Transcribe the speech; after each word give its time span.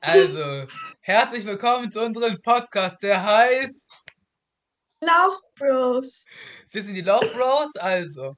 Also, 0.00 0.66
herzlich 1.00 1.44
willkommen 1.44 1.90
zu 1.90 2.04
unserem 2.04 2.40
Podcast, 2.42 3.02
der 3.02 3.22
heißt 3.22 3.88
Lauchbros. 5.00 6.26
Wir 6.70 6.82
sind 6.82 6.94
die 6.94 7.02
Lauch 7.02 7.20
Bros. 7.32 7.76
Also, 7.76 8.34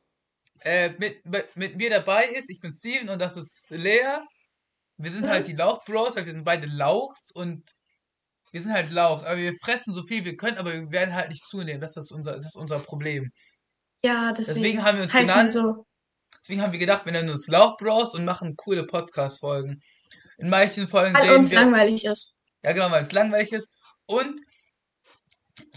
äh, 0.61 0.91
mit, 0.99 1.25
mit, 1.25 1.57
mit 1.57 1.77
mir 1.77 1.91
dabei 1.91 2.27
ist, 2.27 2.51
ich 2.51 2.61
bin 2.61 2.73
Steven 2.73 3.09
und 3.09 3.19
das 3.21 3.37
ist 3.37 3.71
Lea. 3.71 4.19
Wir 4.97 5.11
sind 5.11 5.29
halt 5.29 5.47
die 5.47 5.55
Lauch 5.55 5.85
Bros, 5.85 6.17
weil 6.17 6.27
wir 6.27 6.33
sind 6.33 6.45
beide 6.45 6.67
Lauchs 6.67 7.33
und 7.33 7.63
wir 8.51 8.61
sind 8.61 8.73
halt 8.73 8.91
Lauchs. 8.91 9.25
Aber 9.25 9.37
wir 9.37 9.55
fressen 9.55 9.95
so 9.95 10.05
viel 10.05 10.25
wir 10.25 10.37
können, 10.37 10.59
aber 10.59 10.73
wir 10.73 10.91
werden 10.91 11.15
halt 11.15 11.31
nicht 11.31 11.47
zunehmen. 11.47 11.81
Das 11.81 11.97
ist 11.97 12.13
unser, 12.13 12.33
das 12.33 12.45
ist 12.45 12.57
unser 12.57 12.79
Problem. 12.79 13.33
Ja, 14.05 14.33
deswegen, 14.33 14.63
Deswegen 14.63 14.85
haben 14.85 14.97
wir 14.97 15.05
uns 15.05 15.13
genannt, 15.13 15.53
so. 15.53 15.87
Deswegen 16.43 16.63
haben 16.63 16.73
wir 16.73 16.79
gedacht, 16.79 17.05
wir 17.05 17.13
nennen 17.13 17.31
uns 17.31 17.47
Lauch 17.47 17.77
Bros 17.77 18.15
und 18.15 18.25
machen 18.25 18.57
coole 18.57 18.85
Podcast-Folgen. 18.85 19.81
In 20.39 20.49
manchen 20.49 20.89
Folgen 20.89 21.15
Weil 21.15 21.23
reden 21.23 21.37
uns 21.37 21.51
wir. 21.51 21.61
langweilig 21.61 22.05
ist. 22.05 22.33
Ja, 22.63 22.73
genau, 22.73 22.91
weil 22.91 23.05
es 23.05 23.13
langweilig 23.13 23.53
ist. 23.53 23.69
Und 24.07 24.41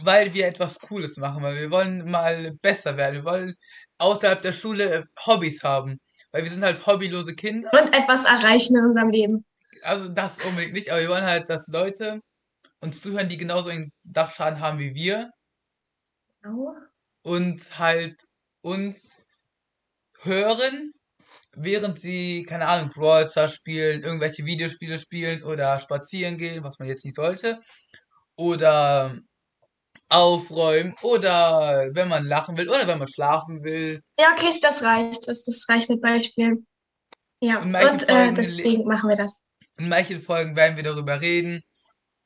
weil 0.02 0.34
wir 0.34 0.48
etwas 0.48 0.80
Cooles 0.80 1.18
machen, 1.18 1.44
weil 1.44 1.58
wir 1.58 1.72
wollen 1.72 2.10
mal 2.10 2.54
besser 2.62 2.98
werden. 2.98 3.16
Wir 3.16 3.26
wollen 3.26 3.56
außerhalb 3.98 4.42
der 4.42 4.54
Schule 4.54 5.06
Hobbys 5.26 5.64
haben. 5.64 6.00
Weil 6.32 6.44
wir 6.44 6.52
sind 6.52 6.64
halt 6.64 6.86
hobbylose 6.86 7.36
Kinder. 7.36 7.70
Und 7.72 7.94
etwas 7.94 8.26
erreichen 8.26 8.76
in 8.76 8.84
unserem 8.84 9.10
Leben. 9.10 9.46
Also 9.84 10.10
das 10.10 10.44
unbedingt 10.44 10.74
nicht, 10.74 10.90
aber 10.90 11.02
wir 11.02 11.10
wollen 11.10 11.26
halt, 11.26 11.50
dass 11.50 11.68
Leute 11.68 12.22
uns 12.82 13.02
zuhören, 13.02 13.30
die 13.30 13.38
genauso 13.38 13.70
einen 13.70 13.92
Dachschaden 14.04 14.60
haben 14.60 14.80
wie 14.80 14.96
wir. 14.96 15.30
Genau. 16.42 16.76
Und 17.24 17.78
halt 17.78 18.22
uns 18.62 19.18
hören, 20.26 20.92
während 21.56 22.00
sie, 22.00 22.44
keine 22.44 22.68
Ahnung, 22.68 22.92
Brawl 22.94 23.30
Stars 23.30 23.54
spielen, 23.54 24.04
irgendwelche 24.04 24.46
Videospiele 24.46 25.00
spielen 25.00 25.44
oder 25.44 25.80
spazieren 25.80 26.38
gehen, 26.38 26.64
was 26.64 26.80
man 26.80 26.88
jetzt 26.88 27.06
nicht 27.06 27.16
sollte. 27.16 27.60
Oder 28.36 29.18
aufräumen 30.10 30.94
oder 31.02 31.90
wenn 31.94 32.08
man 32.08 32.26
lachen 32.26 32.58
will 32.58 32.70
oder 32.70 32.88
wenn 32.88 33.00
man 33.00 33.08
schlafen 33.08 33.64
will. 33.64 34.02
Ja, 34.20 34.34
okay, 34.34 34.54
das 34.62 34.84
reicht. 34.84 35.28
Das, 35.28 35.44
das 35.44 35.66
reicht 35.68 35.90
mit 35.90 36.02
Beispielen. 36.02 36.68
Ja, 37.42 37.60
und 37.60 38.08
äh, 38.10 38.34
deswegen 38.34 38.86
machen 38.86 39.10
wir 39.10 39.16
das. 39.16 39.44
In 39.78 39.90
manchen 39.90 40.22
Folgen 40.22 40.56
werden 40.56 40.78
wir 40.78 40.84
darüber 40.84 41.20
reden, 41.20 41.62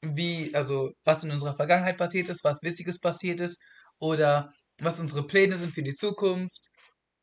wie, 0.02 0.54
also 0.54 0.92
was 1.04 1.24
in 1.24 1.32
unserer 1.32 1.56
Vergangenheit 1.56 1.98
passiert 1.98 2.30
ist, 2.30 2.44
was 2.44 2.62
Wichtiges 2.62 3.00
passiert 3.00 3.40
ist 3.40 3.62
oder 4.00 4.52
was 4.80 5.00
unsere 5.00 5.26
Pläne 5.26 5.58
sind 5.58 5.74
für 5.74 5.84
die 5.84 5.96
Zukunft, 5.96 6.69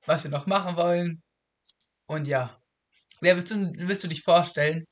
was 0.07 0.25
wir 0.25 0.31
noch 0.31 0.47
machen 0.47 0.77
wollen. 0.77 1.23
Und 2.07 2.27
ja. 2.27 2.61
Wer 3.21 3.37
willst 3.37 3.51
du, 3.51 3.73
willst 3.77 4.05
du 4.05 4.09
dich 4.09 4.23
vorstellen? 4.23 4.85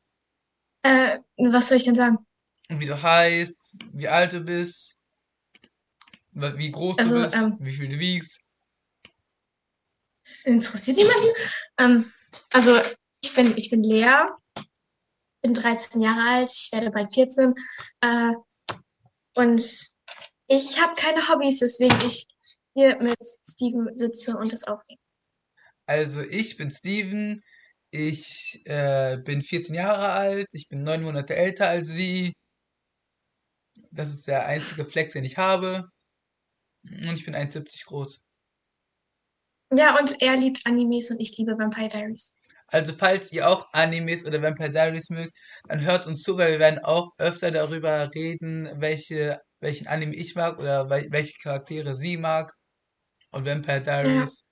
Äh, 0.83 1.19
was 1.37 1.69
soll 1.69 1.77
ich 1.77 1.85
denn 1.85 1.95
sagen? 1.95 2.19
Und 2.69 2.81
wie 2.81 2.87
du 2.87 3.01
heißt, 3.01 3.79
wie 3.93 4.09
alt 4.09 4.33
du 4.33 4.41
bist, 4.41 4.99
wie 6.33 6.71
groß 6.71 6.99
Also, 6.99 7.15
du 7.15 7.23
bist, 7.23 7.37
ähm, 7.37 7.57
wie 7.61 7.73
viel 7.73 7.89
du 7.89 7.99
wiegst. 7.99 8.41
Das 10.25 10.45
interessiert 10.47 10.97
niemanden. 10.97 11.29
Ähm, 11.79 12.13
also, 12.53 12.81
ich 13.23 13.35
bin, 13.35 13.57
ich 13.57 13.71
bin 13.71 13.83
Lea, 13.83 14.27
bin 15.43 15.55
13 15.55 16.01
Jahre 16.01 16.31
alt, 16.31 16.51
ich 16.51 16.71
werde 16.73 16.91
bald 16.91 17.13
14. 17.13 17.55
Äh, 18.01 18.33
und 19.35 19.95
ich 20.47 20.81
habe 20.81 20.95
keine 20.95 21.29
Hobbys, 21.29 21.59
deswegen 21.59 21.97
ich 22.07 22.27
hier 22.75 22.97
mit 23.01 23.19
Steven 23.49 23.95
sitze 23.95 24.37
und 24.37 24.53
das 24.53 24.65
aufnehme. 24.65 25.01
Also 25.87 26.23
ich 26.23 26.57
bin 26.57 26.71
Steven, 26.71 27.41
ich 27.91 28.63
äh, 28.65 29.19
bin 29.19 29.43
14 29.43 29.75
Jahre 29.75 30.13
alt, 30.13 30.49
ich 30.53 30.69
bin 30.69 30.83
neun 30.83 31.03
Monate 31.03 31.37
älter 31.37 31.69
als 31.69 31.91
sie. 31.91 32.33
Das 33.91 34.11
ist 34.11 34.27
der 34.27 34.47
einzige 34.47 34.85
Flex, 34.85 35.13
den 35.13 35.25
ich 35.25 35.39
habe. 35.39 35.85
Und 36.85 37.15
ich 37.15 37.25
bin 37.25 37.35
1,70 37.35 37.87
groß. 37.87 38.21
Ja, 39.73 39.99
und 39.99 40.21
er 40.21 40.37
liebt 40.37 40.67
Animes 40.67 41.11
und 41.11 41.21
ich 41.21 41.37
liebe 41.37 41.57
Vampire 41.59 41.89
Diaries. 41.89 42.35
Also 42.69 42.93
falls 42.93 43.31
ihr 43.33 43.49
auch 43.49 43.67
Animes 43.73 44.25
oder 44.25 44.43
Vampire 44.43 44.71
Diaries 44.71 45.11
mögt, 45.11 45.37
dann 45.69 45.81
hört 45.81 46.07
uns 46.07 46.23
zu, 46.23 46.37
weil 46.39 46.53
wir 46.53 46.59
werden 46.59 46.81
auch 46.81 47.13
öfter 47.19 47.51
darüber 47.51 48.11
reden, 48.15 48.69
welche, 48.81 49.41
welchen 49.61 49.87
Anime 49.87 50.15
ich 50.15 50.35
mag 50.35 50.59
oder 50.59 50.91
wel 50.91 51.07
welche 51.11 51.39
Charaktere 51.39 51.95
sie 51.95 52.17
mag. 52.17 52.53
Und 53.31 53.47
Vampire 53.47 53.81
Diaries. 53.81 54.45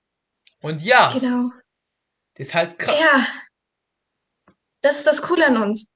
Und 0.63 0.81
ja, 0.81 1.11
Genau. 1.11 1.51
das 2.35 2.47
ist 2.47 2.53
halt 2.53 2.79
krass. 2.79 2.97
Ja. 2.99 3.27
Das 4.81 4.97
ist 4.97 5.07
das 5.07 5.21
Coole 5.21 5.45
an 5.47 5.57
uns. 5.61 5.89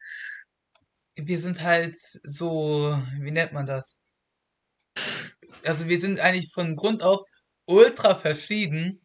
wir 1.20 1.40
sind 1.40 1.64
halt 1.64 1.96
so, 2.24 3.02
wie 3.20 3.32
nennt 3.32 3.52
man 3.54 3.66
das? 3.66 3.98
Also 5.66 5.88
wir 5.88 6.00
sind 6.00 6.20
eigentlich 6.20 6.52
von 6.54 6.76
Grund 6.76 7.02
auf 7.02 7.22
ultra 7.66 8.14
verschieden. 8.14 9.02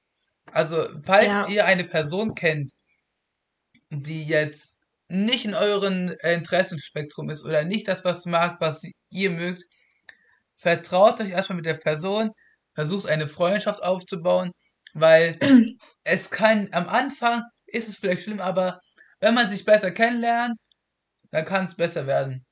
Also 0.51 0.89
falls 1.05 1.29
Ja. 1.29 1.47
ihr 1.49 1.65
eine 1.65 1.85
Person 1.85 2.35
kennt, 2.35 2.73
die 3.91 4.25
jetzt 4.27 4.77
nicht 5.09 5.45
in 5.47 5.55
euren 5.55 6.11
Interessenspektrum 6.11 7.31
ist 7.31 7.45
oder 7.45 7.65
nicht 7.65 7.89
das, 7.89 8.05
was 8.05 8.27
mag, 8.27 8.61
was 8.61 8.83
ihr 9.11 9.31
mögt, 9.31 9.63
vertraut 10.57 11.21
euch 11.21 11.31
erstmal 11.31 11.57
mit 11.57 11.67
der 11.67 11.75
Person, 11.75 12.31
versucht 12.75 13.07
eine 13.07 13.27
Freundschaft 13.29 13.83
aufzubauen, 13.83 14.53
weil 14.93 15.39
es 16.05 16.31
kann, 16.31 16.69
am 16.73 16.89
Anfang 16.89 17.45
ist 17.67 17.89
es 17.89 17.97
vielleicht 17.97 18.25
schlimm, 18.25 18.41
aber 18.41 18.81
wenn 19.21 19.35
man 19.35 19.49
sich 19.49 19.65
besser 19.65 19.91
kennenlernt, 19.91 20.59
dann 21.31 21.45
kann 21.45 21.65
es 21.65 21.75
besser 21.75 22.07
werden. 22.07 22.45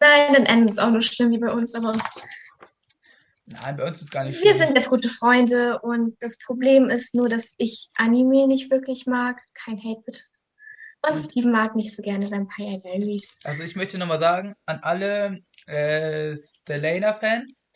Nein, 0.00 0.32
dann 0.32 0.46
endet 0.46 0.70
es 0.70 0.78
auch 0.78 0.90
nur 0.90 1.02
schlimm 1.02 1.30
wie 1.30 1.38
bei 1.38 1.52
uns, 1.52 1.74
aber 1.74 1.96
Nein, 3.50 3.76
bei 3.76 3.86
uns 3.86 4.02
ist 4.02 4.10
gar 4.10 4.24
nicht 4.24 4.42
wir 4.42 4.54
schlimm. 4.54 4.66
sind 4.66 4.76
jetzt 4.76 4.90
gute 4.90 5.08
Freunde 5.08 5.80
und 5.80 6.16
das 6.20 6.38
Problem 6.38 6.90
ist 6.90 7.14
nur, 7.14 7.28
dass 7.28 7.54
ich 7.58 7.88
Anime 7.96 8.46
nicht 8.46 8.70
wirklich 8.70 9.06
mag. 9.06 9.40
Kein 9.54 9.78
Hate 9.78 10.02
bitte. 10.04 10.20
Und 11.06 11.16
Steven 11.16 11.52
mag 11.52 11.76
nicht 11.76 11.94
so 11.94 12.02
gerne 12.02 12.30
Vampire 12.30 12.80
Diaries. 12.80 13.36
Also 13.44 13.62
ich 13.62 13.76
möchte 13.76 13.98
nochmal 13.98 14.18
sagen, 14.18 14.54
an 14.66 14.80
alle 14.82 15.40
äh, 15.66 16.36
Stellana-Fans, 16.36 17.67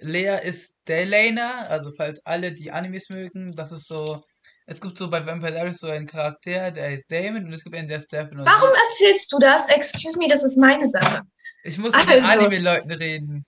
Lea 0.00 0.38
ist 0.42 0.74
Stellana, 0.82 1.66
also 1.68 1.90
falls 1.90 2.20
alle 2.24 2.52
die 2.52 2.70
Animes 2.70 3.08
mögen, 3.10 3.52
das 3.54 3.72
ist 3.72 3.88
so, 3.88 4.20
es 4.66 4.80
gibt 4.80 4.96
so 4.98 5.08
bei 5.10 5.24
Vampire 5.24 5.52
Diaries 5.52 5.78
so 5.78 5.88
einen 5.88 6.06
Charakter, 6.06 6.70
der 6.70 6.90
heißt 6.90 7.10
Damon 7.10 7.44
und 7.46 7.52
es 7.52 7.64
gibt 7.64 7.74
einen, 7.76 7.88
der 7.88 7.98
ist 7.98 8.04
Stefan 8.04 8.38
und 8.40 8.46
Warum 8.46 8.68
so. 8.70 8.74
erzählst 8.88 9.32
du 9.32 9.38
das? 9.38 9.68
Excuse 9.68 10.18
me, 10.18 10.28
das 10.28 10.44
ist 10.44 10.56
meine 10.56 10.88
Sache. 10.88 11.22
Ich 11.64 11.78
muss 11.78 11.94
mit 11.96 12.08
den 12.08 12.24
Also. 12.24 12.46
Anime-Leuten 12.46 12.90
reden. 12.92 13.46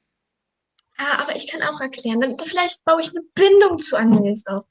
Ah, 0.99 1.23
aber 1.23 1.35
ich 1.35 1.51
kann 1.51 1.63
auch 1.63 1.81
erklären. 1.81 2.21
Dann, 2.21 2.37
vielleicht 2.39 2.85
baue 2.85 3.01
ich 3.01 3.11
eine 3.11 3.25
Bindung 3.35 3.79
zu 3.79 3.97
Animes 3.97 4.45
auf. 4.47 4.65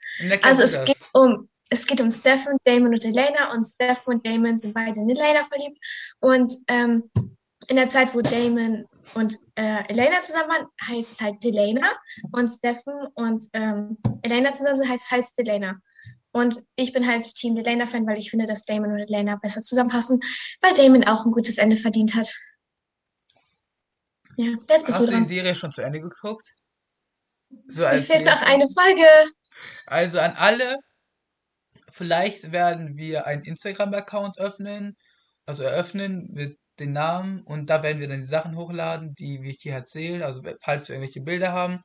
Also 0.44 0.63
es 0.63 0.73
das. 0.73 0.85
geht 0.85 0.97
um, 1.13 1.50
es 1.69 1.88
geht 1.88 2.01
um 2.01 2.12
Stefan, 2.12 2.57
Damon 2.66 2.94
und 2.94 3.03
Elena 3.03 3.51
und 3.51 3.66
Stefan 3.66 4.16
und 4.16 4.28
Damon 4.28 4.57
sind 4.59 4.73
beide 4.75 5.00
in 5.00 5.09
Elena 5.09 5.44
verliebt. 5.45 5.79
Und 6.19 6.53
ähm, 6.68 7.09
in 7.68 7.75
der 7.78 7.89
Zeit, 7.89 8.13
wo 8.13 8.22
Damon 8.22 8.85
und 9.14 9.38
äh, 9.56 9.84
Elena 9.88 10.22
zusammen 10.22 10.50
waren, 10.50 10.68
heißt 10.88 11.12
es 11.12 11.22
halt 11.22 11.44
Delena. 11.44 11.92
Und 12.31 12.47
Stefan 12.47 13.08
und 13.16 13.44
ähm, 13.53 13.97
Elena 14.22 14.52
zusammen 14.52 14.78
sind, 14.78 14.90
heißt 14.90 15.06
es 15.06 15.12
halt 15.12 15.25
Delena. 15.38 15.80
Und 16.31 16.64
ich 16.75 16.94
bin 16.94 17.08
halt 17.08 17.25
Team 17.36 17.56
Delena-Fan, 17.56 18.06
weil 18.06 18.19
ich 18.19 18.30
finde, 18.30 18.46
dass 18.46 18.66
Damon 18.66 18.92
und 18.92 19.00
Elena 19.00 19.38
besser 19.38 19.62
zusammenpassen, 19.62 20.19
weil 20.62 20.75
Damon 20.75 21.03
auch 21.06 21.25
ein 21.25 21.31
gutes 21.31 21.58
Ende 21.58 21.75
verdient 21.75 22.14
hat. 22.14 22.36
Ja, 24.38 24.52
jetzt 24.69 24.86
bist 24.86 24.88
du 24.88 24.94
Hast 24.94 25.02
du 25.02 25.06
die 25.08 25.12
dran. 25.12 25.25
Serie 25.25 25.56
schon 25.56 25.72
zu 25.72 25.81
Ende 25.81 26.02
geguckt? 26.02 26.48
So 27.68 27.86
als 27.86 28.06
fehlt 28.06 28.25
noch 28.25 28.42
eine 28.44 28.68
Folge. 28.69 29.08
Also 29.88 30.19
an 30.19 30.34
alle, 30.38 30.78
vielleicht 31.92 32.51
werden 32.51 32.95
wir 32.95 33.25
einen 33.25 33.44
Instagram-Account 33.44 34.38
öffnen, 34.38 34.98
also 35.48 35.63
eröffnen 35.63 36.30
mit 36.31 36.58
den 36.80 36.94
Namen 36.94 37.42
und 37.44 37.70
da 37.70 37.84
werden 37.84 38.00
wir 38.00 38.08
dann 38.08 38.22
die 38.22 38.28
Sachen 38.28 38.56
hochladen, 38.56 39.12
die 39.16 39.42
wir 39.42 39.52
hier 39.52 39.74
erzählen. 39.74 40.24
Also 40.24 40.42
falls 40.62 40.88
wir 40.88 40.96
irgendwelche 40.96 41.22
Bilder 41.22 41.52
haben, 41.52 41.81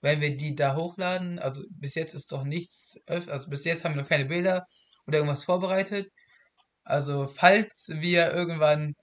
werden 0.00 0.20
wir 0.20 0.36
die 0.36 0.54
da 0.54 0.76
hochladen. 0.76 1.38
Also 1.38 1.62
bis 1.70 1.94
jetzt 1.94 2.14
ist 2.14 2.32
doch 2.32 2.44
nichts, 2.44 3.00
also 3.06 3.48
bis 3.50 3.64
jetzt 3.64 3.84
haben 3.84 3.94
wir 3.94 4.02
noch 4.02 4.08
keine 4.08 4.26
Bilder 4.26 4.66
oder 5.06 5.18
irgendwas 5.18 5.44
vorbereitet. 5.44 6.10
Also 6.84 7.28
falls 7.28 7.88
wir 7.88 8.32
irgendwann 8.32 8.94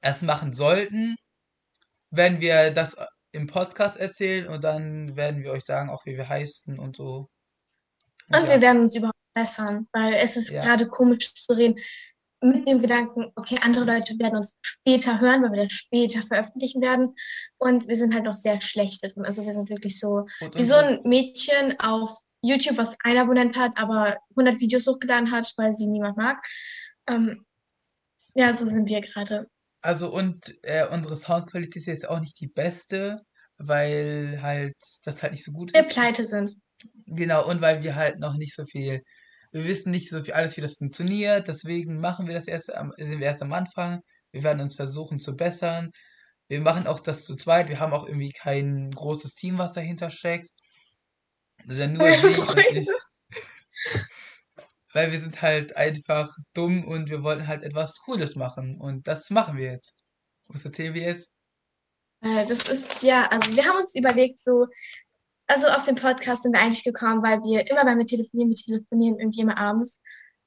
es 0.00 0.22
machen 0.22 0.54
sollten, 0.54 1.16
werden 2.10 2.40
wir 2.40 2.70
das 2.72 2.96
im 3.32 3.46
Podcast 3.46 3.96
erzählen 3.96 4.46
und 4.48 4.64
dann 4.64 5.16
werden 5.16 5.42
wir 5.42 5.52
euch 5.52 5.64
sagen, 5.64 5.90
auch 5.90 6.06
wie 6.06 6.16
wir 6.16 6.28
heißen 6.28 6.78
und 6.78 6.96
so. 6.96 7.26
Und 8.32 8.42
ja. 8.42 8.48
wir 8.48 8.62
werden 8.62 8.82
uns 8.82 8.94
überhaupt 8.94 9.18
bessern, 9.34 9.88
weil 9.92 10.14
es 10.14 10.36
ist 10.36 10.50
Ja. 10.50 10.60
gerade 10.60 10.86
komisch 10.86 11.34
zu 11.34 11.52
reden 11.56 11.76
mit 12.44 12.68
dem 12.68 12.80
Gedanken, 12.80 13.32
okay, 13.36 13.58
andere 13.62 13.84
Leute 13.84 14.18
werden 14.18 14.36
uns 14.36 14.56
später 14.62 15.20
hören, 15.20 15.42
weil 15.42 15.52
wir 15.52 15.64
das 15.64 15.72
später 15.72 16.22
veröffentlichen 16.22 16.80
werden. 16.82 17.14
Und 17.58 17.88
wir 17.88 17.96
sind 17.96 18.14
halt 18.14 18.24
noch 18.24 18.36
sehr 18.36 18.60
schlecht 18.60 19.02
darin. 19.02 19.24
Also 19.24 19.44
wir 19.44 19.52
sind 19.52 19.70
wirklich 19.70 19.98
so 19.98 20.26
wie 20.54 20.62
so 20.62 20.74
ein 20.74 21.00
Mädchen 21.04 21.78
auf 21.80 22.16
YouTube, 22.42 22.76
was 22.76 22.96
ein 23.02 23.16
Abonnent 23.16 23.56
hat, 23.56 23.72
aber 23.76 24.18
100 24.30 24.60
Videos 24.60 24.86
hochgeladen 24.86 25.30
hat, 25.30 25.52
weil 25.56 25.72
sie 25.72 25.86
niemand 25.86 26.16
mag. 26.16 26.44
Ähm, 27.08 27.44
ja, 28.34 28.52
so 28.52 28.66
sind 28.66 28.88
wir 28.88 29.00
gerade. 29.00 29.48
Also 29.80 30.12
und 30.12 30.54
äh, 30.62 30.86
unsere 30.88 31.16
Soundqualität 31.16 31.76
ist 31.76 31.86
jetzt 31.86 32.08
auch 32.08 32.20
nicht 32.20 32.40
die 32.40 32.48
beste, 32.48 33.22
weil 33.58 34.40
halt 34.42 34.74
das 35.04 35.22
halt 35.22 35.32
nicht 35.32 35.44
so 35.44 35.52
gut 35.52 35.72
Wir 35.72 35.80
ist. 35.80 35.90
pleite 35.90 36.26
sind. 36.26 36.54
Genau, 37.06 37.48
und 37.48 37.60
weil 37.60 37.82
wir 37.82 37.94
halt 37.94 38.18
noch 38.18 38.34
nicht 38.36 38.54
so 38.54 38.64
viel, 38.64 39.02
wir 39.54 39.64
wissen 39.64 39.92
nicht 39.92 40.10
so 40.10 40.20
viel 40.20 40.34
alles, 40.34 40.56
wie 40.56 40.62
das 40.62 40.74
funktioniert, 40.74 41.46
deswegen 41.46 42.00
machen 42.00 42.26
wir 42.26 42.34
das 42.34 42.48
erst 42.48 42.74
am, 42.74 42.92
sind 42.96 43.20
wir 43.20 43.28
erst 43.28 43.40
am 43.40 43.52
Anfang. 43.52 44.00
Wir 44.32 44.42
werden 44.42 44.60
uns 44.60 44.74
versuchen 44.74 45.20
zu 45.20 45.36
bessern. 45.36 45.92
Wir 46.48 46.60
machen 46.60 46.88
auch 46.88 46.98
das 46.98 47.24
zu 47.24 47.36
zweit. 47.36 47.68
Wir 47.68 47.78
haben 47.78 47.92
auch 47.92 48.04
irgendwie 48.08 48.32
kein 48.32 48.90
großes 48.90 49.34
Team, 49.34 49.56
was 49.58 49.74
dahinter 49.74 50.10
steckt. 50.10 50.48
Sondern 51.68 51.92
nur 51.92 52.06
und 52.24 52.34
Freunde. 52.34 52.80
ich. 52.80 52.88
Weil 54.92 55.12
wir 55.12 55.20
sind 55.20 55.40
halt 55.40 55.76
einfach 55.76 56.34
dumm 56.54 56.84
und 56.84 57.08
wir 57.08 57.22
wollten 57.22 57.46
halt 57.46 57.62
etwas 57.62 58.00
Cooles 58.00 58.34
machen. 58.34 58.80
Und 58.80 59.06
das 59.06 59.30
machen 59.30 59.56
wir 59.56 59.70
jetzt. 59.70 59.94
Was 60.48 60.64
erzählen 60.64 60.94
wir 60.94 61.02
jetzt? 61.02 61.30
Äh, 62.22 62.44
das 62.46 62.68
ist, 62.68 63.02
ja, 63.02 63.28
also 63.28 63.54
wir 63.54 63.64
haben 63.64 63.76
uns 63.76 63.94
überlegt, 63.94 64.40
so, 64.40 64.66
also 65.54 65.68
auf 65.68 65.84
den 65.84 65.94
Podcast 65.94 66.42
sind 66.42 66.52
wir 66.52 66.60
eigentlich 66.60 66.82
gekommen, 66.82 67.22
weil 67.22 67.40
wir 67.44 67.70
immer, 67.70 67.86
wir 67.86 68.06
telefonieren, 68.06 68.50
wir 68.50 68.56
telefonieren 68.56 69.20
irgendwie 69.20 69.40
immer 69.40 69.56
abends, 69.56 70.02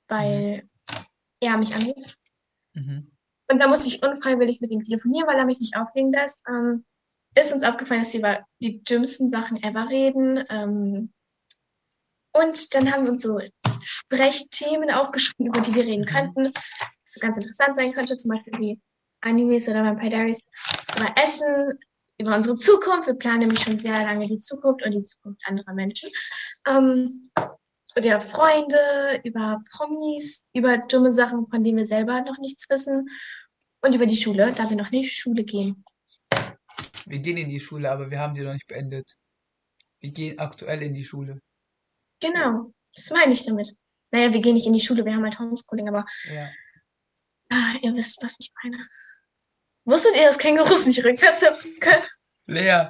weil 0.09 0.67
er 1.39 1.57
mich 1.57 1.73
anrief. 1.73 2.17
Mhm. 2.73 3.11
Und 3.49 3.59
da 3.59 3.67
musste 3.69 3.87
ich 3.87 4.03
unfreiwillig 4.03 4.59
mit 4.59 4.71
ihm 4.71 4.83
telefonieren, 4.83 5.27
weil 5.27 5.37
er 5.37 5.45
mich 5.45 5.61
nicht 5.61 5.77
auflegen 5.77 6.11
lässt. 6.11 6.43
Ähm, 6.49 6.85
ist 7.39 7.53
uns 7.53 7.63
aufgefallen, 7.63 8.01
dass 8.01 8.11
wir 8.11 8.19
über 8.19 8.45
die 8.61 8.83
dümmsten 8.83 9.29
Sachen 9.29 9.63
ever 9.63 9.87
reden. 9.87 10.43
Ähm, 10.49 11.13
und 12.33 12.75
dann 12.75 12.91
haben 12.91 13.05
wir 13.05 13.13
uns 13.13 13.23
so 13.23 13.39
Sprechthemen 13.81 14.91
aufgeschrieben, 14.91 15.47
über 15.47 15.61
die 15.61 15.73
wir 15.73 15.85
reden 15.85 16.01
Mhm. 16.01 16.05
könnten. 16.05 16.43
Das 16.43 16.53
so 17.05 17.19
ganz 17.21 17.37
interessant 17.37 17.77
sein 17.77 17.93
könnte, 17.93 18.17
zum 18.17 18.31
Beispiel 18.31 18.59
wie 18.59 18.81
Animes 19.21 19.69
oder 19.69 19.85
Vampire 19.85 20.09
Diaries, 20.09 20.43
über 20.97 21.15
Essen, 21.15 21.79
über 22.19 22.35
unsere 22.35 22.55
Zukunft. 22.55 23.07
Wir 23.07 23.13
planen 23.15 23.39
nämlich 23.39 23.59
schon 23.61 23.77
sehr 23.77 24.03
lange 24.03 24.27
die 24.27 24.39
Zukunft 24.39 24.83
und 24.83 24.91
die 24.91 25.03
Zukunft 25.03 25.41
anderer 25.45 25.73
Menschen. 25.73 26.09
Ähm, 26.67 27.29
oder 27.95 28.21
Freunde, 28.21 29.21
über 29.23 29.63
Promis, 29.71 30.45
über 30.53 30.77
dumme 30.77 31.11
Sachen, 31.11 31.47
von 31.47 31.63
denen 31.63 31.77
wir 31.77 31.85
selber 31.85 32.21
noch 32.21 32.37
nichts 32.37 32.69
wissen. 32.69 33.09
Und 33.81 33.93
über 33.93 34.05
die 34.05 34.17
Schule, 34.17 34.51
da 34.53 34.69
wir 34.69 34.77
noch 34.77 34.91
nicht 34.91 35.15
Schule 35.15 35.43
gehen. 35.43 35.83
Wir 37.05 37.19
gehen 37.19 37.37
in 37.37 37.49
die 37.49 37.59
Schule, 37.59 37.89
aber 37.91 38.09
wir 38.09 38.19
haben 38.19 38.33
die 38.33 38.41
noch 38.41 38.53
nicht 38.53 38.67
beendet. 38.67 39.15
Wir 39.99 40.11
gehen 40.11 40.39
aktuell 40.39 40.81
in 40.83 40.93
die 40.93 41.05
Schule. 41.05 41.39
Genau, 42.19 42.73
das 42.95 43.09
meine 43.11 43.33
ich 43.33 43.45
damit. 43.45 43.71
Naja, 44.11 44.33
wir 44.33 44.41
gehen 44.41 44.55
nicht 44.55 44.67
in 44.67 44.73
die 44.73 44.79
Schule, 44.79 45.05
wir 45.05 45.13
haben 45.13 45.23
halt 45.23 45.39
Homeschooling, 45.39 45.89
aber 45.89 46.05
Ja. 46.33 46.49
ah, 47.49 47.75
ihr 47.81 47.93
wisst, 47.93 48.21
was 48.21 48.35
ich 48.39 48.51
meine. 48.63 48.77
Wusstet 49.87 50.17
ihr, 50.17 50.25
dass 50.25 50.37
Kängurus 50.37 50.85
nicht 50.85 51.03
rückwärts 51.05 51.41
hüpfen 51.41 51.71
können? 51.79 52.03
Lea, 52.47 52.89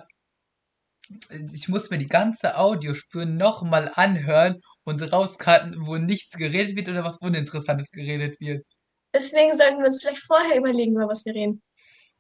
ich 1.54 1.68
muss 1.68 1.92
mir 1.92 2.00
die 2.00 2.08
ganze 2.08 2.58
Audiospur 2.58 3.26
nochmal 3.26 3.92
anhören 3.94 4.62
und 4.84 5.14
rauskarten, 5.14 5.86
wo 5.86 5.98
nichts 5.98 6.36
geredet 6.38 6.76
wird 6.76 6.90
oder 6.90 7.04
was 7.04 7.18
Uninteressantes 7.18 7.92
geredet 7.92 8.38
wird. 8.40 8.66
Deswegen 9.14 9.56
sollten 9.56 9.78
wir 9.78 9.86
uns 9.86 10.02
vielleicht 10.02 10.26
vorher 10.26 10.58
überlegen, 10.58 10.94
über 10.94 11.08
was 11.08 11.24
wir 11.24 11.36
reden. 11.36 11.62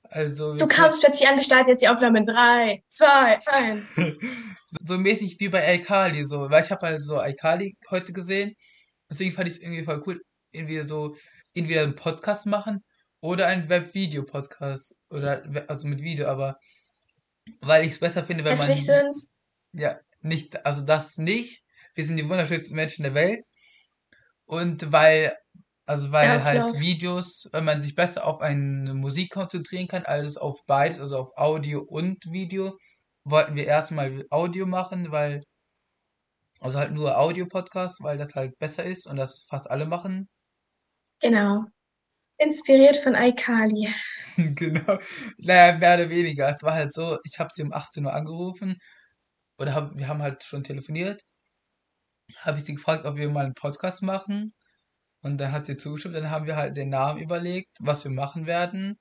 Also, 0.04 0.54
wir 0.54 0.60
Du 0.60 0.68
kamst 0.68 1.02
plötzlich 1.02 1.28
an, 1.28 1.38
gestartet 1.38 1.70
jetzt 1.70 1.82
die 1.82 1.90
Aufnahme 1.90 2.20
in 2.20 2.28
3, 2.28 2.84
2, 2.88 3.40
1. 3.48 3.94
können- 3.96 4.20
so 4.88 4.98
mäßig 4.98 5.40
wie 5.40 5.50
bei 5.50 5.66
Alkali, 5.68 6.24
so, 6.24 6.52
weil 6.52 6.64
ich 6.64 6.70
habe 6.70 6.86
halt 6.86 7.02
so 7.04 7.18
Alkali 7.18 7.76
heute 7.90 8.14
gesehen. 8.14 8.56
Deswegen 9.10 9.32
fand 9.34 9.48
ich 9.48 9.56
es 9.56 9.62
irgendwie 9.62 9.84
voll 9.84 10.04
cool, 10.06 10.22
irgendwie 10.52 10.82
so, 10.88 11.18
entweder 11.56 11.82
einen 11.82 11.96
Podcast 11.96 12.46
machen 12.46 12.84
oder 13.22 13.48
einen 13.48 13.70
Webvideo-Podcast. 13.70 14.96
Oder, 15.10 15.44
also 15.68 15.88
mit 15.88 16.02
Video, 16.02 16.28
aber 16.28 16.58
weil 17.62 17.86
ich 17.86 17.92
es 17.94 18.00
besser 18.00 18.24
finde, 18.24 18.44
wenn 18.44 18.58
man. 18.58 18.68
Hässlich 18.68 18.86
sind. 18.86 19.16
Ja, 19.74 20.00
nicht, 20.22 20.66
also 20.66 20.82
das 20.82 21.18
nicht. 21.18 21.64
Wir 21.94 22.06
sind 22.06 22.18
die 22.18 22.30
wunderschönsten 22.30 22.76
Menschen 22.76 23.04
der 23.04 23.14
Welt. 23.14 23.46
Und 24.46 24.92
weil, 24.92 25.36
also 25.86 26.12
weil 26.12 26.28
Ja, 26.28 26.44
halt. 26.44 26.80
Videos, 26.80 27.50
wenn 27.52 27.66
man 27.66 27.82
sich 27.82 27.96
besser 27.96 28.26
auf 28.26 28.42
eine 28.42 28.94
Musik 28.94 29.32
konzentrieren 29.32 29.88
kann, 29.88 30.06
als 30.06 30.38
auf 30.38 30.66
beides, 30.66 31.00
also 31.00 31.18
auf 31.18 31.32
Audio 31.38 31.82
und 31.82 32.18
Video, 32.32 32.78
wollten 33.24 33.56
wir 33.56 33.66
erstmal 33.66 34.26
Audio 34.30 34.66
machen, 34.66 35.12
weil, 35.12 35.44
also 36.60 36.80
halt 36.80 36.92
nur 36.92 37.18
Audio-Podcast, 37.18 38.02
weil 38.04 38.18
das 38.18 38.36
halt 38.36 38.58
besser 38.58 38.84
ist 38.84 39.06
und 39.08 39.18
das 39.18 39.44
fast 39.50 39.70
alle 39.70 39.86
machen. 39.86 40.30
Genau. 41.20 41.66
Inspiriert 42.38 42.98
von 42.98 43.16
iCali. 43.16 43.94
Genau. 44.38 45.00
Naja, 45.40 45.78
mehr 45.78 45.96
oder 45.96 46.10
weniger. 46.12 46.48
Es 46.50 46.62
war 46.62 46.74
halt 46.76 46.94
so, 46.94 47.18
ich 47.24 47.40
habe 47.40 47.50
sie 47.52 47.64
um 47.64 47.74
18 47.74 48.06
Uhr 48.06 48.14
angerufen 48.14 48.78
oder 49.58 49.74
hab, 49.74 49.96
wir 49.98 50.08
haben 50.08 50.22
halt 50.22 50.44
schon 50.44 50.64
telefoniert. 50.64 51.24
Habe 52.40 52.58
ich 52.60 52.66
sie 52.66 52.76
gefragt, 52.76 53.06
ob 53.06 53.16
wir 53.16 53.30
mal 53.30 53.46
einen 53.46 53.54
Podcast 53.54 54.02
machen. 54.04 54.54
Und 55.22 55.38
dann 55.40 55.52
hat 55.52 55.66
sie 55.66 55.78
zugestimmt. 55.78 56.16
Dann 56.16 56.30
haben 56.30 56.46
wir 56.46 56.56
halt 56.56 56.78
den 56.78 56.90
Namen 56.90 57.20
überlegt, 57.20 57.70
was 57.80 58.04
wir 58.04 58.12
machen 58.12 58.46
werden. 58.48 59.00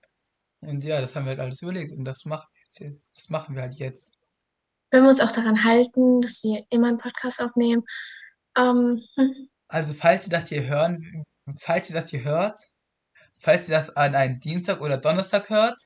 Und 0.61 0.85
ja, 0.85 1.01
das 1.01 1.15
haben 1.15 1.25
wir 1.27 1.31
halt 1.31 1.41
alles 1.41 1.63
überlegt. 1.63 1.93
Und 1.93 2.05
das 2.05 2.25
machen 2.25 2.47
wir 2.53 2.63
jetzt. 2.89 3.01
Das 3.15 3.29
machen 3.31 3.55
wir 3.55 3.63
halt 3.63 3.75
jetzt. 3.77 4.13
Wenn 4.91 5.03
wir 5.03 5.11
uns 5.11 5.21
auch 5.21 5.33
daran 5.33 5.65
halten, 5.65 6.21
dass 6.23 6.43
wir 6.43 6.65
immer 6.71 6.89
einen 6.89 6.99
Podcast 6.99 7.41
aufnehmen. 7.43 7.83
Ähm, 8.57 9.03
hm, 9.17 9.49
Also, 9.69 9.95
falls 9.95 10.27
ihr 10.27 10.31
das 10.31 10.49
hier 10.49 10.65
hören, 10.67 11.25
falls 11.59 11.91
ihr 11.91 11.95
das 11.97 12.11
hier 12.11 12.25
hört, 12.25 12.59
falls 13.39 13.69
ihr 13.69 13.75
das 13.75 13.91
an 13.97 14.15
einem 14.15 14.41
Dienstag 14.41 14.81
oder 14.81 14.99
Donnerstag 14.99 15.51
hört, 15.51 15.81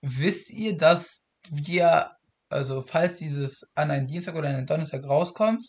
wisst 0.00 0.50
ihr, 0.50 0.76
dass 0.76 1.22
wir, 1.50 2.10
also 2.48 2.82
falls 2.82 3.16
dieses 3.16 3.66
an 3.74 3.90
einem 3.90 4.06
Dienstag 4.06 4.34
oder 4.34 4.48
einem 4.48 4.66
Donnerstag 4.66 5.04
rauskommt, 5.04 5.64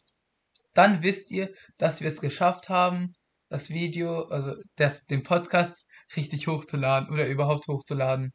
dann 0.74 1.04
wisst 1.04 1.32
ihr, 1.32 1.54
dass 1.78 2.02
wir 2.02 2.08
es 2.08 2.22
geschafft 2.22 2.70
haben, 2.70 3.14
das 3.50 3.70
Video, 3.70 4.24
also 4.30 4.56
das, 4.78 5.06
den 5.06 5.24
Podcast 5.24 5.86
richtig 6.16 6.48
hochzuladen 6.48 7.10
oder 7.12 7.28
überhaupt 7.28 7.68
hochzuladen. 7.68 8.32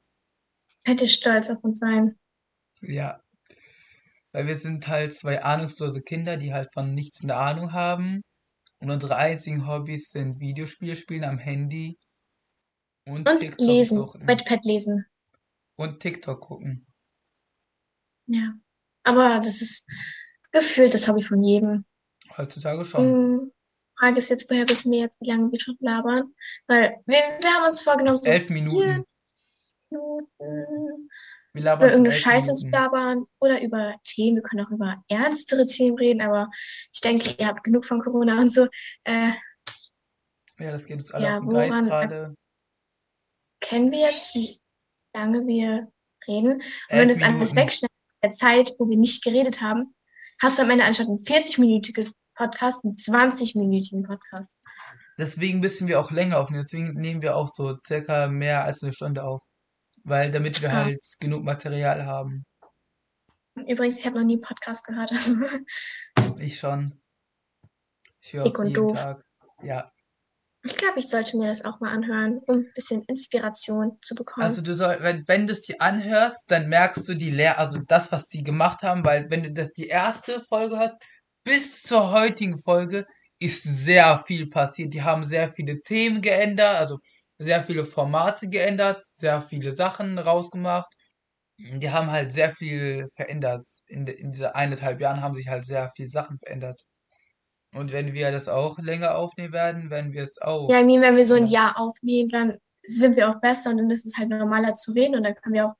ihr 0.87 1.09
stolz 1.09 1.49
auf 1.51 1.62
uns 1.65 1.79
sein. 1.79 2.17
Ja. 2.83 3.21
Weil 4.33 4.47
wir 4.47 4.57
sind 4.57 4.87
halt 4.87 5.15
zwei 5.15 5.43
ahnungslose 5.43 6.03
Kinder, 6.03 6.37
die 6.37 6.53
halt 6.53 6.69
von 6.75 6.95
nichts 6.95 7.23
eine 7.23 7.37
Ahnung 7.37 7.73
haben. 7.73 8.21
Und 8.79 8.91
unsere 8.91 9.17
einzigen 9.17 9.67
Hobbys 9.67 10.11
sind 10.11 10.38
Videospiele 10.38 10.97
spielen 10.97 11.25
am 11.25 11.38
Handy 11.38 11.97
und 13.07 13.29
Und 13.29 13.41
TikTok 13.41 13.67
lesen. 13.67 14.05
suchen. 14.05 14.27
Wattpad 14.27 14.65
lesen. 14.65 15.07
Und 15.77 16.01
TikTok 16.01 16.41
gucken. 16.41 16.87
Ja. 18.27 18.55
Aber 19.05 19.41
das 19.41 19.63
ist 19.63 19.87
gefühlt 20.53 20.95
das 20.95 21.07
Hobby 21.07 21.23
von 21.23 21.43
jedem. 21.43 21.85
Heutzutage 22.37 22.85
schon. 22.85 23.03
Hm, 23.13 23.53
Frage 23.99 24.19
ist 24.19 24.31
jetzt, 24.31 24.51
woher 24.51 24.69
wissen 24.69 24.93
wir 24.93 25.01
jetzt, 25.01 25.21
wie 25.21 25.29
lange 25.31 25.51
wir 25.53 25.61
schon 25.61 25.77
labern? 25.81 26.35
Weil 26.67 27.01
wir, 27.07 27.17
wir 27.41 27.51
haben 27.55 27.67
uns 27.67 27.83
vorgenommen, 27.83 28.19
so 28.19 28.25
Elf 28.29 28.51
Minuten. 28.51 29.05
Minuten 29.91 31.09
Wir 31.53 31.61
über 31.61 31.61
labern 31.63 31.81
schon 31.83 31.91
irgendeine 31.91 32.13
Scheiße 32.17 32.55
zu 32.55 32.69
labern 32.69 33.25
oder 33.39 33.63
über 33.63 33.95
Themen. 34.05 34.37
Wir 34.37 34.43
können 34.43 34.67
auch 34.67 34.71
über 34.71 35.03
ernstere 35.09 35.65
Themen 35.65 35.97
reden, 35.97 36.21
aber 36.21 36.51
ich 36.93 37.01
denke, 37.01 37.37
ihr 37.39 37.47
habt 37.47 37.63
genug 37.65 37.87
von 37.87 38.01
Corona 38.01 38.41
und 38.41 38.51
so. 38.51 38.67
Äh, 39.05 39.33
Ja, 40.59 40.73
das 40.73 40.87
geht 40.87 40.97
uns 40.97 41.13
alle 41.13 41.27
Ja, 41.27 41.35
auf 41.39 41.41
den 41.41 41.51
Geist 41.51 41.85
gerade. 41.85 42.35
Kennen 43.61 43.91
wir 43.93 44.01
jetzt, 44.01 44.35
wie 44.35 44.59
lange 45.15 45.47
wir 45.47 45.91
reden? 46.29 46.53
Und 46.55 46.63
wenn 46.91 47.09
du 47.09 47.15
es 47.15 47.23
alles 47.23 47.35
Minuten. 47.35 47.57
wegschneidest, 47.57 47.95
der 48.23 48.31
Zeit, 48.33 48.75
wo 48.79 48.89
wir 48.89 48.97
nicht 48.97 49.23
geredet 49.25 49.61
haben, 49.61 49.95
hast 50.41 50.59
du 50.59 50.63
am 50.63 50.71
Ende 50.71 50.85
anstatt 50.85 51.09
einen 51.09 51.19
40-minütigen 51.19 52.13
Podcast 52.35 52.85
einen 52.85 52.95
20-minütigen 52.95 54.07
Podcast. 54.07 54.59
Deswegen 55.19 55.61
müssen 55.61 55.89
wir 55.89 55.99
auch 56.01 56.11
länger 56.11 56.39
aufnehmen. 56.39 56.63
Deswegen 56.65 56.93
nehmen 57.01 57.23
wir 57.23 57.37
auch 57.37 57.49
so 57.49 57.77
circa 57.87 58.29
mehr 58.29 58.65
als 58.65 58.83
eine 58.83 58.93
Stunde 58.93 59.25
auf. 59.25 59.43
Weil, 60.05 60.31
damit 60.31 60.61
wir 60.63 60.71
Ah. 60.71 60.85
halt 60.85 61.03
genug 61.21 61.43
Material 61.45 62.05
haben. 62.05 62.45
Übrigens, 63.67 63.99
ich 63.99 64.05
habe 64.07 64.19
noch 64.19 64.25
nie 64.27 64.35
einen 64.35 64.43
Podcast 64.43 64.85
gehört. 64.85 65.13
Ich 66.39 66.59
schon. 66.59 66.93
Ich 68.21 68.35
höre 68.35 68.45
jeden 68.47 68.75
doof. 68.75 68.93
Tag. 68.93 69.25
Ja. 69.63 69.91
Ich 70.66 70.76
glaube, 70.76 70.99
ich 70.99 71.08
sollte 71.08 71.37
mir 71.37 71.49
das 71.49 71.64
auch 71.64 71.80
mal 71.80 71.92
anhören, 71.92 72.40
um 72.46 72.56
ein 72.56 72.73
bisschen 72.75 73.02
Inspiration 73.04 73.99
zu 74.02 74.14
bekommen. 74.14 74.44
Also 74.44 74.62
du 74.62 74.75
soll, 74.75 74.96
wenn, 75.00 75.26
wenn 75.26 75.46
du 75.46 75.52
es 75.52 75.62
dir 75.62 75.80
anhörst, 75.80 76.44
dann 76.49 76.68
merkst 76.68 77.08
du 77.08 77.14
die 77.14 77.30
Lehr, 77.30 77.58
also 77.58 77.78
das, 77.87 78.12
was 78.12 78.28
sie 78.28 78.42
gemacht 78.42 78.82
haben, 78.82 79.04
weil 79.04 79.30
wenn 79.30 79.42
du 79.42 79.52
das 79.52 79.73
die 79.73 79.87
erste 79.87 80.40
Folge 80.40 80.78
hast, 80.78 80.99
bis 81.44 81.82
zur 81.82 82.11
heutigen 82.11 82.58
Folge 82.58 83.06
ist 83.38 83.62
sehr 83.62 84.18
viel 84.26 84.49
passiert. 84.49 84.94
Die 84.94 85.02
haben 85.02 85.25
sehr 85.25 85.52
viele 85.52 85.80
Themen 85.82 86.23
geändert, 86.23 86.76
also 86.76 86.99
sehr 87.38 87.62
viele 87.62 87.85
Formate 87.85 88.49
geändert, 88.49 89.04
sehr 89.04 89.42
viele 89.42 89.75
Sachen 89.75 90.18
rausgemacht. 90.18 90.92
Die 91.58 91.90
haben 91.90 92.11
halt 92.11 92.32
sehr 92.32 92.52
viel 92.52 93.08
verändert. 93.14 93.64
In, 93.87 94.06
in 94.06 94.32
dieser 94.32 94.56
eineinhalb 94.56 95.00
Jahren 95.00 95.23
haben 95.23 95.35
sich 95.35 95.49
halt 95.49 95.64
sehr 95.64 95.90
viele 95.94 96.11
Sachen 96.11 96.38
verändert. 96.38 96.82
Und 97.76 97.92
wenn 97.92 98.12
wir 98.14 98.30
das 98.33 98.49
auch 98.49 98.78
länger 98.78 99.16
aufnehmen 99.16 99.52
werden, 99.52 99.90
werden 99.90 100.12
wir 100.12 100.25
es 100.25 100.40
auch. 100.40 100.71
Ja, 100.71 100.80
I 100.80 100.85
mean, 100.85 101.00
wenn 101.00 101.16
wir 101.16 101.25
so 101.25 101.35
ein 101.35 101.47
Ja. 101.47 101.61
Jahr 101.61 101.78
aufnehmen, 101.80 102.28
dann 102.30 102.59
sind 102.85 103.16
wir 103.16 103.28
auch 103.28 103.40
besser 103.40 103.71
und 103.71 103.78
dann 103.78 103.90
ist 103.90 104.06
es 104.06 104.16
halt 104.16 104.28
normaler 104.30 104.75
zu 104.76 104.92
reden 104.92 105.16
und 105.16 105.25
dann 105.25 105.35
können 105.35 105.54
wir 105.54 105.66
auch 105.66 105.75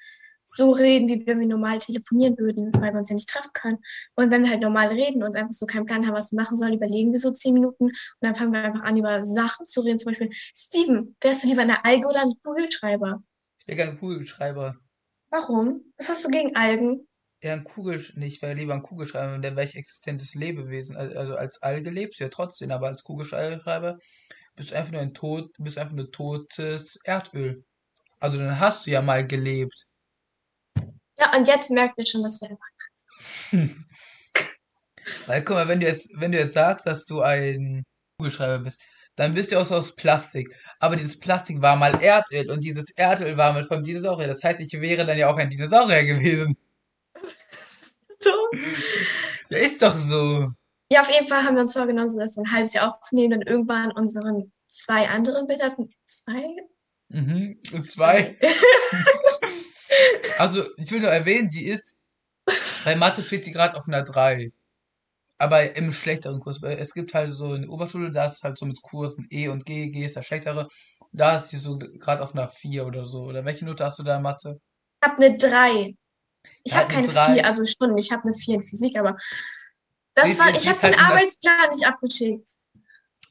so 0.49 0.71
reden, 0.71 1.09
wie 1.09 1.27
wenn 1.27 1.41
wir 1.41 1.47
normal 1.47 1.81
telefonieren 1.81 2.39
würden, 2.39 2.73
weil 2.75 2.93
wir 2.93 2.99
uns 2.99 3.09
ja 3.09 3.15
nicht 3.15 3.29
treffen 3.29 3.51
können. 3.53 3.79
Und 4.15 4.31
wenn 4.31 4.45
wir 4.45 4.51
halt 4.51 4.61
normal 4.61 4.89
reden 4.89 5.25
und 5.25 5.35
einfach 5.35 5.53
so 5.53 5.67
keinen 5.67 5.87
Plan 5.87 6.07
haben, 6.07 6.15
was 6.15 6.31
wir 6.31 6.41
machen 6.41 6.57
sollen, 6.57 6.75
überlegen 6.75 7.13
wir 7.13 7.19
so 7.19 7.33
zehn 7.33 7.53
Minuten 7.55 7.87
und 7.87 7.95
dann 8.21 8.35
fangen 8.37 8.53
wir 8.53 8.63
einfach 8.63 8.83
an, 8.83 8.97
über 8.97 9.25
Sachen 9.25 9.67
zu 9.67 9.81
reden. 9.81 9.99
Zum 9.99 10.13
Beispiel, 10.13 10.31
Steven, 10.55 11.17
wärst 11.21 11.43
du 11.43 11.49
lieber 11.49 11.63
eine 11.63 11.85
Alge 11.85 12.07
oder 12.07 12.21
ein 12.21 12.35
Kugelschreiber? 12.45 13.23
Ich 13.59 13.67
wäre 13.67 13.77
gern 13.77 13.99
Kugelschreiber. 13.99 14.77
Warum? 15.31 15.93
Was 15.99 16.09
hast 16.09 16.25
du 16.25 16.29
gegen 16.29 16.55
Algen? 16.55 17.09
Ja, 17.47 17.53
ein 17.53 17.63
Kugelsch 17.65 18.15
nicht, 18.17 18.43
wäre 18.43 18.55
lieber 18.55 18.75
ein 18.75 18.83
Kugelschreiber, 18.83 19.39
der 19.39 19.55
wäre 19.55 19.65
ich 19.67 19.77
existentes 19.77 20.35
Lebewesen. 20.35 20.97
Al- 20.97 21.17
Also 21.17 21.37
als 21.37 21.63
Alge 21.63 21.91
lebst 21.91 22.19
du 22.19 22.25
ja 22.25 22.31
trotzdem, 22.31 22.73
aber 22.73 22.89
als 22.89 23.05
Kugelschreiber 23.05 23.99
bist 24.57 24.71
du 24.73 24.77
einfach 24.77 24.93
nur 24.93 25.03
ein 25.03 25.15
tot, 25.15 25.51
bist 25.59 25.79
einfach 25.79 25.95
nur 25.95 26.11
totes 26.11 26.99
Erdöl. 27.05 27.65
Also 28.21 28.39
dann 28.39 28.61
hast 28.61 28.87
du 28.87 28.91
ja 28.93 29.03
mal 29.03 29.27
gelebt. 29.27 29.87
Ja, 31.19 31.37
und 31.37 31.47
jetzt 31.49 31.71
merkt 31.71 31.99
ihr 31.99 32.07
schon, 32.07 32.23
dass 32.25 32.41
wir 32.41 32.51
einfach 32.51 32.67
Weil 35.27 35.45
guck 35.45 35.57
mal, 35.57 35.69
wenn 35.69 35.81
du 35.81 35.87
jetzt, 35.87 36.11
wenn 36.15 36.33
du 36.33 36.39
jetzt 36.39 36.55
sagst, 36.55 36.87
dass 36.87 37.05
du 37.07 37.21
ein 37.23 37.85
Kugelschreiber 38.19 38.59
bist, 38.65 38.81
dann 39.17 39.35
bist 39.35 39.53
du 39.53 39.61
auch 39.61 39.65
so 39.65 39.77
aus 39.77 39.95
Plastik. 39.95 40.49
Aber 40.81 40.97
dieses 40.97 41.19
Plastik 41.21 41.63
war 41.63 41.77
mal 41.77 42.01
Erdöl 42.03 42.51
und 42.51 42.63
dieses 42.65 42.91
Erdöl 42.97 43.37
war 43.37 43.53
mal 43.53 43.65
vom 43.65 43.83
Dinosaurier. 43.83 44.27
Das 44.29 44.43
heißt, 44.43 44.61
ich 44.61 44.73
wäre 44.81 45.07
dann 45.07 45.19
ja 45.19 45.29
auch 45.29 45.37
ein 45.37 45.51
Dinosaurier 45.51 46.05
gewesen. 46.05 46.57
Dumm. 48.25 48.61
Ja, 49.49 49.59
ist 49.59 49.83
doch 49.83 49.95
so. 49.95 50.49
Ja, 50.91 51.01
auf 51.01 51.11
jeden 51.11 51.27
Fall 51.27 51.43
haben 51.43 51.55
wir 51.55 51.63
uns 51.63 51.73
vorgenommen, 51.73 52.09
so 52.09 52.19
das 52.19 52.37
ein 52.37 52.53
halbes 52.53 52.75
Jahr 52.75 52.89
aufzunehmen, 52.89 53.41
dann 53.41 53.49
irgendwann 53.49 53.93
unseren 53.93 54.53
zwei 54.69 55.09
anderen 55.09 55.47
Behinderten, 55.47 55.91
zwei? 56.05 56.47
Mhm. 57.09 57.59
Und 57.73 57.83
zwei. 57.83 58.37
Also, 60.39 60.65
ich 60.77 60.91
will 60.91 61.01
nur 61.01 61.11
erwähnen, 61.11 61.49
die 61.49 61.67
ist, 61.67 61.99
bei 62.85 62.95
Mathe 62.97 63.23
steht 63.23 63.45
sie 63.45 63.53
gerade 63.53 63.77
auf 63.77 63.89
einer 63.89 64.03
3. 64.03 64.53
Aber 65.39 65.77
im 65.77 65.93
schlechteren 65.93 66.41
Kurs. 66.41 66.63
Weil 66.63 66.79
Es 66.79 66.95
gibt 66.95 67.15
halt 67.15 67.33
so 67.33 67.55
in 67.55 67.63
der 67.63 67.71
Oberschule, 67.71 68.11
da 68.11 68.27
ist 68.27 68.43
halt 68.43 68.59
so 68.59 68.67
mit 68.67 68.83
Kursen 68.83 69.27
E 69.31 69.49
und 69.49 69.67
G, 69.67 69.91
G 69.91 70.05
ist 70.05 70.17
der 70.17 70.23
schlechtere. 70.23 70.69
Da 71.13 71.37
ist 71.37 71.49
sie 71.51 71.57
so 71.57 71.79
gerade 71.79 72.23
auf 72.23 72.35
einer 72.35 72.49
4 72.49 72.87
oder 72.87 73.07
so. 73.07 73.23
Oder 73.25 73.45
welche 73.45 73.65
Note 73.65 73.85
hast 73.85 73.99
du 73.99 74.03
da 74.03 74.17
in 74.17 74.23
Mathe? 74.23 74.61
Ich 75.03 75.09
habe 75.09 75.25
eine 75.25 75.37
3. 75.37 75.95
Ich 76.65 76.75
habe 76.75 76.87
eine 76.87 76.95
keine 76.95 77.09
drei. 77.09 77.35
4, 77.35 77.47
also 77.47 77.65
schon, 77.65 77.97
ich 77.99 78.11
habe 78.13 78.25
eine 78.25 78.35
4 78.35 78.55
in 78.57 78.63
Physik, 78.65 78.97
aber 78.99 79.17
das 80.15 80.33
Die- 80.33 80.39
war, 80.39 80.51
die 80.53 80.59
ich 80.59 80.69
habe 80.69 80.81
halt 80.83 80.95
den 80.95 80.99
der- 80.99 81.09
Arbeitsplan 81.09 81.71
nicht 81.73 81.87
abgeschickt. 81.87 82.49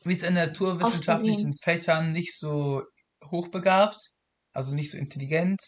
Wie 0.04 0.14
ist 0.14 0.24
in 0.24 0.36
naturwissenschaftlichen 0.36 1.54
Fächern 1.62 2.12
nicht 2.12 2.38
so 2.38 2.84
hochbegabt, 3.32 4.12
also 4.54 4.74
nicht 4.76 4.92
so 4.92 4.98
intelligent. 4.98 5.62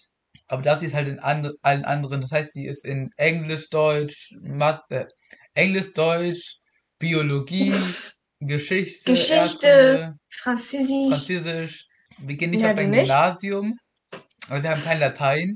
Aber 0.49 0.61
dafür 0.61 0.87
ist 0.87 0.93
halt 0.93 1.07
in 1.09 1.19
and 1.19 1.51
allen 1.63 1.83
anderen, 1.83 2.21
das 2.21 2.31
heißt, 2.31 2.53
sie 2.53 2.65
ist 2.67 2.85
in 2.85 3.09
Englisch, 3.17 3.69
Deutsch, 3.69 4.33
Mathe, 4.39 4.83
äh, 4.89 5.05
Englisch, 5.55 5.91
Deutsch, 5.93 6.59
Biologie, 6.99 7.73
Geschichte, 8.39 9.11
Geschichte, 9.11 9.67
Erdkunde, 9.67 10.17
Französisch. 10.29 11.09
Französisch. 11.09 11.87
Wir 12.19 12.37
gehen 12.37 12.51
nicht 12.51 12.61
Ja, 12.61 12.71
auf 12.71 12.77
ein 12.77 12.91
nicht? 12.91 13.01
Gymnasium, 13.09 13.77
aber 14.47 14.61
wir 14.63 14.69
haben 14.69 14.83
kein 14.83 14.99
Latein. 14.99 15.55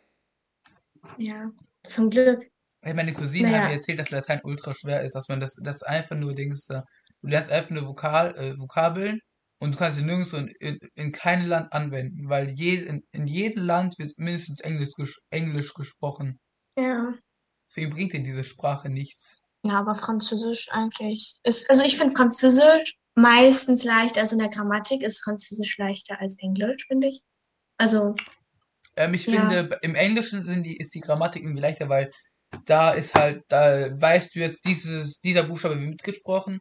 Ja, 1.17 1.51
zum 1.83 2.09
Glück. 2.09 2.47
Hey, 2.81 2.93
Meine 2.93 3.13
Cousine 3.13 3.47
hat 3.49 3.55
Naja. 3.55 3.67
mir 3.67 3.73
erzählt, 3.75 3.99
dass 3.99 4.09
Latein 4.09 4.41
ultra 4.43 4.73
schwer 4.73 5.01
ist, 5.03 5.13
dass 5.15 5.27
man 5.27 5.39
das, 5.39 5.55
das 5.61 5.83
einfach 5.83 6.15
nur 6.15 6.33
Dings, 6.33 6.65
da- 6.65 6.83
du 7.21 7.27
lernst 7.27 7.51
einfach 7.51 7.69
nur 7.71 7.87
Vokal, 7.87 8.35
äh, 8.37 8.57
Vokabeln 8.57 9.19
und 9.59 9.75
du 9.75 9.77
kannst 9.79 9.97
sie 9.99 10.03
nirgendwo 10.03 10.37
in, 10.37 10.47
in, 10.59 10.79
in 10.95 11.11
keinem 11.11 11.47
Land 11.47 11.71
anwenden, 11.73 12.27
weil 12.29 12.49
je, 12.49 12.75
in, 12.77 13.03
in 13.11 13.27
jedem 13.27 13.63
Land 13.65 13.99
wird 13.99 14.17
mindestens 14.17 14.61
Englisch, 14.61 14.93
ges 14.97 15.19
Englisch 15.29 15.73
gesprochen. 15.73 16.39
Ja. 16.75 17.13
Deswegen 17.69 17.91
bringt 17.91 18.13
dir 18.13 18.23
diese 18.23 18.43
Sprache 18.43 18.89
nichts. 18.89 19.39
Ja, 19.63 19.79
aber 19.79 19.93
Französisch 19.93 20.69
eigentlich 20.71 21.37
ist, 21.43 21.69
also 21.69 21.83
ich 21.83 21.97
finde 21.97 22.15
Französisch 22.15 22.95
meistens 23.13 23.83
leicht, 23.83 24.17
also 24.17 24.33
in 24.33 24.39
der 24.39 24.49
Grammatik 24.49 25.03
ist 25.03 25.21
Französisch 25.23 25.77
leichter 25.77 26.19
als 26.19 26.35
Englisch, 26.39 26.87
finde 26.87 27.09
ich. 27.09 27.21
Also, 27.77 28.15
Ähm, 28.95 29.13
ich 29.13 29.25
Ja. 29.27 29.31
finde, 29.31 29.79
im 29.81 29.95
Englischen 29.95 30.45
sind 30.45 30.63
die, 30.63 30.77
ist 30.77 30.93
die 30.93 30.99
Grammatik 31.01 31.43
irgendwie 31.43 31.61
leichter, 31.61 31.89
weil 31.89 32.09
da 32.65 32.91
ist 32.91 33.15
halt, 33.15 33.43
da 33.47 33.89
weißt 33.99 34.35
du 34.35 34.39
jetzt, 34.39 34.65
dieses, 34.65 35.19
dieser 35.21 35.43
Buchstabe 35.43 35.79
wird 35.79 35.89
mitgesprochen, 35.89 36.59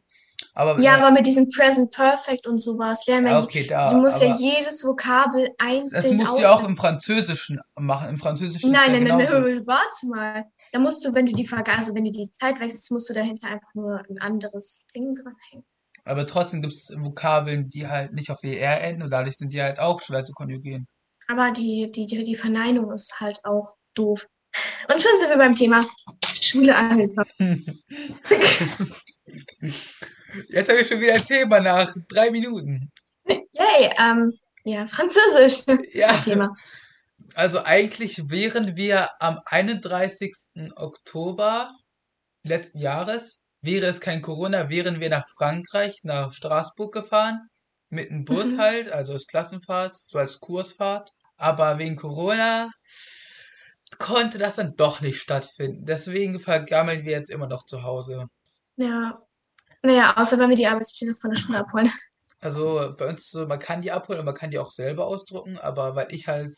aber 0.53 0.81
ja, 0.81 0.93
da- 0.93 0.97
aber 0.99 1.11
mit 1.11 1.27
diesem 1.27 1.49
Present 1.49 1.91
Perfect 1.91 2.47
und 2.47 2.57
sowas 2.57 3.05
lernen 3.07 3.25
wir 3.25 3.31
ja, 3.33 3.43
okay, 3.43 3.67
da, 3.67 3.91
Du 3.91 3.97
musst 4.01 4.21
ja 4.21 4.35
jedes 4.37 4.83
Vokabel 4.85 5.49
einzeln 5.59 5.89
das 5.91 6.11
musst 6.11 6.37
du 6.37 6.41
ja 6.43 6.53
auch 6.53 6.63
im 6.63 6.77
Französischen 6.77 7.59
machen. 7.75 8.09
Im 8.09 8.17
Französischen 8.17 8.71
Nein, 8.71 8.73
ist 8.73 8.87
ja 8.87 8.93
nein, 8.93 9.17
nein, 9.17 9.17
nein, 9.17 9.67
warte 9.67 10.07
mal. 10.07 10.45
Da 10.71 10.79
musst 10.79 11.03
du, 11.03 11.13
wenn 11.13 11.25
du 11.25 11.33
die 11.33 11.45
Verga 11.45 11.75
also 11.75 11.93
wenn 11.93 12.05
du 12.05 12.11
die 12.11 12.29
Zeit 12.31 12.59
wechselst, 12.59 12.91
musst 12.91 13.09
du 13.09 13.13
dahinter 13.13 13.47
einfach 13.47 13.73
nur 13.73 13.99
ein 14.09 14.19
anderes 14.21 14.87
Ding 14.95 15.13
dranhängen. 15.15 15.65
Aber 16.05 16.25
trotzdem 16.25 16.61
gibt 16.61 16.73
es 16.73 16.93
Vokabeln, 16.97 17.67
die 17.67 17.87
halt 17.87 18.13
nicht 18.13 18.31
auf 18.31 18.39
ER 18.43 18.81
enden 18.83 19.03
und 19.03 19.11
dadurch 19.11 19.37
sind 19.37 19.53
die 19.53 19.61
halt 19.61 19.79
auch 19.79 20.01
schwer 20.01 20.23
zu 20.23 20.31
konjugieren. 20.33 20.87
Aber 21.31 21.51
die, 21.51 21.89
die, 21.89 22.05
die, 22.05 22.35
Verneinung 22.35 22.91
ist 22.91 23.21
halt 23.21 23.39
auch 23.45 23.77
doof. 23.93 24.27
Und 24.93 25.01
schon 25.01 25.17
sind 25.17 25.29
wir 25.29 25.37
beim 25.37 25.55
Thema 25.55 25.85
Schule 26.41 26.75
angekommen. 26.75 27.81
Jetzt 30.49 30.69
habe 30.69 30.81
ich 30.81 30.87
schon 30.89 30.99
wieder 30.99 31.13
ein 31.13 31.23
Thema 31.23 31.61
nach 31.61 31.93
drei 32.09 32.31
Minuten. 32.31 32.89
Yay, 33.27 33.93
ähm, 33.97 34.33
ja, 34.65 34.85
Französisch. 34.87 35.63
Ja. 35.93 36.13
Super 36.15 36.21
Thema. 36.21 36.53
Also 37.35 37.63
eigentlich 37.63 38.29
wären 38.29 38.75
wir 38.75 39.09
am 39.21 39.39
31. 39.45 40.35
Oktober 40.75 41.69
letzten 42.43 42.79
Jahres, 42.79 43.41
wäre 43.61 43.87
es 43.87 44.01
kein 44.01 44.21
Corona, 44.21 44.67
wären 44.69 44.99
wir 44.99 45.09
nach 45.09 45.29
Frankreich, 45.29 46.01
nach 46.03 46.33
Straßburg 46.33 46.93
gefahren. 46.93 47.39
Mit 47.89 48.11
einem 48.11 48.25
Bus 48.25 48.51
Mhm. 48.51 48.59
halt, 48.59 48.91
also 48.91 49.13
als 49.13 49.27
Klassenfahrt, 49.27 49.95
so 49.95 50.17
als 50.17 50.41
Kursfahrt. 50.41 51.13
Aber 51.41 51.79
wegen 51.79 51.95
Corona 51.95 52.69
konnte 53.97 54.37
das 54.37 54.57
dann 54.57 54.75
doch 54.77 55.01
nicht 55.01 55.17
stattfinden. 55.19 55.85
Deswegen 55.85 56.39
vergammeln 56.39 57.03
wir 57.03 57.13
jetzt 57.13 57.31
immer 57.31 57.47
noch 57.47 57.65
zu 57.65 57.81
Hause. 57.81 58.27
Ja. 58.77 59.19
Naja, 59.81 60.13
außer 60.17 60.37
wenn 60.37 60.51
wir 60.51 60.55
die 60.55 60.67
Arbeitspläne 60.67 61.15
von 61.15 61.31
der 61.31 61.39
Schule 61.39 61.57
abholen. 61.57 61.91
Also 62.41 62.93
bei 62.95 63.09
uns 63.09 63.31
so, 63.31 63.47
man 63.47 63.57
kann 63.57 63.81
die 63.81 63.91
abholen 63.91 64.19
und 64.19 64.25
man 64.25 64.35
kann 64.35 64.51
die 64.51 64.59
auch 64.59 64.69
selber 64.69 65.07
ausdrucken, 65.07 65.57
aber 65.57 65.95
weil 65.95 66.07
ich 66.11 66.27
halt 66.27 66.55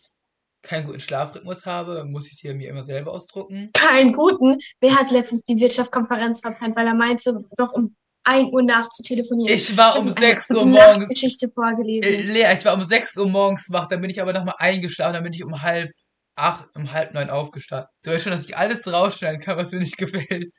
keinen 0.63 0.85
guten 0.85 0.99
Schlafrhythmus 0.99 1.65
habe, 1.65 2.03
muss 2.03 2.27
ich 2.27 2.37
sie 2.37 2.53
mir 2.53 2.69
immer 2.69 2.83
selber 2.83 3.13
ausdrucken. 3.13 3.71
Keinen 3.73 4.11
guten. 4.11 4.57
Wer 4.81 4.99
hat 4.99 5.11
letztens 5.11 5.43
die 5.47 5.59
Wirtschaftskonferenz 5.61 6.41
verpennt, 6.41 6.75
weil 6.75 6.87
er 6.87 6.93
meinte, 6.93 7.37
noch 7.57 7.71
um 7.71 7.95
1 8.23 8.51
Uhr 8.51 8.63
nachts 8.63 8.97
zu 8.97 9.03
telefonieren. 9.03 9.53
Ich 9.53 9.75
war 9.75 9.95
Ich 9.95 10.01
um 10.01 10.07
eine 10.07 10.19
6 10.19 10.51
Uhr 10.51 10.65
morgens, 10.65 10.97
Nachtgeschichte 10.97 11.47
äh, 11.47 11.51
vorgelesen. 11.51 12.27
Lea, 12.27 12.53
ich 12.57 12.65
war 12.65 12.73
um 12.73 12.83
6 12.83 13.17
Uhr 13.17 13.29
morgens 13.29 13.67
wach, 13.69 13.87
dann 13.87 14.01
bin 14.01 14.09
ich 14.09 14.21
aber 14.21 14.33
nochmal 14.33 14.55
eingeschlafen, 14.59 15.13
dann 15.13 15.23
bin 15.23 15.33
ich 15.33 15.43
um 15.43 15.61
halb 15.61 15.91
acht, 16.35 16.67
um 16.75 16.91
halb 16.91 17.13
neun 17.13 17.29
aufgestanden. 17.29 17.89
Du 18.03 18.11
weißt 18.11 18.23
schon, 18.23 18.31
dass 18.31 18.45
ich 18.45 18.57
alles 18.57 18.91
rausschneiden 18.91 19.41
kann, 19.41 19.57
was 19.57 19.71
mir 19.71 19.79
nicht 19.79 19.97
gefällt. 19.97 20.51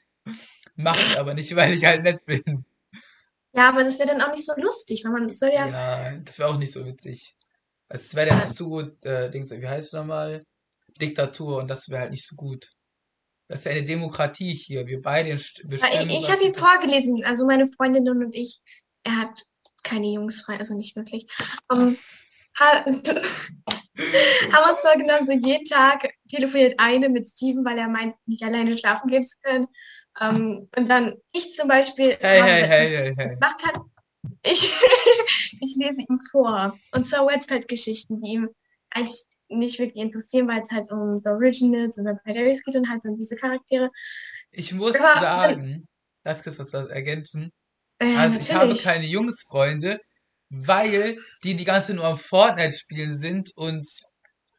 Mach 0.76 0.96
ich 0.96 1.18
aber 1.18 1.34
nicht, 1.34 1.54
weil 1.56 1.72
ich 1.72 1.84
halt 1.84 2.02
nett 2.02 2.24
bin. 2.24 2.64
Ja, 3.52 3.68
aber 3.68 3.84
das 3.84 3.98
wäre 3.98 4.08
dann 4.08 4.22
auch 4.22 4.32
nicht 4.32 4.44
so 4.44 4.52
lustig, 4.56 5.04
weil 5.04 5.12
man 5.12 5.32
soll 5.32 5.50
ja. 5.54 5.68
Ja, 5.68 6.10
das 6.24 6.38
wäre 6.38 6.48
auch 6.48 6.58
nicht 6.58 6.72
so 6.72 6.84
witzig. 6.84 7.36
Also, 7.88 8.02
es 8.02 8.14
wäre 8.16 8.30
dann 8.30 8.44
zu, 8.44 8.80
äh, 9.02 9.30
Dings, 9.30 9.50
wie 9.50 9.68
heißt 9.68 9.88
es 9.88 9.92
nochmal? 9.92 10.44
Diktatur 11.00 11.58
und 11.58 11.68
das 11.68 11.88
wäre 11.88 12.02
halt 12.02 12.10
nicht 12.10 12.26
so 12.26 12.34
gut. 12.34 12.72
Das 13.48 13.60
ist 13.60 13.66
eine 13.66 13.84
Demokratie 13.84 14.54
hier. 14.54 14.86
Wir 14.86 15.00
beide 15.02 15.34
bestimmen. 15.34 16.08
ich 16.10 16.18
ich 16.18 16.30
habe 16.30 16.44
ihm 16.44 16.54
vorgelesen, 16.54 17.24
also 17.24 17.44
meine 17.44 17.66
Freundinnen 17.66 18.22
und 18.24 18.34
ich, 18.34 18.60
er 19.02 19.16
hat 19.18 19.42
keine 19.82 20.06
Jungs 20.08 20.40
frei, 20.40 20.56
also 20.58 20.74
nicht 20.74 20.96
wirklich, 20.96 21.26
ähm, 21.70 21.98
ha- 22.58 22.84
haben 22.86 24.70
uns 24.70 24.80
vorgenommen, 24.80 25.26
so 25.26 25.32
jeden 25.32 25.64
Tag 25.66 26.08
telefoniert 26.28 26.74
eine 26.78 27.08
mit 27.08 27.28
Steven, 27.28 27.64
weil 27.64 27.78
er 27.78 27.88
meint, 27.88 28.14
nicht 28.26 28.42
alleine 28.42 28.76
schlafen 28.78 29.08
gehen 29.10 29.24
zu 29.26 29.36
können. 29.42 29.66
Ähm, 30.20 30.68
und 30.76 30.88
dann 30.88 31.14
ich 31.32 31.50
zum 31.52 31.68
Beispiel, 31.68 32.16
Hey, 32.20 32.40
hey, 32.40 32.62
hey, 32.66 32.86
hey, 32.88 33.14
hey. 33.16 33.36
macht 33.40 33.62
halt, 33.64 33.76
ich, 34.44 34.72
ich 35.60 35.76
lese 35.76 36.02
ihm 36.08 36.18
vor. 36.30 36.78
Und 36.94 37.06
zwar 37.06 37.26
Wattpad-Geschichten, 37.26 38.22
die 38.22 38.32
ihm 38.32 38.48
eigentlich 38.90 39.24
nicht 39.58 39.78
wirklich 39.78 40.02
interessieren, 40.02 40.48
weil 40.48 40.60
es 40.60 40.70
halt 40.70 40.90
um 40.90 41.16
The 41.16 41.28
Originals 41.30 41.98
und 41.98 42.06
Vampire 42.06 42.34
Diaries 42.34 42.62
geht 42.64 42.76
und 42.76 42.88
halt 42.88 43.02
so 43.02 43.10
um 43.10 43.16
diese 43.18 43.36
Charaktere. 43.36 43.90
Ich 44.52 44.72
muss 44.72 44.96
Aber- 44.96 45.20
sagen, 45.20 45.86
darf 46.24 46.38
ich 46.38 46.44
kurz 46.44 46.58
was 46.58 46.88
ergänzen? 46.88 47.50
Äh, 47.98 48.16
Also 48.16 48.36
ich 48.38 48.50
habe 48.52 48.60
natürlich. 48.66 48.82
keine 48.84 49.06
Jungsfreunde, 49.06 50.00
weil 50.50 51.16
die 51.42 51.56
die 51.56 51.64
ganze 51.64 51.88
Zeit 51.88 51.96
nur 51.96 52.04
am 52.06 52.18
Fortnite 52.18 52.72
spielen 52.72 53.16
sind 53.16 53.50
und 53.56 53.86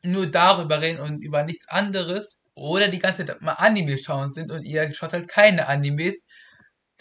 nur 0.03 0.27
darüber 0.27 0.81
reden 0.81 0.99
und 0.99 1.21
über 1.23 1.43
nichts 1.43 1.67
anderes. 1.69 2.39
Oder 2.55 2.87
die 2.87 2.99
ganze 2.99 3.25
Zeit 3.25 3.41
mal 3.41 3.53
Anime 3.53 3.97
schauen 3.97 4.31
sind 4.33 4.51
und 4.51 4.63
ihr 4.63 4.89
schaut 4.91 5.13
halt 5.13 5.27
keine 5.27 5.67
Animes. 5.67 6.23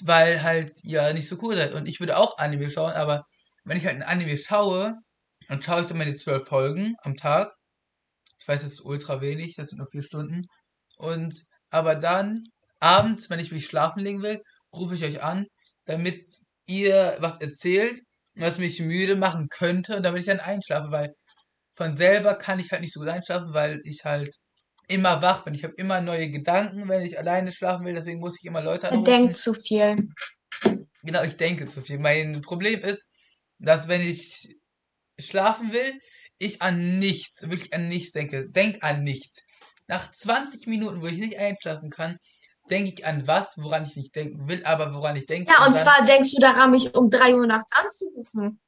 weil 0.02 0.42
halt 0.42 0.72
ihr 0.82 1.12
nicht 1.12 1.28
so 1.28 1.38
cool 1.42 1.54
seid. 1.54 1.72
Und 1.72 1.86
ich 1.86 2.00
würde 2.00 2.16
auch 2.16 2.38
Anime 2.38 2.68
schauen, 2.68 2.92
aber 2.94 3.24
wenn 3.64 3.76
ich 3.76 3.86
halt 3.86 3.94
ein 3.94 4.02
Anime 4.02 4.36
schaue, 4.36 4.94
dann 5.48 5.62
schaue 5.62 5.82
ich 5.82 5.86
dann 5.86 5.98
meine 5.98 6.14
zwölf 6.14 6.46
Folgen 6.48 6.96
am 7.02 7.14
Tag. 7.14 7.52
Ich 8.44 8.48
weiß, 8.48 8.60
das 8.60 8.72
ist 8.72 8.84
ultra 8.84 9.22
wenig, 9.22 9.54
das 9.56 9.68
sind 9.68 9.78
nur 9.78 9.88
vier 9.88 10.02
Stunden. 10.02 10.42
Und 10.98 11.44
aber 11.70 11.94
dann 11.94 12.44
abends, 12.78 13.30
wenn 13.30 13.40
ich 13.40 13.50
mich 13.50 13.64
schlafen 13.64 14.04
legen 14.04 14.20
will, 14.20 14.42
rufe 14.70 14.94
ich 14.96 15.02
euch 15.02 15.22
an, 15.22 15.46
damit 15.86 16.26
ihr 16.66 17.16
was 17.20 17.40
erzählt, 17.40 18.00
was 18.34 18.58
mich 18.58 18.80
müde 18.80 19.16
machen 19.16 19.48
könnte, 19.48 20.02
damit 20.02 20.20
ich 20.20 20.26
dann 20.26 20.40
einschlafe, 20.40 20.92
weil 20.92 21.14
von 21.72 21.96
selber 21.96 22.34
kann 22.34 22.60
ich 22.60 22.70
halt 22.70 22.82
nicht 22.82 22.92
so 22.92 23.00
gut 23.00 23.08
einschlafen, 23.08 23.54
weil 23.54 23.80
ich 23.84 24.04
halt 24.04 24.30
immer 24.88 25.22
wach 25.22 25.44
bin. 25.44 25.54
Ich 25.54 25.64
habe 25.64 25.74
immer 25.78 26.02
neue 26.02 26.30
Gedanken, 26.30 26.86
wenn 26.86 27.00
ich 27.00 27.18
alleine 27.18 27.50
schlafen 27.50 27.86
will, 27.86 27.94
deswegen 27.94 28.20
muss 28.20 28.36
ich 28.38 28.44
immer 28.44 28.60
Leute 28.60 28.90
anrufen. 28.90 29.06
denkt 29.06 29.38
zu 29.38 29.54
viel. 29.54 29.96
Genau, 31.02 31.22
ich 31.22 31.38
denke 31.38 31.66
zu 31.66 31.80
viel. 31.80 31.98
Mein 31.98 32.42
Problem 32.42 32.80
ist, 32.80 33.08
dass 33.58 33.88
wenn 33.88 34.02
ich 34.02 34.54
schlafen 35.18 35.72
will, 35.72 35.98
ich 36.44 36.62
an 36.62 36.98
nichts, 36.98 37.48
wirklich 37.48 37.74
an 37.74 37.88
nichts 37.88 38.12
denke. 38.12 38.48
Denk 38.48 38.82
an 38.82 39.02
nichts. 39.02 39.42
Nach 39.86 40.10
20 40.10 40.66
Minuten, 40.66 41.02
wo 41.02 41.06
ich 41.06 41.18
nicht 41.18 41.38
einschlafen 41.38 41.90
kann, 41.90 42.18
denke 42.70 42.94
ich 42.94 43.06
an 43.06 43.26
was, 43.26 43.62
woran 43.62 43.84
ich 43.84 43.96
nicht 43.96 44.14
denken 44.16 44.48
will, 44.48 44.64
aber 44.64 44.94
woran 44.94 45.16
ich 45.16 45.26
denke. 45.26 45.52
Ja, 45.52 45.66
und 45.66 45.74
dann, 45.74 45.82
zwar 45.82 46.04
denkst 46.04 46.32
du 46.32 46.40
daran, 46.40 46.70
mich 46.70 46.94
um 46.94 47.10
3 47.10 47.34
Uhr 47.34 47.46
nachts 47.46 47.70
anzurufen. 47.72 48.60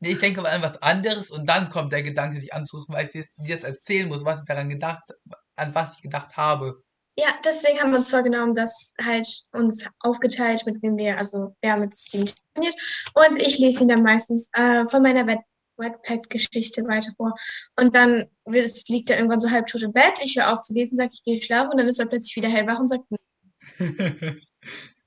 Nee, 0.00 0.12
ich 0.12 0.18
denke 0.18 0.40
aber 0.40 0.50
an 0.50 0.62
was 0.62 0.82
anderes 0.82 1.30
und 1.30 1.48
dann 1.48 1.70
kommt 1.70 1.92
der 1.92 2.02
Gedanke, 2.02 2.38
dich 2.38 2.52
anzurufen, 2.52 2.94
weil 2.94 3.06
ich 3.06 3.12
dir 3.12 3.20
jetzt, 3.20 3.38
jetzt 3.44 3.64
erzählen 3.64 4.08
muss, 4.08 4.24
was 4.24 4.40
ich 4.40 4.44
daran 4.44 4.68
gedacht, 4.68 5.02
an 5.56 5.74
was 5.74 5.96
ich 5.96 6.02
gedacht 6.02 6.36
habe. 6.36 6.82
Ja, 7.16 7.28
deswegen 7.44 7.80
haben 7.80 7.92
wir 7.92 7.98
uns 7.98 8.10
vorgenommen, 8.10 8.56
das 8.56 8.92
halt 9.00 9.28
uns 9.52 9.84
aufgeteilt, 10.00 10.66
mit 10.66 10.82
wem 10.82 10.96
wir, 10.96 11.16
also 11.16 11.54
wer 11.60 11.76
mit 11.76 11.94
Steven 11.94 12.26
telefoniert. 12.26 12.74
Und 13.14 13.40
ich 13.40 13.58
lese 13.58 13.82
ihn 13.82 13.88
dann 13.88 14.02
meistens 14.02 14.50
äh, 14.52 14.86
von 14.88 15.00
meiner 15.00 15.26
Wet 15.26 15.38
Wetpad-Geschichte 15.76 16.82
weiter 16.84 17.12
vor. 17.16 17.34
Und 17.76 17.94
dann 17.94 18.24
wird 18.44 18.66
es, 18.66 18.86
liegt 18.88 19.10
er 19.10 19.16
irgendwann 19.18 19.40
so 19.40 19.50
halbtot 19.50 19.82
im 19.82 19.92
Bett. 19.92 20.18
Ich 20.22 20.36
höre 20.36 20.52
auf 20.52 20.62
zu 20.62 20.72
lesen, 20.74 20.96
sage, 20.96 21.10
ich 21.12 21.22
gehe 21.24 21.40
schlafen 21.42 21.70
und 21.72 21.78
dann 21.78 21.88
ist 21.88 21.98
er 22.00 22.06
plötzlich 22.06 22.36
wieder 22.36 22.48
hellwach 22.48 22.78
und 22.78 22.88
sagt, 22.88 23.04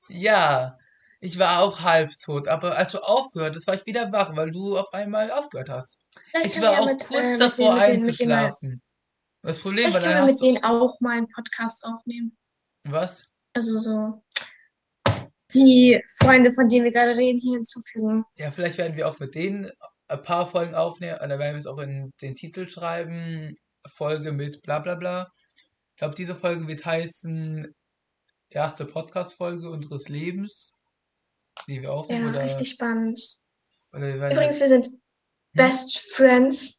ja, 0.09 0.77
ich 1.19 1.39
war 1.39 1.61
auch 1.61 1.81
halbtot, 1.81 2.47
aber 2.47 2.77
als 2.77 2.91
du 2.91 2.99
aufgehört 2.99 3.55
hast, 3.55 3.67
war 3.67 3.75
ich 3.75 3.85
wieder 3.85 4.11
wach, 4.11 4.35
weil 4.35 4.51
du 4.51 4.77
auf 4.77 4.93
einmal 4.93 5.31
aufgehört 5.31 5.69
hast. 5.69 5.97
vielleicht 6.31 6.45
Ich 6.47 6.53
kann 6.55 6.63
war 6.63 6.79
auch 6.81 6.85
mit, 6.85 7.07
kurz 7.07 7.23
äh, 7.23 7.37
davor 7.37 7.75
denen- 7.79 8.05
mit 8.05 8.19
denen- 8.19 8.31
einzuschlafen. 8.31 8.81
Das 9.43 9.59
Problem 9.59 9.93
war, 9.93 9.99
dann 10.01 10.09
wir 10.09 10.21
hast 10.23 10.31
mit 10.33 10.41
denen 10.41 10.63
auch 10.63 10.99
mal 10.99 11.17
einen 11.17 11.29
Podcast 11.29 11.83
aufnehmen. 11.85 12.35
was? 12.83 13.25
Also 13.53 13.79
so 13.79 14.23
die 15.53 16.03
Freunde, 16.21 16.51
von 16.51 16.67
denen 16.67 16.83
wir 16.83 16.91
gerade 16.91 17.15
reden, 17.15 17.39
hier 17.39 17.53
hinzufügen. 17.53 18.25
Ja, 18.37 18.51
vielleicht 18.51 18.77
werden 18.77 18.97
wir 18.97 19.07
auch 19.07 19.17
mit 19.19 19.33
denen 19.35 19.71
ein 20.09 20.21
paar 20.21 20.47
Folgen 20.47 20.75
aufnehmen, 20.75 21.17
oder 21.23 21.39
werden 21.39 21.53
wir 21.53 21.59
es 21.59 21.67
auch 21.67 21.79
in 21.79 22.13
den 22.21 22.35
Titel 22.35 22.67
schreiben, 22.69 23.55
Folge 23.87 24.31
mit 24.31 24.61
bla 24.63 24.79
bla 24.79 24.95
bla. 24.95 25.27
Ich 25.95 25.99
glaube, 25.99 26.15
diese 26.15 26.35
Folge 26.35 26.67
wird 26.67 26.85
heißen, 26.85 27.73
erste 28.49 28.85
Podcast-Folge 28.85 29.69
unseres 29.69 30.09
Lebens, 30.09 30.73
die 31.67 31.81
wir 31.81 31.89
Ja, 31.89 31.89
aufnehmen, 31.91 32.29
oder, 32.29 32.43
richtig 32.43 32.69
spannend. 32.69 33.19
wir 33.91 34.15
Übrigens, 34.31 34.59
wir 34.59 34.67
sind 34.67 34.89
Best 35.53 35.99
Friends. 35.99 36.77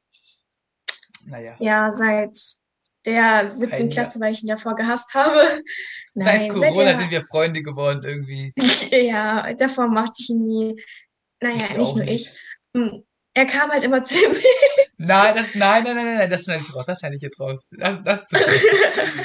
naja, 1.25 1.57
Ja, 1.59 1.91
seit 1.91 2.39
der 3.05 3.47
siebten. 3.47 3.89
Klasse, 3.89 4.21
weil 4.21 4.33
ich 4.33 4.43
ihn 4.43 4.49
davor 4.49 4.75
gehasst 4.77 5.15
habe. 5.15 5.63
seit 6.15 6.43
Nein, 6.43 6.49
Corona 6.51 6.85
der, 6.85 6.97
sind 6.99 7.11
wir 7.11 7.27
Freunde 7.27 7.63
geworden 7.63 8.05
irgendwie. 8.05 8.53
ja, 8.91 9.53
davor 9.55 9.89
mochte 9.89 10.15
ich 10.19 10.31
ihn 10.31 10.45
nie. 10.45 10.85
Naja, 11.41 11.57
Ich 11.57 11.77
nicht 11.77 11.97
nur 11.97 12.05
nicht. 12.05 12.37
ich. 12.75 13.08
Er 13.39 13.47
kam 13.47 13.71
halt 13.71 13.85
immer 13.85 14.03
zu 14.09 14.15
mir. 14.29 14.41
Nein, 14.99 15.35
das, 15.37 15.55
nein, 15.55 15.85
nein, 15.85 15.95
nein, 15.95 16.17
nein, 16.19 16.31
das 16.31 16.43
schneide 16.43 16.65
ich 16.67 16.75
raus, 16.75 16.85
das 16.87 16.99
schneide 16.99 17.15
ich 17.15 17.23
jetzt 17.23 17.39
raus. 17.39 17.65
Das, 17.71 18.03
das 18.03 18.23
ist 18.23 18.31
zu 18.31 18.37
viel. 18.37 18.71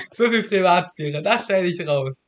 zu 0.13 0.29
viel 0.29 0.43
Privatsphäre, 0.43 1.23
das 1.23 1.45
schneide 1.45 1.65
ich 1.67 1.87
raus. 1.87 2.27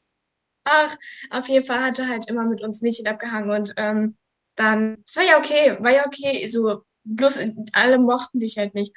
Ach, 0.64 0.98
auf 1.30 1.48
jeden 1.48 1.64
Fall 1.64 1.82
hat 1.84 2.00
er 2.00 2.08
halt 2.10 2.28
immer 2.28 2.44
mit 2.46 2.64
uns 2.64 2.82
Mädchen 2.82 3.06
abgehangen 3.06 3.52
und 3.52 3.74
ähm, 3.78 4.18
dann, 4.56 4.98
es 5.06 5.16
war 5.16 5.24
ja 5.24 5.38
okay, 5.38 5.78
war 5.80 5.92
ja 5.92 6.08
okay, 6.08 6.48
so, 6.48 6.82
bloß 7.04 7.40
alle 7.74 8.00
mochten 8.00 8.40
sich 8.40 8.58
halt 8.58 8.74
nicht. 8.74 8.92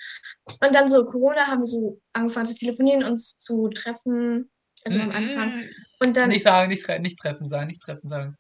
Und 0.46 0.74
dann 0.74 0.88
so 0.88 1.04
Corona 1.04 1.46
haben 1.46 1.60
wir 1.60 1.66
so 1.66 2.00
angefangen 2.14 2.46
zu 2.46 2.54
telefonieren, 2.54 3.04
uns 3.04 3.36
zu 3.36 3.68
treffen, 3.68 4.50
also 4.86 4.98
am 4.98 5.10
Anfang. 5.10 5.48
Mm, 5.58 5.68
Und 6.04 6.16
dann, 6.16 6.30
Nicht 6.30 6.44
sagen, 6.44 6.70
nicht, 6.70 6.86
tre- 6.86 7.00
nicht 7.00 7.18
treffen 7.18 7.48
sagen, 7.48 7.66
nicht 7.66 7.82
treffen 7.82 8.08
sagen. 8.08 8.34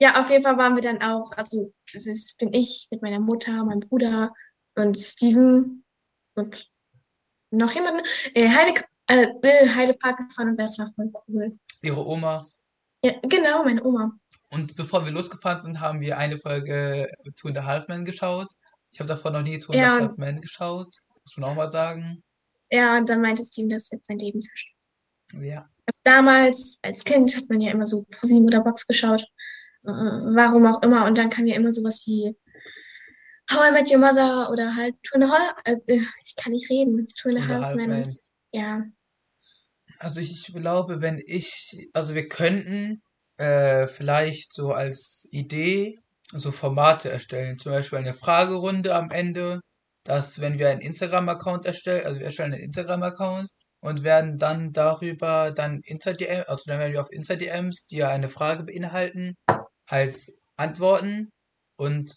Ja, 0.00 0.20
auf 0.20 0.30
jeden 0.30 0.42
Fall 0.42 0.56
waren 0.56 0.74
wir 0.74 0.82
dann 0.82 1.02
auch, 1.02 1.32
also 1.32 1.72
es 1.92 2.06
ist, 2.06 2.38
bin 2.38 2.52
ich 2.52 2.88
mit 2.90 3.02
meiner 3.02 3.20
Mutter, 3.20 3.64
meinem 3.64 3.80
Bruder 3.80 4.32
und 4.74 4.98
Steven 4.98 5.84
und 6.34 6.70
noch 7.50 7.72
jemanden, 7.72 8.02
äh, 8.34 8.48
Heide, 8.48 8.80
äh, 9.06 9.26
äh, 9.42 9.68
Heidepark 9.68 10.18
gefahren 10.28 10.50
und 10.50 10.56
das 10.56 10.78
war 10.78 10.92
voll 10.94 11.12
cool. 11.28 11.50
Ihre 11.82 12.04
Oma. 12.06 12.46
Ja, 13.02 13.12
genau, 13.22 13.62
meine 13.64 13.84
Oma. 13.84 14.12
Und 14.50 14.76
bevor 14.76 15.04
wir 15.04 15.12
losgefahren 15.12 15.60
sind, 15.60 15.80
haben 15.80 16.00
wir 16.00 16.16
eine 16.18 16.38
Folge 16.38 17.08
Two 17.36 17.48
and 17.48 17.58
a 17.58 17.64
Half 17.64 17.88
Men 17.88 18.04
geschaut. 18.04 18.48
Ich 18.92 19.00
habe 19.00 19.08
davor 19.08 19.30
noch 19.30 19.42
nie 19.42 19.58
Two 19.58 19.72
and 19.72 19.82
a 19.82 20.00
Half 20.00 20.16
Men 20.16 20.40
geschaut. 20.40 20.92
Muss 21.22 21.36
man 21.36 21.50
auch 21.50 21.54
mal 21.54 21.70
sagen. 21.70 22.22
Ja, 22.70 22.96
und 22.96 23.08
dann 23.08 23.20
meinte 23.20 23.44
Steven, 23.44 23.68
dass 23.68 23.90
jetzt 23.90 24.06
sein 24.06 24.18
Leben 24.18 24.40
zerstört. 24.40 24.74
Ja. 25.40 25.68
damals 26.04 26.78
als 26.82 27.02
Kind 27.02 27.34
hat 27.36 27.48
man 27.48 27.60
ja 27.60 27.72
immer 27.72 27.86
so 27.86 28.04
ProSieben 28.10 28.46
oder 28.46 28.60
Box 28.60 28.86
geschaut. 28.86 29.26
Äh, 29.84 29.90
Warum 29.90 30.66
auch 30.66 30.82
immer. 30.82 31.06
Und 31.06 31.16
dann 31.16 31.30
kam 31.30 31.46
ja 31.46 31.56
immer 31.56 31.72
sowas 31.72 32.02
wie 32.06 32.36
How 33.50 33.68
I 33.68 33.72
Met 33.72 33.90
Your 33.90 33.98
Mother 33.98 34.50
oder 34.50 34.74
halt 34.74 34.94
Two 35.02 35.16
and 35.20 35.24
a 35.24 35.28
Half. 35.28 35.54
Äh, 35.64 36.00
ich 36.22 36.34
kann 36.36 36.52
nicht 36.52 36.70
reden. 36.70 37.06
Two 37.16 37.30
and 37.30 37.38
a 37.38 37.48
Half. 37.48 37.74
Men. 37.76 38.06
Ja. 38.52 38.82
Also 39.98 40.20
ich, 40.20 40.32
ich 40.32 40.54
glaube, 40.54 41.00
wenn 41.00 41.20
ich, 41.24 41.88
also 41.92 42.14
wir 42.14 42.28
könnten 42.28 43.02
äh, 43.36 43.86
vielleicht 43.86 44.52
so 44.52 44.72
als 44.72 45.28
Idee 45.30 45.98
so 46.32 46.50
Formate 46.50 47.10
erstellen. 47.10 47.58
Zum 47.58 47.72
Beispiel 47.72 47.98
eine 47.98 48.14
Fragerunde 48.14 48.94
am 48.94 49.10
Ende, 49.10 49.60
dass 50.04 50.40
wenn 50.40 50.58
wir 50.58 50.70
einen 50.70 50.80
Instagram-Account 50.80 51.66
erstellen, 51.66 52.06
also 52.06 52.18
wir 52.18 52.26
erstellen 52.26 52.52
einen 52.52 52.62
Instagram-Account 52.62 53.50
und 53.80 54.02
werden 54.02 54.38
dann 54.38 54.72
darüber 54.72 55.52
dann 55.52 55.80
Insta-DM, 55.84 56.44
also 56.46 56.64
dann 56.66 56.78
werden 56.78 56.92
wir 56.92 57.00
auf 57.00 57.12
Insta-DMs, 57.12 57.86
die 57.86 57.96
ja 57.98 58.08
eine 58.08 58.28
Frage 58.28 58.64
beinhalten, 58.64 59.36
halt 59.88 60.14
antworten 60.56 61.30
und, 61.76 62.14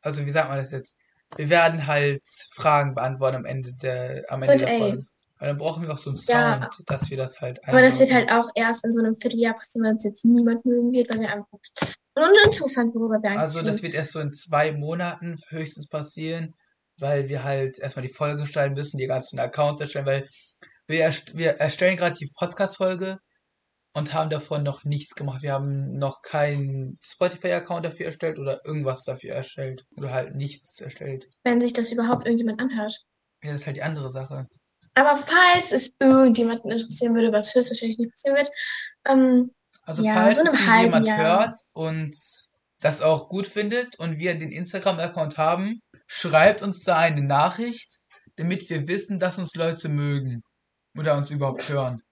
also 0.00 0.24
wie 0.26 0.30
sagt 0.30 0.48
man 0.48 0.58
das 0.58 0.70
jetzt? 0.70 0.96
Wir 1.36 1.50
werden 1.50 1.86
halt 1.86 2.22
Fragen 2.54 2.94
beantworten 2.94 3.36
am 3.36 3.44
Ende 3.44 3.72
der, 3.74 4.24
am 4.28 4.42
Ende 4.42 4.54
Und 4.54 4.60
der. 4.62 4.78
Folge. 4.78 5.06
Weil 5.38 5.48
dann 5.48 5.58
brauchen 5.58 5.82
wir 5.82 5.92
auch 5.92 5.98
so 5.98 6.10
einen 6.10 6.18
Ja. 6.28 6.60
Sound, 6.60 6.82
dass 6.86 7.10
wir 7.10 7.16
das 7.16 7.40
halt 7.40 7.58
Aber 7.66 7.82
das 7.82 7.98
wird 7.98 8.12
einbauen. 8.12 8.28
halt 8.36 8.46
auch 8.46 8.50
erst 8.54 8.84
in 8.84 8.92
so 8.92 9.00
einem 9.00 9.16
Vierteljahr 9.16 9.54
passieren, 9.54 9.84
weil 9.84 9.92
uns 9.92 10.04
jetzt 10.04 10.24
niemand 10.24 10.64
mögen 10.64 10.92
wird, 10.92 11.12
weil 11.12 11.20
wir 11.20 11.28
einfach 11.28 11.58
uninteressant, 12.14 12.94
worüber 12.94 13.20
wir 13.20 13.38
Also 13.38 13.60
das 13.62 13.82
wird 13.82 13.94
erst 13.94 14.12
so 14.12 14.20
in 14.20 14.32
zwei 14.32 14.72
Monaten 14.72 15.36
höchstens 15.48 15.88
passieren, 15.88 16.54
weil 16.98 17.28
wir 17.28 17.42
halt 17.42 17.80
erstmal 17.80 18.06
die 18.06 18.12
Folge 18.12 18.46
stellen 18.46 18.74
müssen, 18.74 18.98
die 18.98 19.08
ganzen 19.08 19.40
Accounts 19.40 19.80
erstellen, 19.80 20.06
weil 20.06 20.28
wir, 20.86 21.00
erst, 21.00 21.36
wir 21.36 21.52
erstellen 21.56 21.96
gerade 21.96 22.14
die 22.18 22.30
Podcast-Folge 22.38 23.18
und 23.94 24.12
haben 24.12 24.28
davon 24.28 24.62
noch 24.64 24.84
nichts 24.84 25.14
gemacht. 25.14 25.42
Wir 25.42 25.52
haben 25.52 25.96
noch 25.96 26.20
keinen 26.20 26.98
Spotify-Account 27.00 27.86
dafür 27.86 28.06
erstellt 28.06 28.38
oder 28.38 28.60
irgendwas 28.64 29.04
dafür 29.04 29.34
erstellt. 29.34 29.86
Oder 29.96 30.12
halt 30.12 30.34
nichts 30.34 30.80
erstellt. 30.80 31.28
Wenn 31.44 31.60
sich 31.60 31.72
das 31.72 31.92
überhaupt 31.92 32.26
irgendjemand 32.26 32.60
anhört. 32.60 33.00
Ja, 33.42 33.52
das 33.52 33.62
ist 33.62 33.66
halt 33.66 33.76
die 33.76 33.82
andere 33.82 34.10
Sache. 34.10 34.46
Aber 34.94 35.16
falls 35.16 35.72
es 35.72 35.94
irgendjemanden 36.00 36.70
interessieren 36.70 37.14
würde, 37.14 37.32
was 37.32 37.54
höchstwahrscheinlich 37.54 37.98
nicht 37.98 38.10
passieren 38.10 38.36
wird, 38.36 38.50
ähm, 39.06 39.50
Also 39.84 40.02
Ja, 40.02 40.14
falls 40.14 40.36
so 40.36 40.52
jemand 40.80 41.08
Jahr. 41.08 41.18
hört 41.18 41.60
und 41.72 42.16
das 42.80 43.00
auch 43.00 43.28
gut 43.28 43.46
findet 43.46 43.98
und 43.98 44.18
wir 44.18 44.36
den 44.36 44.50
Instagram-Account 44.50 45.38
haben, 45.38 45.80
schreibt 46.06 46.62
uns 46.62 46.82
da 46.82 46.96
eine 46.98 47.22
Nachricht, 47.22 48.00
damit 48.36 48.68
wir 48.70 48.88
wissen, 48.88 49.20
dass 49.20 49.38
uns 49.38 49.54
Leute 49.54 49.88
mögen. 49.88 50.42
Oder 50.96 51.16
uns 51.16 51.30
überhaupt 51.30 51.68
hören. 51.68 52.02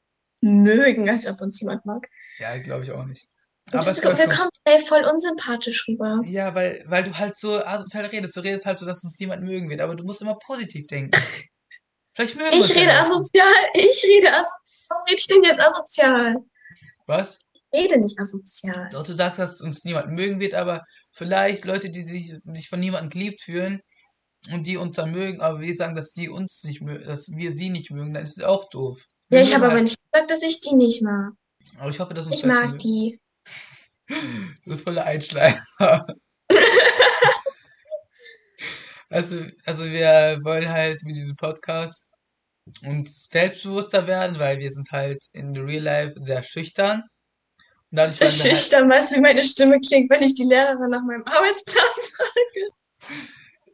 Mögen, 0.42 1.08
als 1.08 1.26
ob 1.26 1.40
uns 1.40 1.60
jemand 1.60 1.86
mag. 1.86 2.06
Ja, 2.38 2.58
glaube 2.58 2.84
ich 2.84 2.92
auch 2.92 3.04
nicht. 3.04 3.28
Und 3.72 3.78
Aber 3.78 3.90
es 3.90 4.02
wäre 4.02 4.18
wir 4.18 4.28
kommen 4.28 4.50
ey, 4.64 4.80
voll 4.80 5.04
unsympathisch 5.04 5.86
rüber. 5.88 6.20
Ja, 6.24 6.54
weil, 6.54 6.84
weil 6.86 7.04
du 7.04 7.16
halt 7.16 7.38
so 7.38 7.64
asozial 7.64 8.06
redest. 8.06 8.36
Du 8.36 8.40
redest 8.40 8.66
halt 8.66 8.78
so, 8.78 8.86
dass 8.86 9.04
uns 9.04 9.18
niemand 9.18 9.42
mögen 9.42 9.70
wird, 9.70 9.80
aber 9.80 9.94
du 9.94 10.04
musst 10.04 10.20
immer 10.20 10.36
positiv 10.36 10.86
denken. 10.88 11.12
Vielleicht 12.14 12.36
mögen 12.36 12.56
uns 12.56 12.70
Ich 12.70 12.76
rede 12.76 12.92
asozial. 12.92 13.46
Ich 13.74 14.04
rede 14.04 14.28
asozial. 14.28 14.58
Warum 14.88 15.04
rede 15.04 15.18
ich 15.18 15.26
denn 15.26 15.42
jetzt 15.42 15.60
asozial? 15.60 16.36
Was? 17.06 17.38
Ich 17.54 17.84
rede 17.84 17.98
nicht 17.98 18.18
asozial. 18.18 18.90
Doch, 18.92 19.04
du 19.04 19.14
sagst, 19.14 19.38
dass 19.38 19.62
uns 19.62 19.84
niemand 19.84 20.10
mögen 20.10 20.40
wird, 20.40 20.54
aber 20.54 20.82
vielleicht 21.10 21.64
Leute, 21.64 21.88
die 21.88 22.04
sich, 22.04 22.36
sich 22.44 22.68
von 22.68 22.80
niemandem 22.80 23.08
geliebt 23.08 23.40
fühlen 23.40 23.80
und 24.50 24.66
die 24.66 24.76
uns 24.76 24.96
dann 24.96 25.12
mögen, 25.12 25.40
aber 25.40 25.60
wir 25.60 25.74
sagen, 25.74 25.94
dass 25.94 26.12
sie 26.12 26.28
uns 26.28 26.64
nicht 26.64 26.82
mögen, 26.82 27.04
dass 27.04 27.28
wir 27.30 27.56
sie 27.56 27.70
nicht 27.70 27.90
mögen, 27.90 28.12
dann 28.12 28.24
ist 28.24 28.36
es 28.36 28.44
auch 28.44 28.68
doof. 28.68 29.06
Ja, 29.32 29.40
ich 29.40 29.54
habe 29.54 29.64
aber 29.64 29.74
halt, 29.74 29.84
nicht 29.84 29.98
gesagt, 30.10 30.30
dass 30.30 30.42
ich 30.42 30.60
die 30.60 30.74
nicht 30.74 31.02
mag. 31.02 31.32
aber 31.78 31.90
ich 31.90 31.98
hoffe, 32.00 32.14
dass 32.14 32.26
uns 32.26 32.36
Ich 32.36 32.42
Leute 32.42 32.54
mag 32.54 32.66
mögen. 32.72 32.78
die. 32.78 33.20
Das 34.64 34.76
ist 34.76 34.82
voller 34.82 35.04
Einschleimer. 35.04 35.58
Also, 39.10 39.36
also 39.66 39.84
wir 39.84 40.38
wollen 40.42 40.70
halt 40.70 41.02
mit 41.04 41.16
diesem 41.16 41.36
Podcast 41.36 42.06
uns 42.82 43.28
selbstbewusster 43.30 44.06
werden, 44.06 44.38
weil 44.38 44.58
wir 44.58 44.70
sind 44.70 44.90
halt 44.90 45.22
in 45.32 45.54
Real 45.54 45.82
Life 45.82 46.14
sehr 46.24 46.42
schüchtern. 46.42 47.02
Und 47.90 47.98
dadurch 47.98 48.18
halt, 48.22 48.30
Schüchtern, 48.30 48.88
weißt 48.88 49.12
du, 49.12 49.16
wie 49.16 49.20
meine 49.20 49.42
Stimme 49.42 49.78
klingt, 49.80 50.10
wenn 50.10 50.22
ich 50.22 50.34
die 50.34 50.44
Lehrerin 50.44 50.88
nach 50.88 51.02
meinem 51.02 51.24
Arbeitsplan 51.26 51.76
frage? 52.16 52.70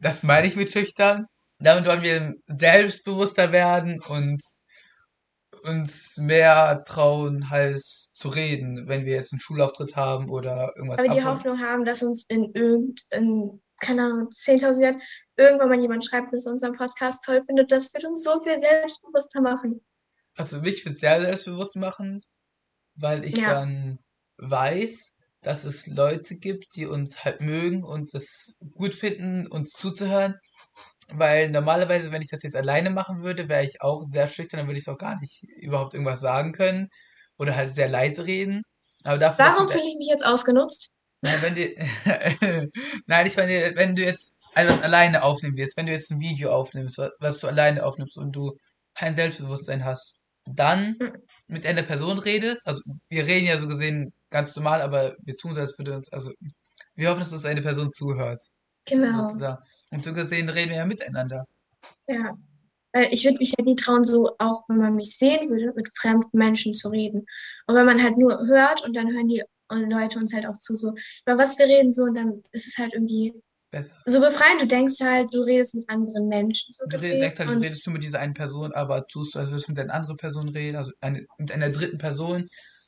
das 0.01 0.23
meine 0.23 0.45
ich 0.47 0.57
mit 0.57 0.73
schüchtern. 0.73 1.25
Damit 1.59 1.85
wollen 1.85 2.01
wir 2.03 2.33
selbstbewusster 2.47 3.53
werden 3.53 4.01
und 4.01 4.41
uns 5.63 6.17
mehr 6.17 6.83
trauen, 6.85 7.49
halt 7.49 7.79
zu 7.81 8.29
reden, 8.29 8.87
wenn 8.87 9.05
wir 9.05 9.13
jetzt 9.15 9.33
einen 9.33 9.39
Schulauftritt 9.41 9.95
haben 9.95 10.29
oder 10.29 10.73
irgendwas 10.75 10.99
Aber 10.99 11.07
die 11.09 11.19
abholen. 11.19 11.25
Hoffnung 11.25 11.59
haben, 11.59 11.85
dass 11.85 12.01
uns 12.03 12.25
in 12.27 12.51
irgendein, 12.53 13.61
keine 13.81 14.03
Ahnung, 14.03 14.29
10.000 14.31 14.81
Jahren 14.83 15.01
irgendwann 15.37 15.69
mal 15.69 15.79
jemand 15.79 16.05
schreibt, 16.05 16.33
dass 16.33 16.45
er 16.45 16.51
unseren 16.51 16.73
Podcast 16.75 17.23
toll 17.25 17.43
findet. 17.45 17.71
Das 17.71 17.93
wird 17.93 18.05
uns 18.05 18.23
so 18.23 18.39
viel 18.43 18.59
selbstbewusster 18.59 19.41
machen. 19.41 19.81
Also 20.35 20.61
mich 20.61 20.85
wird 20.85 20.99
sehr 20.99 21.21
selbstbewusst 21.21 21.75
machen, 21.75 22.21
weil 22.95 23.25
ich 23.25 23.35
Ja. 23.37 23.53
dann 23.53 23.99
weiß, 24.37 25.11
dass 25.41 25.63
es 25.65 25.87
Leute 25.87 26.35
gibt, 26.37 26.75
die 26.75 26.85
uns 26.85 27.23
halt 27.23 27.41
mögen 27.41 27.83
und 27.83 28.13
es 28.13 28.57
gut 28.73 28.93
finden, 28.93 29.47
uns 29.47 29.71
zuzuhören. 29.71 30.35
Weil 31.11 31.49
normalerweise, 31.49 32.11
wenn 32.11 32.21
ich 32.21 32.29
das 32.29 32.43
jetzt 32.43 32.55
alleine 32.55 32.89
machen 32.89 33.23
würde, 33.23 33.49
wäre 33.49 33.65
ich 33.65 33.81
auch 33.81 34.03
sehr 34.11 34.27
schüchtern, 34.27 34.59
dann 34.59 34.67
würde 34.67 34.79
ich 34.79 34.87
auch 34.89 34.97
gar 34.97 35.19
nicht 35.19 35.43
überhaupt 35.61 35.93
irgendwas 35.93 36.19
sagen 36.19 36.51
können 36.51 36.89
oder 37.37 37.55
halt 37.55 37.69
sehr 37.69 37.89
leise 37.89 38.25
reden. 38.25 38.61
Aber 39.03 39.17
dafür, 39.17 39.45
Warum 39.45 39.69
fühle 39.69 39.87
ich 39.87 39.95
mich 39.97 40.07
jetzt 40.09 40.25
ausgenutzt? 40.25 40.91
Nein, 41.21 41.41
wenn 41.41 41.55
du, 41.55 41.75
nein, 43.07 43.25
ich 43.27 43.37
meine, 43.37 43.71
wenn 43.75 43.95
du 43.95 44.03
jetzt 44.03 44.33
etwas 44.55 44.81
alleine 44.81 45.23
aufnehmen 45.23 45.57
wirst, 45.57 45.77
wenn 45.77 45.85
du 45.85 45.91
jetzt 45.91 46.11
ein 46.11 46.19
Video 46.19 46.51
aufnimmst, 46.51 46.97
wa- 46.97 47.11
was 47.19 47.39
du 47.39 47.47
alleine 47.47 47.85
aufnimmst 47.85 48.17
und 48.17 48.31
du 48.35 48.55
kein 48.95 49.15
Selbstbewusstsein 49.15 49.83
hast, 49.85 50.15
dann 50.45 50.95
Mhm. 50.99 51.13
mit 51.47 51.65
einer 51.65 51.83
Person 51.83 52.17
redest, 52.19 52.65
also 52.67 52.81
wir 53.09 53.25
reden 53.27 53.47
ja 53.47 53.57
so 53.57 53.67
gesehen 53.67 54.13
ganz 54.29 54.55
normal, 54.55 54.81
aber 54.81 55.15
wir 55.23 55.35
tun 55.37 55.53
so, 55.53 55.61
als 55.61 55.77
würde 55.77 55.95
uns, 55.97 56.11
also 56.11 56.31
wir 56.95 57.09
hoffen, 57.09 57.19
dass 57.19 57.31
uns 57.33 57.45
eine 57.45 57.61
Person 57.61 57.91
zuhört, 57.91 58.41
Genau. 58.85 59.11
sozusagen. 59.11 59.61
Und 59.91 60.03
so 60.03 60.13
gesehen 60.13 60.49
reden 60.49 60.69
wir 60.69 60.77
ja 60.77 60.85
miteinander. 60.85 61.45
Ja. 62.07 62.37
Weil 62.91 63.13
ich 63.13 63.23
würde 63.23 63.37
mich 63.37 63.53
halt 63.57 63.67
nie 63.67 63.75
trauen, 63.75 64.03
so 64.03 64.35
auch 64.39 64.63
wenn 64.67 64.77
man 64.77 64.95
mich 64.95 65.17
sehen 65.17 65.49
würde, 65.49 65.73
mit 65.75 65.89
fremden 65.95 66.37
Menschen 66.37 66.73
zu 66.73 66.89
reden. 66.89 67.25
Und 67.67 67.75
wenn 67.75 67.85
man 67.85 68.01
halt 68.01 68.17
nur 68.17 68.47
hört 68.47 68.83
und 68.83 68.95
dann 68.95 69.11
hören 69.11 69.27
die 69.27 69.43
Leute 69.71 70.17
uns 70.17 70.33
halt 70.33 70.47
auch 70.47 70.57
zu, 70.57 70.75
so 70.75 70.95
über 71.25 71.37
was 71.37 71.57
wir 71.59 71.67
reden, 71.67 71.91
so 71.91 72.03
und 72.03 72.15
dann 72.15 72.43
ist 72.51 72.67
es 72.67 72.77
halt 72.77 72.93
irgendwie 72.93 73.33
Besser. 73.71 73.91
so 74.05 74.19
befreiend. 74.19 74.61
Du 74.61 74.67
denkst 74.67 74.99
halt, 75.01 75.31
du 75.31 75.41
redest 75.41 75.75
mit 75.75 75.87
anderen 75.89 76.27
Menschen. 76.27 76.73
So 76.73 76.85
Du 76.87 76.99
redest, 76.99 77.21
denkst 77.21 77.39
halt, 77.39 77.49
du 77.49 77.63
redest 77.63 77.85
nur 77.85 77.93
mit 77.93 78.03
dieser 78.03 78.19
einen 78.19 78.33
Person, 78.33 78.73
aber 78.73 79.05
tust 79.05 79.35
du, 79.35 79.39
als 79.39 79.49
würdest 79.49 79.67
du 79.67 79.73
mit 79.73 79.79
einer 79.79 79.93
anderen 79.93 80.17
Person 80.17 80.49
reden, 80.49 80.77
also 80.77 80.91
eine, 81.01 81.25
mit 81.37 81.51
einer 81.51 81.69
dritten 81.69 81.99
Person, 81.99 82.47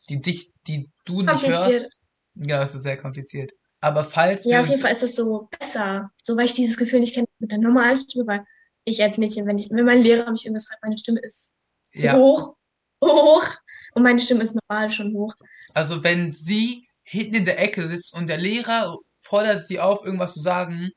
die 0.10 0.20
dich, 0.20 0.52
die 0.68 0.90
du 1.06 1.22
nicht 1.22 1.48
hörst. 1.48 1.92
Ja, 2.36 2.60
das 2.60 2.74
ist 2.74 2.84
sehr 2.84 2.98
kompliziert. 2.98 3.52
Aber 3.82 4.04
falls 4.04 4.46
Ja, 4.46 4.62
auf 4.62 4.68
jeden 4.68 4.80
Fall 4.80 4.92
ist 4.92 5.04
das 5.04 5.16
so 5.16 5.50
besser. 5.60 6.12
So, 6.22 6.38
weil 6.38 6.46
ich 6.46 6.54
dieses 6.54 6.78
Gefühl 6.78 7.00
nicht 7.00 7.16
kenne 7.16 7.28
mit 7.40 7.52
der 7.52 7.58
normalen 7.58 8.00
Stimme, 8.00 8.28
weil 8.28 8.46
ich 8.86 9.02
als 9.02 9.18
Mädchen, 9.18 9.48
wenn 9.48 9.58
ich, 9.58 9.70
wenn 9.70 9.86
mein 9.86 10.04
Lehrer 10.04 10.32
mich 10.32 10.46
irgendwas 10.46 10.68
fragt, 10.68 10.84
meine 10.84 10.98
Stimme 10.98 11.20
ist 11.20 11.54
ja, 11.94 12.16
hoch, 12.16 12.56
hoch. 13.04 13.46
Und 13.94 14.04
meine 14.04 14.22
Stimme 14.22 14.44
ist 14.44 14.56
normal 14.56 14.90
schon 14.92 15.14
hoch. 15.14 15.34
also 15.74 16.04
wenn 16.04 16.34
sie 16.34 16.88
hinten 17.04 17.36
in 17.36 17.46
der 17.46 17.60
Ecke 17.60 17.88
sitzt 17.88 18.14
und 18.14 18.30
der 18.30 18.38
Lehrer 18.38 18.98
fordert 19.18 19.66
sie 19.66 19.80
auf, 19.80 20.06
irgendwas 20.06 20.34
zu 20.34 20.40
sagen 20.40 20.92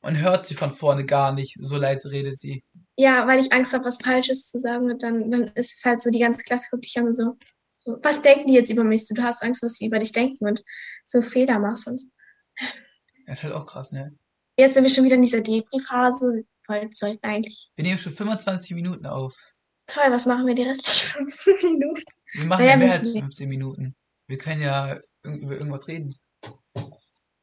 und 0.00 0.18
hört 0.18 0.46
sie 0.46 0.54
von 0.54 0.72
vorne 0.72 1.04
gar 1.04 1.34
nicht, 1.34 1.56
so 1.60 1.76
leise 1.76 2.10
redet 2.10 2.38
sie. 2.38 2.64
Ja, 2.96 3.26
weil 3.26 3.40
ich 3.40 3.52
Angst 3.52 3.72
habe, 3.72 3.84
was 3.84 3.98
Falsches 3.98 4.48
zu 4.48 4.58
sagen. 4.60 4.90
Und 4.90 5.02
dann, 5.02 5.30
dann 5.30 5.48
ist 5.48 5.78
es 5.78 5.84
halt 5.84 6.02
so, 6.02 6.10
die 6.10 6.18
ganze 6.18 6.42
Klasse 6.42 6.68
guckt 6.70 6.84
dich 6.84 6.96
an 6.98 7.06
und 7.08 7.16
so, 7.16 7.36
so, 7.84 7.98
was 8.02 8.22
denken 8.22 8.46
die 8.48 8.54
jetzt 8.54 8.70
über 8.70 8.84
mich? 8.84 9.06
So, 9.06 9.14
du 9.14 9.22
hast 9.22 9.42
Angst, 9.42 9.62
was 9.62 9.74
sie 9.74 9.86
über 9.86 9.98
dich 9.98 10.12
denken 10.12 10.46
und 10.46 10.62
so 11.04 11.20
Fehler 11.22 11.58
machst. 11.58 11.86
Und 11.88 12.00
Das 13.26 13.38
ist 13.38 13.42
halt 13.44 13.54
auch 13.54 13.66
krass, 13.66 13.92
ne? 13.92 14.14
jetzt 14.58 14.74
sind 14.74 14.82
wir 14.84 14.90
schon 14.90 15.04
wieder 15.04 15.16
in 15.16 15.22
dieser 15.22 15.40
Depri-Phase. 15.40 16.44
Wir 16.68 16.88
sollten 16.92 17.26
eigentlich, 17.26 17.70
Wir 17.76 17.84
nehmen 17.84 17.98
schon 17.98 18.12
25 18.12 18.70
Minuten 18.72 19.06
auf. 19.06 19.34
toll, 19.86 20.04
was 20.10 20.26
machen 20.26 20.46
wir 20.46 20.54
die 20.54 20.62
restlichen 20.62 21.28
15 21.30 21.72
Minuten? 21.78 22.02
Wir 22.34 22.44
machen 22.44 22.60
Naja, 22.64 22.70
ja 22.72 22.76
mehr 22.76 22.92
als 22.92 23.02
nicht- 23.12 23.20
15 23.22 23.48
Minuten. 23.48 23.94
Wir 24.28 24.38
können 24.38 24.62
ja 24.62 24.98
über 25.24 25.52
irgendwas 25.54 25.88
reden. 25.88 26.14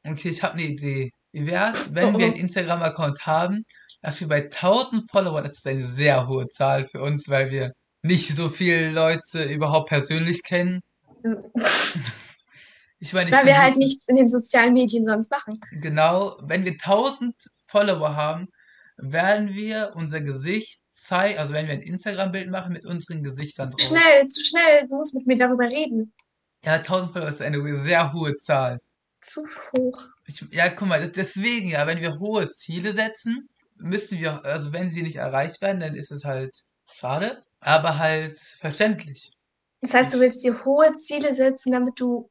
Okay, 0.05 0.29
ich 0.29 0.41
habe 0.43 0.53
eine 0.53 0.63
Idee. 0.63 1.11
Wie 1.33 1.45
wär's, 1.45 1.93
wenn 1.93 2.15
Oh, 2.15 2.17
wir 2.17 2.25
oh. 2.25 2.29
einen 2.29 2.39
Instagram-Account 2.39 3.25
haben, 3.25 3.59
dass 4.01 4.19
wir 4.21 4.27
bei 4.27 4.43
1000 4.49 5.09
Followern, 5.11 5.43
das 5.43 5.57
ist 5.57 5.67
eine 5.67 5.83
sehr 5.83 6.25
hohe 6.27 6.47
Zahl 6.47 6.85
für 6.87 7.01
uns, 7.01 7.27
weil 7.27 7.51
wir 7.51 7.73
nicht 8.01 8.35
so 8.35 8.49
viele 8.49 8.91
Leute 8.91 9.43
überhaupt 9.43 9.89
persönlich 9.89 10.43
kennen. 10.43 10.81
Ich 13.01 13.13
meine, 13.13 13.29
ich 13.29 13.35
Weil 13.35 13.45
wir 13.45 13.57
halt 13.57 13.77
nicht- 13.77 13.87
nichts 13.87 14.07
in 14.09 14.17
den 14.17 14.27
sozialen 14.27 14.73
Medien 14.73 15.05
sonst 15.05 15.31
machen. 15.31 15.57
Genau, 15.71 16.37
wenn 16.41 16.65
wir 16.65 16.73
1000 16.73 17.33
Follower 17.65 18.15
haben, 18.15 18.49
werden 18.97 19.53
wir 19.53 19.93
unser 19.95 20.19
Gesicht 20.19 20.81
zeigen, 20.89 21.39
also 21.39 21.53
wenn 21.53 21.67
wir 21.67 21.75
ein 21.75 21.81
Instagram-Bild 21.81 22.49
machen 22.49 22.73
mit 22.73 22.85
unseren 22.85 23.23
Gesichtern 23.23 23.71
drauf. 23.71 23.79
Schnell, 23.87 24.25
zu 24.25 24.43
schnell, 24.43 24.85
du 24.89 24.97
musst 24.97 25.13
mit 25.13 25.25
mir 25.25 25.37
darüber 25.37 25.69
reden. 25.69 26.11
Ja, 26.65 26.73
1000 26.73 27.11
Follower 27.13 27.29
ist 27.29 27.41
eine 27.41 27.77
sehr 27.77 28.11
hohe 28.11 28.35
Zahl. 28.35 28.81
Zu 29.21 29.45
hoch. 29.71 30.07
Ich, 30.25 30.45
ja, 30.51 30.67
guck 30.67 30.89
mal, 30.89 31.07
deswegen, 31.07 31.69
ja, 31.69 31.87
wenn 31.87 32.01
wir 32.01 32.19
hohe 32.19 32.51
Ziele 32.51 32.91
setzen, 32.91 33.47
müssen 33.77 34.19
wir, 34.19 34.43
also 34.43 34.73
wenn 34.73 34.89
sie 34.89 35.03
nicht 35.03 35.15
erreicht 35.15 35.61
werden, 35.61 35.79
dann 35.79 35.95
ist 35.95 36.11
es 36.11 36.25
halt 36.25 36.65
schade, 36.93 37.41
aber 37.61 37.97
halt 37.97 38.37
verständlich. 38.37 39.31
Das 39.81 39.93
heißt, 39.93 40.13
du 40.13 40.19
willst 40.19 40.43
dir 40.43 40.65
hohe 40.65 40.95
Ziele 40.95 41.33
setzen, 41.33 41.71
damit 41.71 41.99
du 41.99 42.29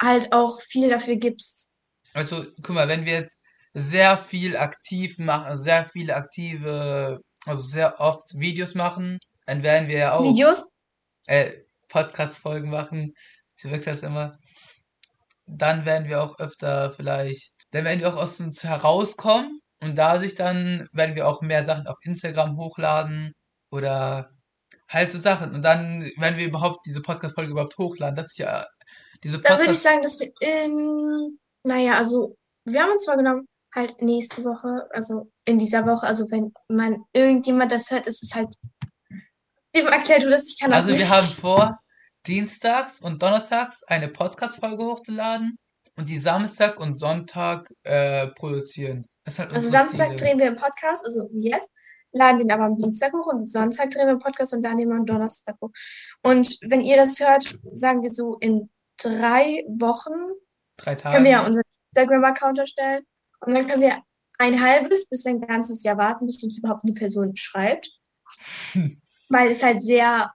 halt 0.00 0.32
auch 0.32 0.60
viel 0.60 0.88
dafür 0.88 1.16
gibst. 1.16 1.68
Also, 2.14 2.44
guck 2.62 2.74
mal, 2.74 2.88
wenn 2.88 3.04
wir 3.04 3.12
jetzt 3.12 3.38
sehr 3.74 4.18
viel 4.18 4.56
aktiv 4.56 5.18
machen, 5.18 5.56
sehr 5.56 5.84
viele 5.84 6.16
aktive, 6.16 7.20
also 7.46 7.62
sehr 7.62 8.00
oft 8.00 8.38
Videos 8.38 8.74
machen, 8.74 9.18
dann 9.46 9.62
werden 9.62 9.88
wir 9.88 9.98
ja 9.98 10.12
auch 10.14 10.24
Videos? 10.24 10.68
äh, 11.26 11.52
Podcast-Folgen 11.88 12.70
machen. 12.70 13.14
Ich 13.56 13.70
wechsle 13.70 13.92
das 13.92 14.02
immer. 14.02 14.38
Dann 15.46 15.84
werden 15.86 16.08
wir 16.08 16.22
auch 16.22 16.38
öfter 16.38 16.90
vielleicht, 16.92 17.54
dann 17.70 17.84
werden 17.84 18.00
wir 18.00 18.08
auch 18.08 18.16
aus 18.16 18.40
uns 18.40 18.64
herauskommen 18.64 19.60
und 19.80 19.96
dadurch 19.96 20.34
dann 20.34 20.88
werden 20.92 21.16
wir 21.16 21.26
auch 21.26 21.40
mehr 21.40 21.64
Sachen 21.64 21.86
auf 21.86 21.96
Instagram 22.02 22.56
hochladen 22.58 23.32
oder 23.70 24.30
halt 24.88 25.12
so 25.12 25.18
Sachen. 25.18 25.54
Und 25.54 25.62
dann 25.62 26.02
werden 26.16 26.38
wir 26.38 26.46
überhaupt 26.46 26.86
diese 26.86 27.02
Podcast-Folge 27.02 27.52
überhaupt 27.52 27.78
hochladen. 27.78 28.14
Das 28.16 28.26
ist 28.26 28.38
ja 28.38 28.66
diese 29.22 29.38
Dann 29.40 29.58
würde 29.58 29.72
ich 29.72 29.82
Podcast. 29.82 29.82
sagen, 29.82 30.02
dass 30.02 30.20
wir 30.20 30.32
in, 30.40 31.38
naja, 31.64 31.96
also 31.98 32.36
wir 32.64 32.82
haben 32.82 32.92
uns 32.92 33.04
vorgenommen, 33.04 33.46
halt 33.74 34.00
nächste 34.00 34.44
Woche, 34.44 34.88
also 34.92 35.30
in 35.44 35.58
dieser 35.58 35.86
Woche, 35.86 36.06
also 36.06 36.30
wenn 36.30 36.52
man 36.68 36.96
irgendjemand 37.12 37.70
das 37.72 37.90
hört, 37.90 38.06
ist 38.06 38.22
es 38.22 38.34
halt, 38.34 38.48
dem 39.76 39.86
erklär 39.86 40.20
du 40.20 40.30
das, 40.30 40.48
ich 40.48 40.58
kann 40.58 40.70
das 40.70 40.78
Also 40.86 40.88
wir 40.90 40.98
nicht. 40.98 41.10
haben 41.10 41.26
vor, 41.26 41.78
dienstags 42.26 43.00
und 43.00 43.22
donnerstags 43.22 43.82
eine 43.84 44.08
Podcast-Folge 44.08 44.84
hochzuladen 44.84 45.58
und 45.96 46.08
die 46.08 46.18
Samstag 46.18 46.78
und 46.80 46.98
Sonntag 46.98 47.70
äh, 47.84 48.28
produzieren. 48.28 49.06
Halt 49.26 49.52
Also 49.52 49.68
Samstag 49.68 50.10
Ziele. 50.12 50.16
drehen 50.16 50.38
wir 50.38 50.46
einen 50.46 50.56
Podcast, 50.56 51.04
also 51.04 51.28
jetzt, 51.32 51.70
laden 52.12 52.38
den 52.38 52.50
aber 52.50 52.64
am 52.64 52.76
Dienstag 52.76 53.12
hoch 53.12 53.26
und 53.26 53.48
Sonntag 53.48 53.90
drehen 53.90 54.06
wir 54.06 54.10
einen 54.10 54.18
Podcast 54.20 54.52
und 54.54 54.62
laden 54.62 54.78
den 54.78 54.92
am 54.92 55.06
Donnerstag 55.06 55.56
hoch. 55.60 55.70
Und 56.22 56.58
wenn 56.62 56.80
ihr 56.80 56.96
das 56.96 57.18
hört, 57.20 57.58
sagen 57.72 58.02
wir 58.02 58.10
so 58.10 58.36
in 58.38 58.70
drei 58.96 59.64
Wochen, 59.68 60.34
Drei 60.76 60.94
können 60.94 61.24
wir 61.24 61.30
ja 61.30 61.38
Tage. 61.38 61.48
unseren 61.48 61.64
Instagram-Account 61.94 62.58
erstellen 62.58 63.04
und 63.40 63.54
dann 63.54 63.66
können 63.66 63.82
wir 63.82 64.02
ein 64.38 64.60
halbes 64.62 65.08
bis 65.08 65.26
ein 65.26 65.40
ganzes 65.40 65.82
Jahr 65.82 65.98
warten, 65.98 66.26
bis 66.26 66.42
uns 66.42 66.58
überhaupt 66.58 66.84
eine 66.84 66.94
Person 66.94 67.34
schreibt. 67.36 67.90
Hm. 68.72 69.00
Weil 69.28 69.50
es 69.50 69.62
halt 69.62 69.82
sehr 69.82 70.32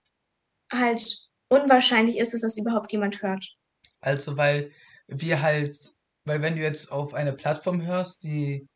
halt 0.71 1.19
unwahrscheinlich 1.47 2.17
ist, 2.17 2.33
dass 2.33 2.41
das 2.41 2.57
überhaupt 2.57 2.91
jemand 2.91 3.21
hört. 3.21 3.55
Also, 4.01 4.38
weil 4.38 4.71
wir 5.07 5.41
halt, 5.41 5.77
weil 6.25 6.41
wenn 6.41 6.55
du 6.55 6.62
jetzt 6.62 6.91
auf 6.91 7.13
eine 7.13 7.33
Plattform 7.33 7.86
hörst, 7.86 8.23
die, 8.23 8.67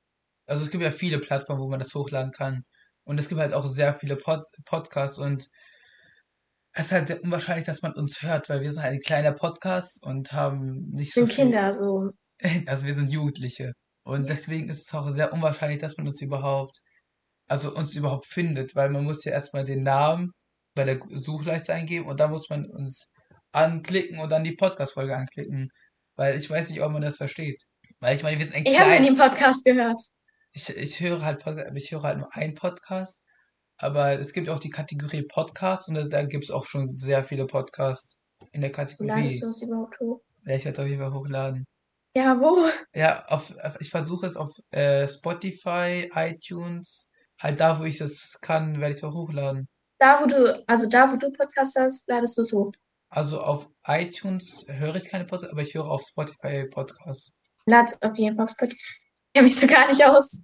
also 0.46 0.64
es 0.64 0.72
gibt 0.72 0.84
ja 0.84 0.92
viele 0.92 1.20
Plattformen, 1.20 1.62
wo 1.62 1.70
man 1.70 1.80
das 1.80 1.94
hochladen 1.94 2.32
kann. 2.32 2.64
Und 3.08 3.20
es 3.20 3.30
gibt 3.30 3.40
halt 3.42 3.54
auch 3.54 3.66
sehr 3.68 3.94
viele 3.94 4.16
Pod 4.18 4.44
Podcasts 4.66 5.18
und 5.18 5.48
es 6.74 6.86
ist 6.88 6.92
halt 6.92 7.08
sehr 7.08 7.24
unwahrscheinlich, 7.24 7.66
dass 7.66 7.82
man 7.82 7.94
uns 7.94 8.22
hört, 8.22 8.50
weil 8.50 8.62
wir 8.62 8.72
sind 8.72 8.84
halt 8.84 8.94
ein 8.94 9.00
kleiner 9.00 9.32
Podcast 9.34 9.98
und 10.04 10.32
haben 10.32 10.90
nicht 10.92 11.14
so 11.14 11.22
Sind 11.22 11.34
viel, 11.34 11.46
Kinder 11.46 11.74
so. 11.74 12.12
also 12.68 12.86
wir 12.86 12.94
sind 12.94 13.10
Jugendliche. 13.12 13.74
Und 14.04 14.22
Ja. 14.22 14.28
deswegen 14.28 14.70
ist 14.70 14.88
es 14.88 14.94
auch 14.94 15.10
sehr 15.10 15.34
unwahrscheinlich, 15.34 15.80
dass 15.80 15.98
man 15.98 16.08
uns 16.08 16.22
überhaupt, 16.22 16.78
also 17.48 17.74
uns 17.76 17.96
überhaupt 17.96 18.28
findet, 18.28 18.76
weil 18.76 18.90
man 18.90 19.04
muss 19.06 19.24
ja 19.26 19.32
erstmal 19.32 19.64
den 19.66 19.82
Namen 19.84 20.32
bei 20.76 20.84
der 20.84 21.00
Suchleiste 21.12 21.74
eingeben 21.74 22.08
und 22.08 22.20
dann 22.20 22.30
muss 22.32 22.50
man 22.50 22.66
uns 22.66 23.12
anklicken 23.52 24.20
und 24.20 24.32
dann 24.32 24.44
die 24.44 24.54
Podcast-Folge 24.56 25.16
anklicken. 25.16 25.70
weil 26.16 26.38
ich 26.38 26.50
weiß 26.50 26.70
nicht, 26.70 26.82
ob 26.82 26.92
man 26.92 27.02
das 27.04 27.18
versteht. 27.18 27.62
Weil 28.00 28.16
ich 28.16 28.24
meine, 28.24 28.38
wir 28.40 28.46
sind 28.46 28.56
ein 28.56 28.66
Ich 28.66 28.78
habe 28.80 28.90
klein, 28.90 29.02
nie 29.04 29.08
einen 29.10 29.18
Podcast 29.18 29.64
gehört. 29.66 30.00
Ich, 30.58 30.70
ich 30.76 31.00
höre 31.00 31.22
halt, 31.24 31.46
aber 31.46 31.76
ich 31.76 31.92
höre 31.92 32.02
halt 32.02 32.18
nur 32.18 32.36
einen 32.36 32.56
Podcast, 32.56 33.24
aber 33.78 34.14
es 34.20 34.34
gibt 34.34 34.50
auch 34.50 34.60
die 34.60 34.72
Kategorie 34.72 35.22
Podcast 35.22 35.88
und 35.88 35.94
da, 35.94 36.04
da 36.04 36.24
gibt 36.24 36.46
es 36.46 36.52
auch 36.52 36.66
schon 36.66 36.96
sehr 36.96 37.24
viele 37.24 37.46
Podcasts 37.46 38.18
in 38.52 38.62
der 38.62 38.72
Wo 38.72 38.82
ladest 38.82 38.98
Kategorie. 38.98 39.40
du 39.40 39.50
es 39.50 39.62
überhaupt 39.62 40.00
hoch? 40.00 40.22
Ja, 40.46 40.56
ich 40.56 40.66
werde 40.66 40.74
es 40.74 40.84
auf 40.84 40.90
jeden 40.90 41.02
Fall 41.02 41.14
hochladen. 41.14 41.66
Ja, 42.16 42.40
wo? 42.40 42.68
Ja, 42.96 43.24
auf, 43.28 43.56
auf 43.60 43.80
ich 43.80 43.92
versuche 43.92 44.26
es 44.26 44.36
auf 44.36 44.52
äh, 44.72 45.08
Spotify, 45.08 46.10
iTunes, 46.16 47.12
halt 47.40 47.60
da, 47.60 47.80
wo 47.80 47.84
ich 47.84 48.00
das 48.00 48.40
kann, 48.42 48.80
werde 48.80 48.96
ich 48.96 48.98
es 48.98 49.04
auch 49.04 49.14
hochladen. 49.14 49.68
Da, 50.00 50.22
wo 50.22 50.26
du, 50.26 50.64
also 50.68 50.88
da, 50.88 51.12
wo 51.12 51.18
du 51.18 51.32
Podcast 51.32 51.78
hast, 51.78 52.08
ladest 52.08 52.36
du 52.38 52.42
es 52.42 52.52
hoch. 52.52 52.72
Also 53.10 53.42
auf 53.42 53.70
iTunes 53.86 54.66
höre 54.68 54.96
ich 54.96 55.08
keine 55.08 55.26
Podcasts, 55.26 55.52
aber 55.52 55.62
ich 55.62 55.76
höre 55.76 55.86
auf 55.86 56.02
Spotify 56.02 56.68
Podcasts. 56.68 57.34
Lad's 57.68 57.96
auf 58.02 58.18
jeden 58.18 58.36
Fall 58.36 58.46
auf 58.46 58.52
Spotify. 58.52 58.82
Ich 59.30 59.40
kenne 59.40 59.50
mich 59.50 59.60
so 59.60 59.68
gar 59.68 59.88
nicht 59.88 60.04
aus. 60.04 60.42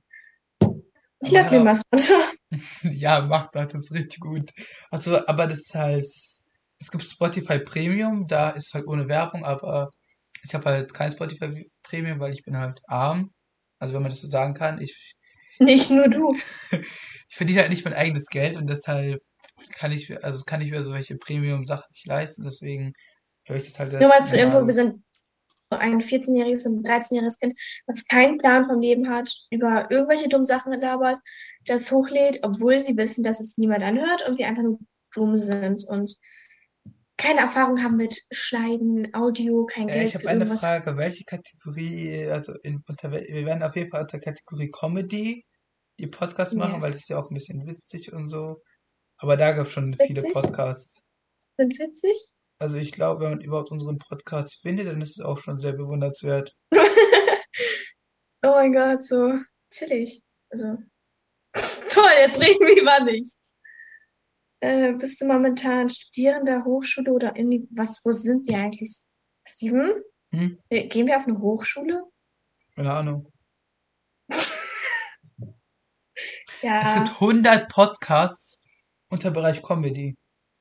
Ich 1.23 1.35
halt 1.35 1.63
mal 1.63 1.75
Sponsor. 1.75 2.31
Ja, 2.83 3.21
mach 3.21 3.47
das, 3.51 3.69
das 3.69 3.81
ist 3.81 3.93
richtig 3.93 4.19
gut. 4.19 4.51
Also, 4.91 5.25
aber 5.27 5.47
das 5.47 5.59
ist 5.61 5.75
halt, 5.75 6.03
es 6.03 6.91
gibt 6.91 7.03
Spotify 7.03 7.59
Premium, 7.59 8.27
da 8.27 8.51
ist 8.51 8.67
es 8.67 8.73
halt 8.73 8.87
ohne 8.87 9.07
Werbung, 9.07 9.43
aber 9.43 9.89
ich 10.43 10.53
habe 10.53 10.69
halt 10.69 10.93
kein 10.93 11.11
Spotify 11.11 11.67
Premium, 11.81 12.19
weil 12.19 12.33
ich 12.33 12.43
bin 12.43 12.57
halt 12.57 12.79
arm. 12.87 13.31
Also 13.79 13.93
wenn 13.93 14.01
man 14.03 14.11
das 14.11 14.21
so 14.21 14.27
sagen 14.27 14.53
kann, 14.53 14.79
ich, 14.81 15.15
Nicht 15.59 15.89
nur 15.91 16.07
du. 16.07 16.35
ich 16.71 17.35
verdiene 17.35 17.61
halt 17.61 17.69
nicht 17.69 17.85
mein 17.85 17.93
eigenes 17.93 18.27
Geld 18.27 18.55
und 18.57 18.69
deshalb 18.69 19.19
kann 19.75 19.91
ich, 19.91 20.09
mir- 20.09 20.23
also 20.23 20.43
kann 20.45 20.61
ich 20.61 20.71
mir 20.71 20.83
solche 20.83 21.15
Premium-Sachen 21.17 21.85
nicht 21.91 22.05
leisten, 22.05 22.43
deswegen 22.43 22.93
höre 23.45 23.57
ich 23.57 23.65
das 23.65 23.79
halt 23.79 23.93
Nur 23.93 24.09
mal 24.09 24.23
zur 24.23 24.37
Info, 24.39 24.65
wir 24.65 24.73
sind 24.73 25.03
ein 25.79 26.01
14-jähriges 26.01 26.67
und 26.67 26.85
ein 26.85 27.01
13-jähriges 27.01 27.39
Kind, 27.39 27.53
was 27.87 28.05
keinen 28.05 28.37
Plan 28.37 28.65
vom 28.65 28.79
Leben 28.81 29.09
hat, 29.09 29.31
über 29.51 29.89
irgendwelche 29.91 30.29
dummen 30.29 30.45
Sachen 30.45 30.73
labert, 30.79 31.19
das 31.65 31.91
hochlädt, 31.91 32.39
obwohl 32.43 32.79
sie 32.79 32.97
wissen, 32.97 33.23
dass 33.23 33.39
es 33.39 33.57
niemand 33.57 33.83
anhört 33.83 34.27
und 34.27 34.37
wir 34.37 34.47
einfach 34.47 34.63
nur 34.63 34.79
dumm 35.13 35.37
sind 35.37 35.85
und 35.87 36.17
keine 37.17 37.41
Erfahrung 37.41 37.81
haben 37.83 37.95
mit 37.97 38.21
Schneiden, 38.31 39.13
Audio, 39.13 39.65
kein 39.65 39.87
Äh, 39.87 39.93
Geld 39.93 40.05
ich 40.07 40.11
für 40.13 40.19
habe 40.19 40.29
eine 40.29 40.39
irgendwas. 40.41 40.59
Frage, 40.61 40.97
welche 40.97 41.23
Kategorie, 41.25 42.25
also 42.25 42.53
in, 42.63 42.83
unter, 42.87 43.11
wir 43.11 43.45
werden 43.45 43.63
auf 43.63 43.75
jeden 43.75 43.89
Fall 43.89 44.01
unter 44.01 44.19
Kategorie 44.19 44.71
Comedy 44.71 45.45
die 45.99 46.07
Podcasts 46.07 46.55
machen, 46.55 46.81
weil 46.81 46.89
das 46.89 46.93
Yes. 46.93 47.01
ist 47.01 47.09
ja 47.09 47.19
auch 47.19 47.29
ein 47.29 47.35
bisschen 47.35 47.65
witzig 47.67 48.11
und 48.11 48.27
so. 48.27 48.61
Aber 49.17 49.37
da 49.37 49.51
gab 49.51 49.67
es 49.67 49.73
schon 49.73 49.93
viele 49.93 50.23
Witzig? 50.23 50.33
Podcasts. 50.33 51.03
Sind 51.57 51.77
witzig? 51.77 52.33
Also 52.63 52.77
ich 52.77 52.93
glaube, 52.93 53.25
wenn 53.25 53.31
man 53.31 53.41
überhaupt 53.41 53.71
unseren 53.71 53.97
Podcast 53.97 54.55
findet, 54.61 54.87
dann 54.87 55.01
ist 55.01 55.19
es 55.19 55.25
auch 55.25 55.37
schon 55.37 55.59
sehr 55.59 55.73
bewundernswert. 55.73 56.55
Oh 58.45 58.51
mein 58.51 58.71
Gott, 58.73 59.01
so 59.03 59.33
chillig. 59.69 60.21
Also, 60.49 60.77
toll, 61.89 62.09
jetzt 62.19 62.39
reden 62.41 62.67
wir 62.67 62.81
über 62.81 62.99
nichts. 63.01 63.55
Äh, 64.61 64.93
bist 64.95 65.21
du 65.21 65.25
momentan 65.25 65.89
Studierender, 65.89 66.63
Hochschule 66.65 67.11
oder 67.13 67.35
in 67.37 67.67
was, 67.71 68.01
wo 68.03 68.11
sind 68.11 68.45
wir 68.47 68.57
eigentlich? 68.57 69.03
Steven? 69.47 69.93
Hm? 70.33 70.59
Äh, 70.69 70.87
Gehen 70.89 71.07
wir 71.07 71.15
auf 71.17 71.25
eine 71.25 71.39
Hochschule? 71.39 72.03
Keine 72.75 72.93
Ahnung. 72.93 73.31
Es 74.35 74.51
Ja. 76.61 76.95
gibt 76.95 77.09
100 77.11 77.69
Podcasts 77.69 78.61
unter 79.09 79.31
Bereich 79.31 79.61
Comedy. 79.61 80.15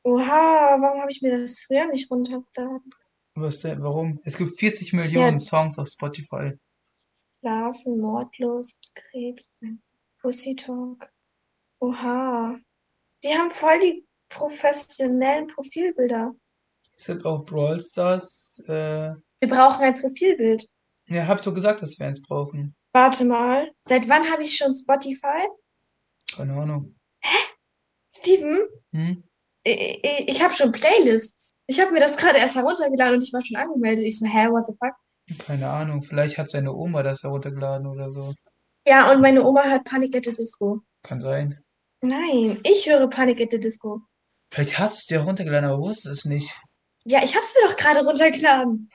Oha, 0.05 0.79
warum 0.81 1.01
habe 1.01 1.11
ich 1.11 1.23
mir 1.23 1.39
das 1.41 1.61
früher 1.61 1.87
nicht 1.87 2.11
runtergeladen? 2.11 2.91
Was 3.35 3.61
denn? 3.61 3.83
Warum? 3.83 4.21
Es 4.25 4.37
gibt 4.37 4.59
40 4.59 4.93
Millionen 4.93 5.35
Ja, 5.35 5.39
Songs 5.39 5.79
auf 5.79 5.89
Spotify. 5.89 6.53
Blasen, 7.41 8.01
Mordlust, 8.01 8.95
Krebs, 8.95 9.55
Pussy 10.21 10.55
Talk. 10.57 11.11
Oha. 11.81 12.59
Die 13.25 13.29
haben 13.29 13.51
voll 13.51 13.79
die 13.81 14.07
professionellen 14.29 15.47
Profilbilder. 15.47 16.35
Es 16.97 17.07
gibt 17.07 17.25
auch 17.25 17.45
Brawl 17.45 17.81
Stars. 17.81 18.63
Äh, 18.67 19.15
Wir 19.41 19.49
brauchen 19.49 19.83
ein 19.83 20.01
Profilbild. 20.01 20.69
ja, 21.07 21.27
hab 21.27 21.41
doch 21.43 21.55
gesagt, 21.55 21.83
dass 21.83 21.99
wir 21.99 22.07
eins 22.07 22.21
brauchen. 22.23 22.75
Warte 22.93 23.25
mal. 23.25 23.73
Seit 23.81 24.09
wann 24.09 24.31
habe 24.31 24.43
ich 24.43 24.57
schon 24.57 24.73
Spotify? 24.75 25.47
Keine 26.37 26.55
Ahnung. 26.55 26.95
Steven, 28.11 28.69
Hm? 28.93 29.25
Ich, 29.65 30.43
habe 30.43 30.55
schon 30.55 30.73
Playlists. 30.73 31.55
Ich 31.67 31.81
habe 31.81 31.93
mir 31.93 32.01
das 32.01 32.17
gerade 32.17 32.39
erst 32.39 32.57
heruntergeladen 32.57 33.17
und 33.17 33.23
ich 33.23 33.33
war 33.33 33.45
schon 33.45 33.57
angemeldet. 33.57 34.05
Ich 34.05 34.19
so, 34.19 34.27
hä, 34.27 34.49
what 34.49 34.67
the 34.67 34.75
fuck? 34.79 34.95
Keine 35.47 35.71
Ahnung. 35.71 36.03
Vielleicht 36.03 36.39
hat 36.39 36.51
seine 36.51 36.73
Oma 36.73 37.03
das 37.03 37.23
heruntergeladen 37.23 37.87
oder 37.87 38.13
so. 38.13 38.35
Ja, 38.87 39.13
und 39.13 39.21
meine 39.21 39.45
Oma 39.45 39.65
hört 39.65 39.85
Panic 39.85 40.17
at 40.17 40.25
the 40.25 40.33
Disco. 40.33 40.81
Kann 41.03 41.21
sein. 41.21 41.61
Nein, 42.01 42.61
ich 42.65 42.89
höre 42.89 43.09
Panic 43.09 43.41
at 43.41 43.53
the 43.53 43.61
Disco. 43.61 44.01
Vielleicht 44.53 44.79
hast 44.79 44.95
du 44.95 44.99
es 44.99 45.07
dir 45.07 45.21
heruntergeladen, 45.21 45.71
aber 45.71 45.79
wusstest 45.79 46.07
es 46.07 46.25
nicht. 46.25 46.53
Ja, 47.05 47.23
ich 47.23 47.35
hab's 47.37 47.55
mir 47.55 47.69
doch 47.69 47.77
gerade 47.77 48.05
runtergeladen. 48.05 48.91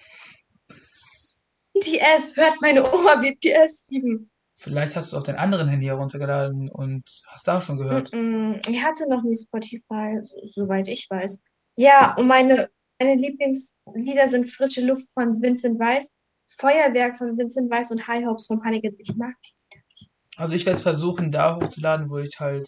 BTS, 1.73 2.35
hört 2.35 2.61
meine 2.61 2.91
Oma 2.93 3.15
BTS, 3.15 3.83
Steven. 3.85 4.29
Vielleicht 4.59 4.95
hast 4.95 5.11
du 5.11 5.15
es 5.15 5.19
auf 5.19 5.23
dein 5.23 5.35
anderen 5.35 5.67
Handy 5.67 5.85
heruntergeladen 5.85 6.69
und 6.71 7.03
hast 7.27 7.47
da 7.47 7.61
schon 7.61 7.77
gehört. 7.77 8.11
Mm-mm, 8.11 8.67
ich 8.67 8.81
hatte 8.81 9.07
noch 9.07 9.21
nie 9.21 9.37
Spotify, 9.37 10.17
so, 10.21 10.35
soweit 10.45 10.87
ich 10.87 11.07
weiß. 11.07 11.39
Ja, 11.75 12.15
und 12.15 12.25
meine, 12.25 12.67
meine 12.99 13.21
Lieblingslieder 13.21 14.27
sind 14.27 14.49
Frische 14.49 14.83
Luft 14.83 15.13
von 15.13 15.39
Vincent 15.43 15.79
Weiss, 15.79 16.09
Feuerwerk 16.47 17.17
von 17.17 17.37
Vincent 17.37 17.69
Weiss 17.69 17.91
und 17.91 18.07
High 18.07 18.25
Hopes 18.25 18.47
von 18.47 18.59
Panic 18.59 18.85
at 18.85 18.93
Ich 18.97 19.15
mag 19.15 19.35
die. 19.45 20.09
Also 20.37 20.55
ich 20.55 20.65
werde 20.65 20.77
es 20.77 20.83
versuchen, 20.83 21.31
da 21.31 21.55
hochzuladen, 21.55 22.09
wo 22.09 22.17
ich 22.17 22.39
halt 22.39 22.67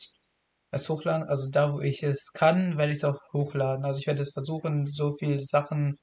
es 0.72 0.88
hochladen, 0.90 1.28
also 1.28 1.50
da, 1.50 1.74
wo 1.74 1.82
ich 1.82 2.04
es 2.04 2.32
kann, 2.34 2.78
werde 2.78 2.92
ich 2.92 3.00
es 3.00 3.04
auch 3.04 3.20
hochladen. 3.34 3.84
Also 3.84 4.00
ich 4.00 4.06
werde 4.06 4.22
es 4.22 4.32
versuchen, 4.32 4.86
so 4.86 5.12
viele 5.18 5.40
Sachen, 5.40 5.98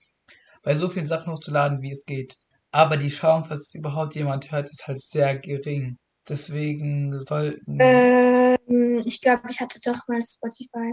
bei 0.65 0.75
so 0.75 0.89
vielen 0.89 1.07
Sachen 1.07 1.33
hochzuladen, 1.33 1.81
wie 1.81 1.93
es 1.93 2.05
geht. 2.05 2.37
Aber 2.73 2.97
die 2.97 3.09
Chance, 3.09 3.49
dass 3.49 3.61
es 3.63 3.75
überhaupt 3.75 4.15
jemand 4.15 4.53
hört, 4.53 4.71
ist 4.71 4.87
halt 4.87 5.01
sehr 5.01 5.37
gering. 5.39 5.99
Deswegen 6.29 7.21
sollten, 7.21 8.15
Ähm, 8.59 9.03
ich 9.07 9.21
glaube, 9.23 9.49
ich 9.51 9.61
hatte 9.61 9.81
doch 9.81 10.07
mal 10.09 10.21
Spotify. 10.23 10.93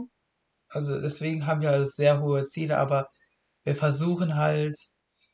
also 0.69 0.99
deswegen 0.99 1.45
haben 1.47 1.61
wir 1.61 1.69
halt 1.69 1.87
sehr 1.93 2.19
hohe 2.21 2.45
Ziele, 2.45 2.77
aber 2.77 3.09
wir 3.63 3.75
versuchen 3.75 4.35
halt 4.35 4.75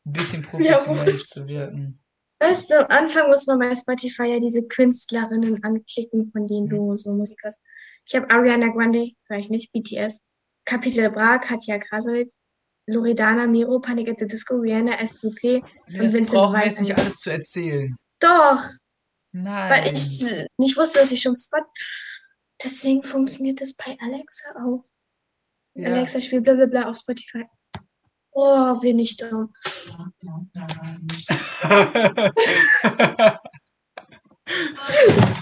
ein 0.06 0.14
bisschen 0.14 0.44
Ja, 0.60 0.80
professionell 0.82 1.24
zu 1.24 1.48
wirken. 1.48 2.00
Weißt 2.40 2.70
du, 2.70 2.80
am 2.80 2.88
Anfang 2.90 3.30
muss 3.30 3.48
man 3.48 3.60
bei 3.60 3.74
Spotify 3.76 4.24
ja 4.34 4.40
diese 4.40 4.64
Künstlerinnen 4.64 5.64
anklicken, 5.64 6.28
von 6.32 6.48
denen 6.48 6.68
Hm. 6.68 6.70
du 6.70 6.96
so 6.98 7.14
Musik 7.14 7.40
hörst. 7.44 7.62
Ich 8.06 8.16
habe 8.16 8.30
Ariana 8.30 8.68
Grande, 8.70 9.12
vielleicht 9.26 9.52
nicht, 9.52 9.72
BTS, 9.74 10.24
Capital 10.66 11.12
Bra, 11.12 11.38
Katja 11.38 11.78
Krasowitsch, 11.78 12.34
Loredana, 12.90 13.48
Miro, 13.48 13.80
Panic 13.80 14.10
at 14.10 14.20
the 14.20 14.28
Disco, 14.28 14.56
Rihanna, 14.56 14.98
SDP 15.00 15.58
und 15.58 15.64
Das 15.88 16.14
Vincent 16.14 16.32
brauchen 16.32 16.56
wir 16.56 16.66
jetzt 16.66 16.82
nicht 16.82 16.98
alles 16.98 17.20
zu 17.20 17.32
erzählen. 17.32 17.96
Doch, 18.20 18.64
weil 19.32 19.44
Nein. 19.44 19.94
ich 19.94 20.24
äh, 20.24 20.48
nicht 20.58 20.76
wusste, 20.78 21.00
dass 21.00 21.12
ich 21.12 21.22
schon 21.22 21.38
Spot. 21.38 21.64
Deswegen 22.64 23.04
funktioniert 23.04 23.62
das 23.62 23.74
bei 23.74 23.96
Alexa 24.02 24.50
auch. 24.56 24.84
Ja. 25.76 25.90
Alexa 25.90 26.20
spielt 26.20 26.44
bla 26.44 26.56
bla 26.56 26.66
bla 26.66 26.90
auf 26.90 26.98
Spotify. 26.98 27.46
Oh, 28.32 28.80
bin 28.80 29.00
ich 29.00 29.18
dumm. 29.18 29.54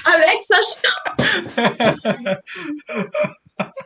Alexa, 0.04 0.58
stopp! 0.64 1.18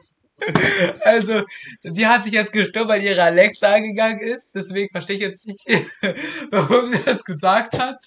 Also, 1.04 1.44
sie 1.80 2.08
hat 2.08 2.24
sich 2.24 2.34
jetzt 2.34 2.52
gestoppt, 2.54 2.88
weil 2.90 3.04
ihre 3.04 3.24
Alexa 3.24 3.74
angegangen 3.74 4.20
ist. 4.20 4.54
Deswegen 4.56 4.90
verstehe 4.92 5.16
ich 5.18 5.22
jetzt 5.22 5.48
nicht, 5.48 5.66
warum 6.52 6.92
sie 6.92 7.04
das 7.04 7.24
gesagt 7.24 7.78
hat. 7.80 7.98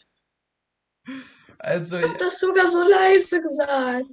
Also, 1.58 1.98
Ich 1.98 2.04
hab 2.04 2.18
das 2.18 2.38
sogar 2.40 2.68
so 2.70 2.82
leise 2.82 3.40
gesagt. 3.40 4.04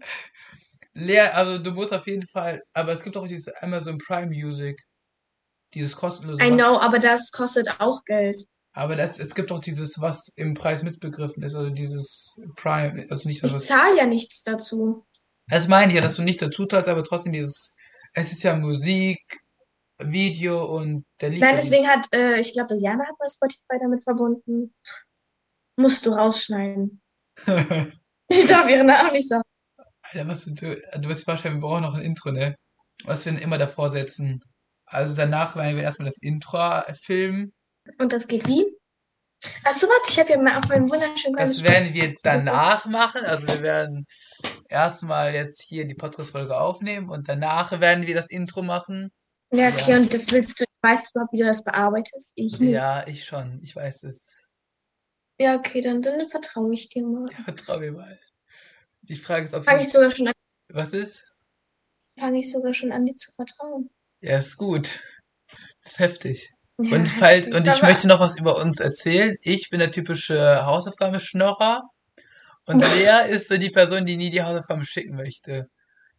Lea, 0.93 1.19
also 1.19 1.57
du 1.57 1.71
musst 1.71 1.93
auf 1.93 2.05
jeden 2.07 2.25
Fall, 2.27 2.62
aber 2.73 2.91
es 2.93 3.01
gibt 3.03 3.15
auch 3.17 3.27
dieses 3.27 3.47
Amazon 3.62 3.97
Prime 3.97 4.27
Music. 4.27 4.77
Dieses 5.73 5.95
kostenlose 5.95 6.43
I 6.43 6.49
know, 6.49 6.75
was, 6.75 6.81
aber 6.81 6.99
das 6.99 7.31
kostet 7.31 7.69
auch 7.79 8.03
Geld. 8.03 8.43
aber 8.73 8.97
das, 8.97 9.19
es 9.19 9.34
gibt 9.36 9.51
auch 9.53 9.60
dieses, 9.62 10.01
was 10.01 10.29
im 10.36 10.53
Preis 10.53 10.84
mitbegriffen 10.84 11.43
ist, 11.43 11.55
also 11.55 11.69
dieses 11.69 12.36
Prime, 12.57 13.05
also 13.10 13.27
nicht 13.29 13.41
Ich 13.43 13.53
was, 13.53 13.65
zahle 13.65 13.97
ja 13.97 14.05
nichts 14.05 14.43
dazu. 14.43 15.05
das 15.47 15.69
meine 15.69 15.88
ich 15.91 15.95
ja, 15.95 16.01
dass 16.01 16.15
du 16.17 16.23
nicht 16.23 16.41
dazu 16.41 16.65
zahlst, 16.65 16.89
aber 16.89 17.03
trotzdem 17.03 17.31
dieses, 17.31 17.73
es 18.13 18.32
ist 18.32 18.43
ja 18.43 18.56
Musik, 18.56 19.19
Video 20.00 20.65
und 20.65 21.06
der 21.19 21.32
Nein, 21.32 21.56
deswegen 21.56 21.88
hat, 21.88 22.08
äh, 22.13 22.39
ich 22.39 22.54
glaube, 22.54 22.76
Jana 22.80 23.06
hat 23.06 23.19
mal 23.19 23.30
Spotify 23.30 23.80
damit 23.80 24.04
verbunden. 24.04 24.74
Musst 25.78 26.06
du 26.06 26.12
rausschneiden. 26.12 27.02
Ich 28.34 28.45
darf 28.47 28.65
ihren 28.69 28.88
Namen 28.88 29.12
nicht 29.12 29.28
sagen. 29.28 29.43
Alter, 30.04 30.28
was 30.30 30.45
du, 30.45 30.54
du 30.54 31.10
wirst 31.10 31.28
wahrscheinlich, 31.28 31.62
wir 31.62 31.67
brauchen 31.67 31.84
noch 31.84 31.95
ein 31.95 32.02
Intro, 32.02 32.32
ne? 32.32 32.56
Was 33.04 33.26
wir 33.26 33.34
denn 33.34 33.41
immer 33.41 33.58
davor 33.58 33.89
setzen. 33.89 34.39
Also 34.86 35.15
danach 35.15 35.58
werden 35.58 35.76
wir 35.76 35.84
erstmal 35.84 36.08
das 36.08 36.17
Intro 36.21 36.82
filmen. 36.93 37.52
Und 37.97 38.13
das 38.13 38.28
geht 38.28 38.47
wie? 38.47 38.65
Achso, 39.63 39.88
warte, 39.88 40.12
ich 40.12 40.19
habe 40.19 40.28
hier 40.28 40.41
mal 40.41 40.58
auf 40.58 40.67
meinem 40.69 40.89
wunderschönen 40.89 41.36
Das 41.36 41.62
werden 41.62 41.93
wir 41.93 42.15
danach 42.24 42.86
machen. 42.86 43.26
Also 43.26 43.47
wir 43.47 43.62
werden 43.62 44.06
erstmal 44.71 45.34
jetzt 45.34 45.62
hier 45.62 45.86
die 45.88 45.95
Podcast-Folge 45.95 46.60
aufnehmen 46.60 47.10
und 47.10 47.27
danach 47.29 47.79
werden 47.79 48.07
wir 48.07 48.15
das 48.15 48.27
Intro 48.27 48.62
machen. 48.63 49.12
Ja, 49.51 49.69
okay, 49.69 49.91
Ja. 49.91 49.97
und 49.97 50.13
das 50.13 50.31
willst 50.31 50.60
du, 50.60 50.65
weißt 50.81 51.07
du 51.13 51.19
überhaupt, 51.19 51.34
wie 51.34 51.39
du 51.39 51.45
das 51.45 51.63
bearbeitest? 51.63 52.31
Ich 52.36 52.60
nicht. 52.60 52.71
Ja, 52.71 53.05
ich 53.07 53.25
schon. 53.25 53.60
Ich 53.62 53.75
weiß 53.75 54.03
es. 54.03 54.36
Ja, 55.39 55.55
okay, 55.55 55.81
dann, 55.81 56.01
dann 56.01 56.27
vertraue 56.27 56.73
ich 56.73 56.89
dir 56.89 57.03
mal. 57.05 57.29
Ja, 57.31 57.43
vertrau 57.43 57.79
mir 57.79 57.91
mal. 57.91 58.19
Die 59.01 59.15
Frage 59.15 59.45
ist, 59.45 59.53
ob 59.53 59.65
Fange 59.65 59.81
ich, 59.81 59.88
ich 59.88 59.91
sogar 59.93 60.12
schon 60.12 60.27
an, 60.27 60.34
was 60.71 60.93
ist? 60.93 61.25
fange 62.19 62.39
ich 62.39 62.51
sogar 62.51 62.73
schon 62.73 62.91
an, 62.91 63.05
dir 63.05 63.15
zu 63.15 63.31
vertrauen. 63.31 63.89
Ja, 64.21 64.38
ist 64.38 64.57
gut. 64.57 64.99
Das 65.84 65.93
ist 65.93 65.99
heftig. 65.99 66.49
Ja, 66.79 66.95
Und 66.97 67.07
falls, 67.10 67.47
und 67.47 67.67
ich 67.67 67.81
möchte 67.81 68.07
noch 68.07 68.19
was 68.19 68.38
über 68.38 68.57
uns 68.57 68.79
erzählen. 68.79 69.36
Ich 69.41 69.69
bin 69.69 69.79
der 69.79 69.91
typische 69.91 70.65
Hausaufgabenschnorrer 70.65 71.81
und 72.67 72.80
Lea 72.95 73.30
ist 73.30 73.50
so 73.50 73.58
die 73.58 73.69
Person, 73.69 74.06
die 74.06 74.17
nie 74.17 74.30
die 74.30 74.41
Hausaufgaben 74.43 74.86
schicken 74.86 75.15
möchte. 75.15 75.65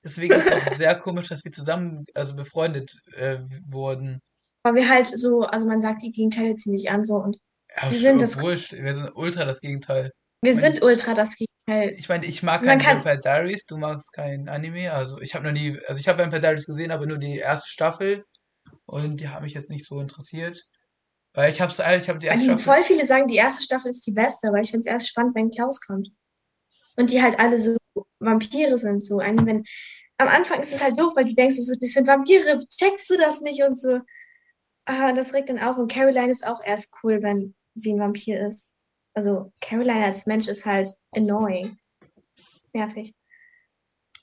Deswegen 0.05 0.35
ist 0.35 0.47
es 0.47 0.53
auch 0.69 0.73
sehr 0.77 0.95
komisch, 0.99 1.29
dass 1.29 1.45
wir 1.45 1.53
zusammen, 1.53 2.05
also 2.15 2.35
befreundet 2.35 2.93
äh, 3.17 3.39
wurden. 3.67 4.21
Weil 4.65 4.75
wir 4.75 4.89
halt 4.89 5.09
so, 5.09 5.43
also 5.43 5.67
man 5.67 5.81
sagt, 5.81 6.03
die 6.03 6.11
Gegenteile 6.13 6.55
ziehen 6.57 6.77
sich 6.77 6.91
an 6.91 7.05
so 7.05 7.17
und 7.17 7.37
Ja, 7.77 7.91
Wir 7.91 7.99
sind 7.99 8.23
das- 8.23 8.41
wurscht. 8.41 8.73
Wir 8.73 8.95
sind 8.95 9.11
ultra 9.15 9.45
das 9.45 9.61
Gegenteil. 9.61 10.11
wir 10.43 10.55
Meine- 10.55 10.61
sind 10.75 10.83
ultra 10.83 11.15
das 11.15 11.37
Gegenteil. 11.37 11.95
Ich 11.97 12.09
meine, 12.09 12.27
ich 12.27 12.43
mag 12.43 12.63
kein 12.65 12.79
kann- 12.81 12.97
Vampire 13.05 13.19
Diaries, 13.23 13.65
du 13.67 13.77
magst 13.77 14.13
kein 14.13 14.49
Anime. 14.49 14.93
Also 14.93 15.21
ich 15.21 15.35
habe 15.37 15.45
noch 15.47 15.53
nie, 15.53 15.79
also 15.87 16.01
ich 16.01 16.09
habe 16.09 16.19
Vampire 16.21 16.41
Diaries 16.41 16.67
gesehen, 16.67 16.91
aber 16.91 17.07
nur 17.07 17.19
die 17.19 17.39
erste 17.39 17.69
Staffel 17.69 18.25
und 18.87 19.21
die 19.21 19.29
haben 19.29 19.45
mich 19.45 19.55
jetzt 19.55 19.71
nicht 19.71 19.87
so 19.87 20.01
interessiert. 20.01 20.61
Weil 21.35 21.51
ich 21.51 21.61
habe 21.61 21.73
so, 21.73 21.83
ich 21.85 22.09
habe 22.09 22.19
die 22.19 22.27
erste 22.27 22.41
Die, 22.41 22.45
Staffel. 22.47 22.65
voll 22.65 22.83
viele 22.83 23.07
sagen, 23.07 23.27
die 23.29 23.37
erste 23.37 23.63
Staffel 23.63 23.91
ist 23.93 24.05
die 24.07 24.13
beste, 24.13 24.49
aber 24.49 24.59
ich 24.59 24.71
finde 24.71 24.81
es 24.81 24.87
erst 24.87 25.09
spannend, 25.09 25.35
wenn 25.37 25.49
Klaus 25.49 25.81
kommt. 25.81 26.09
Und 26.97 27.11
die 27.11 27.23
halt 27.23 27.39
alle 27.39 27.61
so 27.61 27.77
Vampire 28.21 28.79
sind. 28.79 29.05
So. 29.05 29.19
Ein, 29.19 29.45
wenn, 29.47 29.65
am 30.19 30.29
Anfang 30.29 30.61
ist 30.61 30.73
es 30.73 30.83
halt 30.83 30.99
doof, 30.99 31.13
weil 31.17 31.25
du 31.27 31.35
denkst, 31.35 31.57
so, 31.59 31.75
das 31.81 31.91
sind 31.91 32.07
Vampire, 32.07 32.61
checkst 32.69 33.11
du 33.11 33.17
das 33.17 33.41
nicht 33.41 33.63
und 33.63 33.79
so. 33.81 34.01
Ah, 34.85 35.13
das 35.13 35.33
regt 35.33 35.49
dann 35.49 35.59
auch. 35.61 35.77
Und 35.77 35.91
Caroline 35.91 36.31
ist 36.31 36.47
auch 36.47 36.63
erst 36.65 36.93
cool, 37.03 37.23
wenn 37.23 37.55
sie 37.75 37.93
ein 37.93 38.01
Vampir 38.01 38.47
ist. 38.47 38.77
Also 39.15 39.53
Caroline 39.61 40.05
als 40.05 40.27
Mensch 40.27 40.49
ist 40.49 40.67
halt 40.67 40.91
annoying. 41.13 41.77
Nervig. 42.73 43.15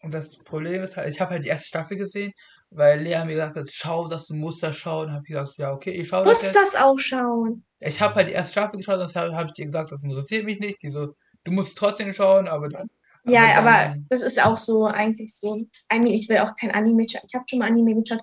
Und 0.01 0.13
das 0.13 0.38
Problem 0.38 0.82
ist 0.84 0.95
halt, 0.97 1.10
ich 1.10 1.19
habe 1.19 1.32
halt 1.32 1.43
die 1.43 1.49
erste 1.49 1.67
Staffel 1.67 1.97
gesehen, 1.97 2.32
weil 2.69 2.99
Lea 3.01 3.23
mir 3.25 3.34
gesagt 3.34 3.55
hat, 3.58 3.69
schau 3.71 4.08
das, 4.08 4.27
du 4.27 4.34
musst 4.34 4.63
das 4.63 4.75
schauen. 4.77 5.12
Habe 5.12 5.23
ich 5.25 5.29
gesagt, 5.29 5.58
ja, 5.58 5.73
okay, 5.73 5.91
ich 5.91 6.08
schaue 6.08 6.23
Du 6.23 6.29
das 6.29 6.43
musst 6.43 6.55
jetzt. 6.55 6.73
das 6.73 6.82
auch 6.82 6.99
schauen. 6.99 7.65
Ich 7.79 7.99
habe 7.99 8.15
halt 8.15 8.29
die 8.29 8.34
erste 8.34 8.53
Staffel 8.53 8.77
geschaut, 8.77 8.99
das 8.99 9.15
habe 9.15 9.36
hab 9.36 9.49
ich 9.51 9.60
ihr 9.60 9.65
gesagt, 9.65 9.91
das 9.91 10.03
interessiert 10.03 10.45
mich 10.45 10.60
nicht. 10.60 10.82
Die 10.82 10.89
so, 10.89 11.13
du 11.43 11.52
musst 11.52 11.78
trotzdem 11.78 12.13
schauen, 12.13 12.47
aber 12.47 12.69
dann. 12.69 12.89
Ja, 13.25 13.58
aber 13.58 13.71
dann- 13.93 14.06
das 14.10 14.21
ist 14.21 14.41
auch 14.43 14.58
so 14.58 14.86
eigentlich 14.86 15.36
so. 15.36 15.56
Mean, 15.91 16.08
ich 16.08 16.30
will 16.30 16.39
auch 16.39 16.56
kein 16.56 16.71
Anime 16.71 17.06
schauen. 17.10 17.23
Ich 17.28 17.36
habe 17.36 17.45
schon 17.49 17.60
mal 17.60 17.67
Anime 17.67 18.02
geschaut. 18.02 18.21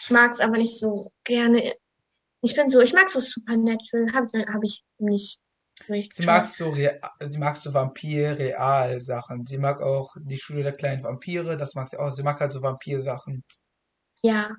Ich 0.00 0.10
mag 0.10 0.30
es 0.32 0.40
aber 0.40 0.56
nicht 0.56 0.78
so 0.78 1.12
gerne. 1.24 1.74
Ich 2.42 2.56
bin 2.56 2.70
so, 2.70 2.80
ich 2.80 2.92
mag 2.94 3.10
so 3.10 3.20
Supernatural, 3.20 4.12
habe 4.14 4.26
hab 4.52 4.64
ich 4.64 4.82
nicht 4.98 5.40
Sie 5.88 6.26
mag 6.26 6.46
so, 6.46 6.74
sie 6.74 7.38
mag 7.38 7.56
so 7.56 7.72
Vampir-Real-Sachen. 7.72 9.46
Sie 9.46 9.56
mag 9.58 9.80
auch 9.80 10.14
die 10.20 10.36
Schule 10.36 10.62
der 10.62 10.72
kleinen 10.72 11.02
Vampire, 11.02 11.56
das 11.56 11.74
mag 11.74 11.88
sie 11.88 11.98
auch. 11.98 12.10
Sie 12.10 12.22
mag 12.22 12.38
halt 12.38 12.52
so 12.52 12.62
Vampir-Sachen. 12.62 13.42
Ja, 14.22 14.50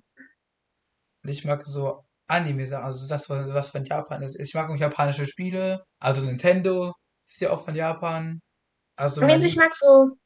Und 1.23 1.29
ich 1.29 1.45
mag 1.45 1.63
so 1.65 2.03
Anime-Sachen, 2.27 2.85
also 2.85 3.07
das, 3.07 3.29
was 3.29 3.53
was 3.53 3.69
von 3.69 3.83
Japan 3.85 4.23
ist. 4.23 4.35
Ich 4.39 4.53
mag 4.55 4.69
auch 4.69 4.75
japanische 4.75 5.27
Spiele, 5.27 5.83
also 5.99 6.23
Nintendo 6.23 6.93
ist 7.31 7.41
ja 7.41 7.51
auch 7.51 7.63
von 7.63 7.75
Japan. 7.75 8.41
Also 8.95 9.21
I 9.21 9.25
mean, 9.25 9.33
mein 9.33 9.39
so, 9.39 9.47
ich 9.47 9.55
mag 9.55 9.73
so 9.73 10.17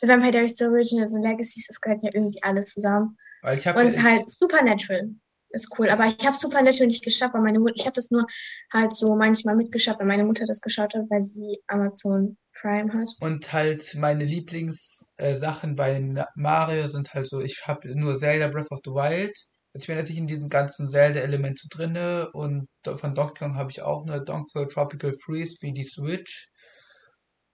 The 0.00 0.08
Vampire 0.08 0.32
Diaries, 0.32 0.56
The 0.56 0.64
Originals 0.64 1.12
und 1.12 1.22
Legacies, 1.22 1.66
das 1.66 1.80
gehört 1.80 2.02
ja 2.02 2.10
irgendwie 2.12 2.42
alles 2.42 2.72
zusammen. 2.72 3.16
weil 3.42 3.58
ich 3.58 3.66
Und 3.66 3.88
ich, 3.88 4.02
halt 4.02 4.28
Supernatural 4.28 5.10
ist 5.50 5.78
cool. 5.78 5.88
Aber 5.90 6.06
ich 6.06 6.24
habe 6.24 6.36
Supernatural 6.36 6.88
nicht 6.88 7.04
geschaut, 7.04 7.32
weil 7.32 7.42
meine 7.42 7.58
Mutter, 7.58 7.74
ich 7.76 7.86
habe 7.86 7.94
das 7.94 8.10
nur 8.10 8.26
halt 8.72 8.92
so 8.92 9.14
manchmal 9.16 9.56
mitgeschaut, 9.56 9.98
weil 9.98 10.06
meine 10.06 10.24
Mutter 10.24 10.44
das 10.46 10.60
geschaut 10.60 10.94
hat, 10.94 11.04
weil 11.10 11.22
sie 11.22 11.60
Amazon 11.66 12.36
Prime 12.60 12.92
hat. 12.92 13.10
Und 13.20 13.52
halt 13.52 13.94
meine 13.96 14.24
Lieblingssachen 14.24 15.72
äh, 15.72 15.74
bei 15.74 16.26
Mario 16.34 16.86
sind 16.86 17.12
halt 17.14 17.26
so, 17.26 17.40
ich 17.40 17.62
habe 17.66 17.88
nur 17.98 18.14
Zelda 18.14 18.48
Breath 18.48 18.70
of 18.70 18.80
the 18.84 18.90
Wild. 18.90 19.36
Ich 19.80 19.86
bin 19.86 19.96
nicht 19.96 20.16
in 20.16 20.26
diesem 20.26 20.48
ganzen 20.48 20.88
Zelda-Element 20.88 21.58
so 21.58 21.68
drinne 21.70 22.30
und 22.32 22.68
von 22.84 23.14
Donkey 23.14 23.38
Kong 23.38 23.54
habe 23.54 23.70
ich 23.70 23.82
auch 23.82 24.04
nur 24.04 24.18
Donkey 24.24 24.50
Kong 24.52 24.68
Tropical 24.68 25.12
Freeze 25.12 25.56
für 25.58 25.70
die 25.72 25.84
Switch. 25.84 26.48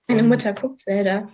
Meine 0.08 0.22
Und- 0.22 0.28
Mutter 0.30 0.54
guckt 0.54 0.80
Zelda. 0.82 1.28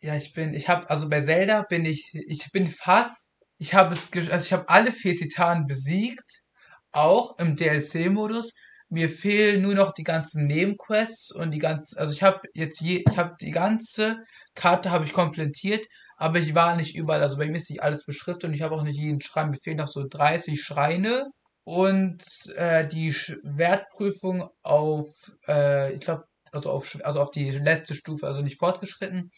Ja, 0.00 0.16
ich 0.16 0.32
bin, 0.32 0.52
ich 0.52 0.68
habe, 0.68 0.88
also 0.90 1.08
bei 1.08 1.20
Zelda 1.20 1.62
bin 1.62 1.84
ich, 1.84 2.10
ich 2.12 2.50
bin 2.52 2.66
fast, 2.66 3.30
ich 3.58 3.72
habe 3.74 3.94
es, 3.94 4.08
also 4.30 4.44
ich 4.44 4.52
habe 4.52 4.68
alle 4.68 4.92
vier 4.92 5.14
Titanen 5.14 5.66
besiegt, 5.66 6.42
auch 6.90 7.38
im 7.38 7.56
DLC-Modus. 7.56 8.52
Mir 8.88 9.08
fehlen 9.08 9.62
nur 9.62 9.74
noch 9.74 9.92
die 9.92 10.02
ganzen 10.02 10.46
Nebenquests 10.46 11.30
und 11.30 11.52
die 11.52 11.58
ganzen, 11.60 11.96
also 11.98 12.12
ich 12.12 12.22
habe 12.22 12.40
jetzt 12.52 12.80
je, 12.80 13.04
ich 13.08 13.16
habe 13.16 13.34
die 13.40 13.52
ganze 13.52 14.18
Karte 14.54 14.90
habe 14.90 15.04
ich 15.04 15.12
komplettiert, 15.14 15.86
aber 16.22 16.38
ich 16.38 16.54
war 16.54 16.76
nicht 16.76 16.94
überall, 16.96 17.22
also 17.22 17.36
bei 17.38 17.46
mir 17.48 17.56
ist 17.56 17.70
nicht 17.70 17.82
alles 17.82 18.04
beschriftet 18.04 18.44
und 18.48 18.54
ich 18.54 18.62
habe 18.62 18.74
auch 18.76 18.82
nicht 18.84 18.98
jeden 18.98 19.20
Schrein, 19.20 19.50
mir 19.50 19.58
fehlen 19.58 19.78
noch 19.78 19.88
so 19.88 20.04
30 20.08 20.62
Schreine 20.62 21.26
und 21.64 22.22
äh, 22.54 22.86
die 22.88 23.12
Sch 23.12 23.36
Wertprüfung 23.42 24.48
auf, 24.62 25.06
äh, 25.48 25.92
ich 25.94 26.00
glaube, 26.00 26.24
also 26.52 26.70
auf, 26.70 26.96
also 27.04 27.20
auf 27.22 27.30
die 27.30 27.50
letzte 27.50 27.94
Stufe, 27.94 28.26
also 28.26 28.42
nicht 28.42 28.58
fortgeschritten, 28.58 29.30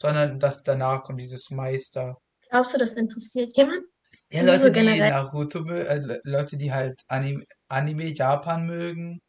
sondern 0.00 0.40
das 0.40 0.62
danach 0.64 1.02
kommt 1.04 1.20
dieses 1.20 1.50
Meister. 1.50 2.16
Glaubst 2.50 2.74
du, 2.74 2.78
das 2.78 2.94
interessiert 2.94 3.56
jemand? 3.56 3.84
Ja, 4.30 4.42
Leute, 4.42 4.60
so 4.60 4.68
die 4.70 4.98
Naruto, 4.98 5.64
äh, 5.68 5.98
Le- 5.98 6.20
Leute, 6.24 6.56
die 6.56 6.72
halt 6.72 7.00
Anime, 7.08 7.44
Anime 7.68 8.06
Japan 8.14 8.66
mögen, 8.66 9.20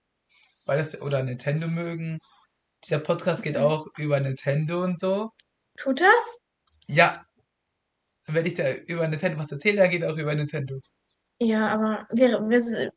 weil 0.66 0.78
das, 0.80 1.00
oder 1.02 1.24
Nintendo 1.24 1.68
mögen. 1.68 2.18
Dieser 2.86 3.00
Podcast 3.00 3.44
geht 3.44 3.58
Mhm. 3.58 3.64
auch 3.64 3.86
über 3.98 4.20
Nintendo 4.20 4.84
und 4.84 5.00
so. 5.00 5.30
Tut 5.78 6.02
das? 6.02 6.43
Ja, 6.88 7.22
wenn 8.28 8.46
ich 8.46 8.54
da 8.56 8.72
über 8.74 9.08
Nintendo 9.08 9.40
was 9.40 9.52
erzähle, 9.52 9.78
dann 9.78 9.90
geht 9.90 10.04
auch 10.04 10.18
über 10.18 10.34
Nintendo. 10.36 10.80
Ja, 11.40 11.68
aber 11.68 12.08
wir, 12.12 12.40
wir 12.50 12.92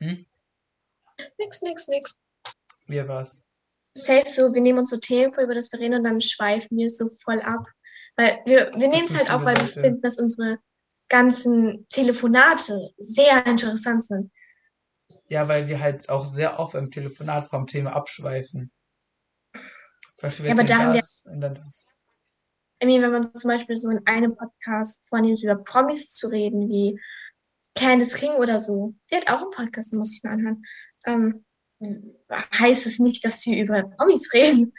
Hm? 0.00 0.26
nix, 1.38 1.62
nix, 1.62 1.88
nix. 1.88 2.18
Mir 2.86 3.08
war's. 3.08 3.42
Safe 3.94 4.26
so, 4.26 4.52
wir 4.54 4.60
nehmen 4.60 4.78
uns 4.80 4.90
so 4.90 4.96
Themen 4.96 5.34
vor, 5.34 5.44
über 5.44 5.54
das 5.54 5.70
wir 5.70 5.80
reden 5.80 5.96
und 5.96 6.04
dann 6.04 6.20
schweifen 6.20 6.78
wir 6.78 6.88
so 6.88 7.08
voll 7.10 7.40
ab. 7.42 7.66
Weil 8.16 8.40
wir, 8.46 8.70
wir 8.74 8.88
nehmen 8.88 9.04
es 9.04 9.14
halt 9.14 9.30
auch, 9.30 9.44
weil 9.44 9.56
wir 9.56 9.66
finden, 9.68 10.00
dass 10.00 10.18
unsere 10.18 10.58
ganzen 11.08 11.86
Telefonate 11.88 12.90
sehr 12.96 13.44
interessant 13.46 14.04
sind. 14.04 14.32
Ja, 15.28 15.46
weil 15.46 15.68
wir 15.68 15.78
halt 15.80 16.08
auch 16.08 16.24
sehr 16.24 16.58
oft 16.58 16.74
im 16.74 16.90
Telefonat 16.90 17.46
vom 17.48 17.66
Thema 17.66 17.94
abschweifen. 17.94 18.72
Zum 19.52 19.62
Beispiel, 20.22 20.46
wir 20.46 20.54
Ja, 20.54 20.60
aber 20.60 20.64
da 20.64 20.78
haben 20.78 20.94
wir- 20.94 21.32
und 21.32 21.40
dann 21.40 21.54
das. 21.54 21.86
I 22.82 22.86
mean, 22.86 23.00
wenn 23.02 23.12
man 23.12 23.32
zum 23.34 23.48
Beispiel 23.48 23.76
so 23.76 23.90
in 23.90 24.04
einem 24.06 24.34
Podcast 24.36 25.06
vornimmt, 25.08 25.42
über 25.42 25.56
Promis 25.56 26.10
zu 26.10 26.26
reden, 26.28 26.68
wie 26.68 26.98
Candice 27.76 28.14
King 28.14 28.32
oder 28.32 28.58
so, 28.60 28.94
die 29.10 29.16
hat 29.16 29.28
auch 29.28 29.42
einen 29.42 29.50
Podcast, 29.50 29.94
muss 29.94 30.12
ich 30.16 30.22
mir 30.24 30.30
anhören, 30.30 30.62
ähm, 31.06 31.44
heißt 32.58 32.86
es 32.86 32.98
nicht, 32.98 33.24
dass 33.24 33.44
wir 33.46 33.62
über 33.62 33.82
Promis 33.84 34.32
reden, 34.32 34.72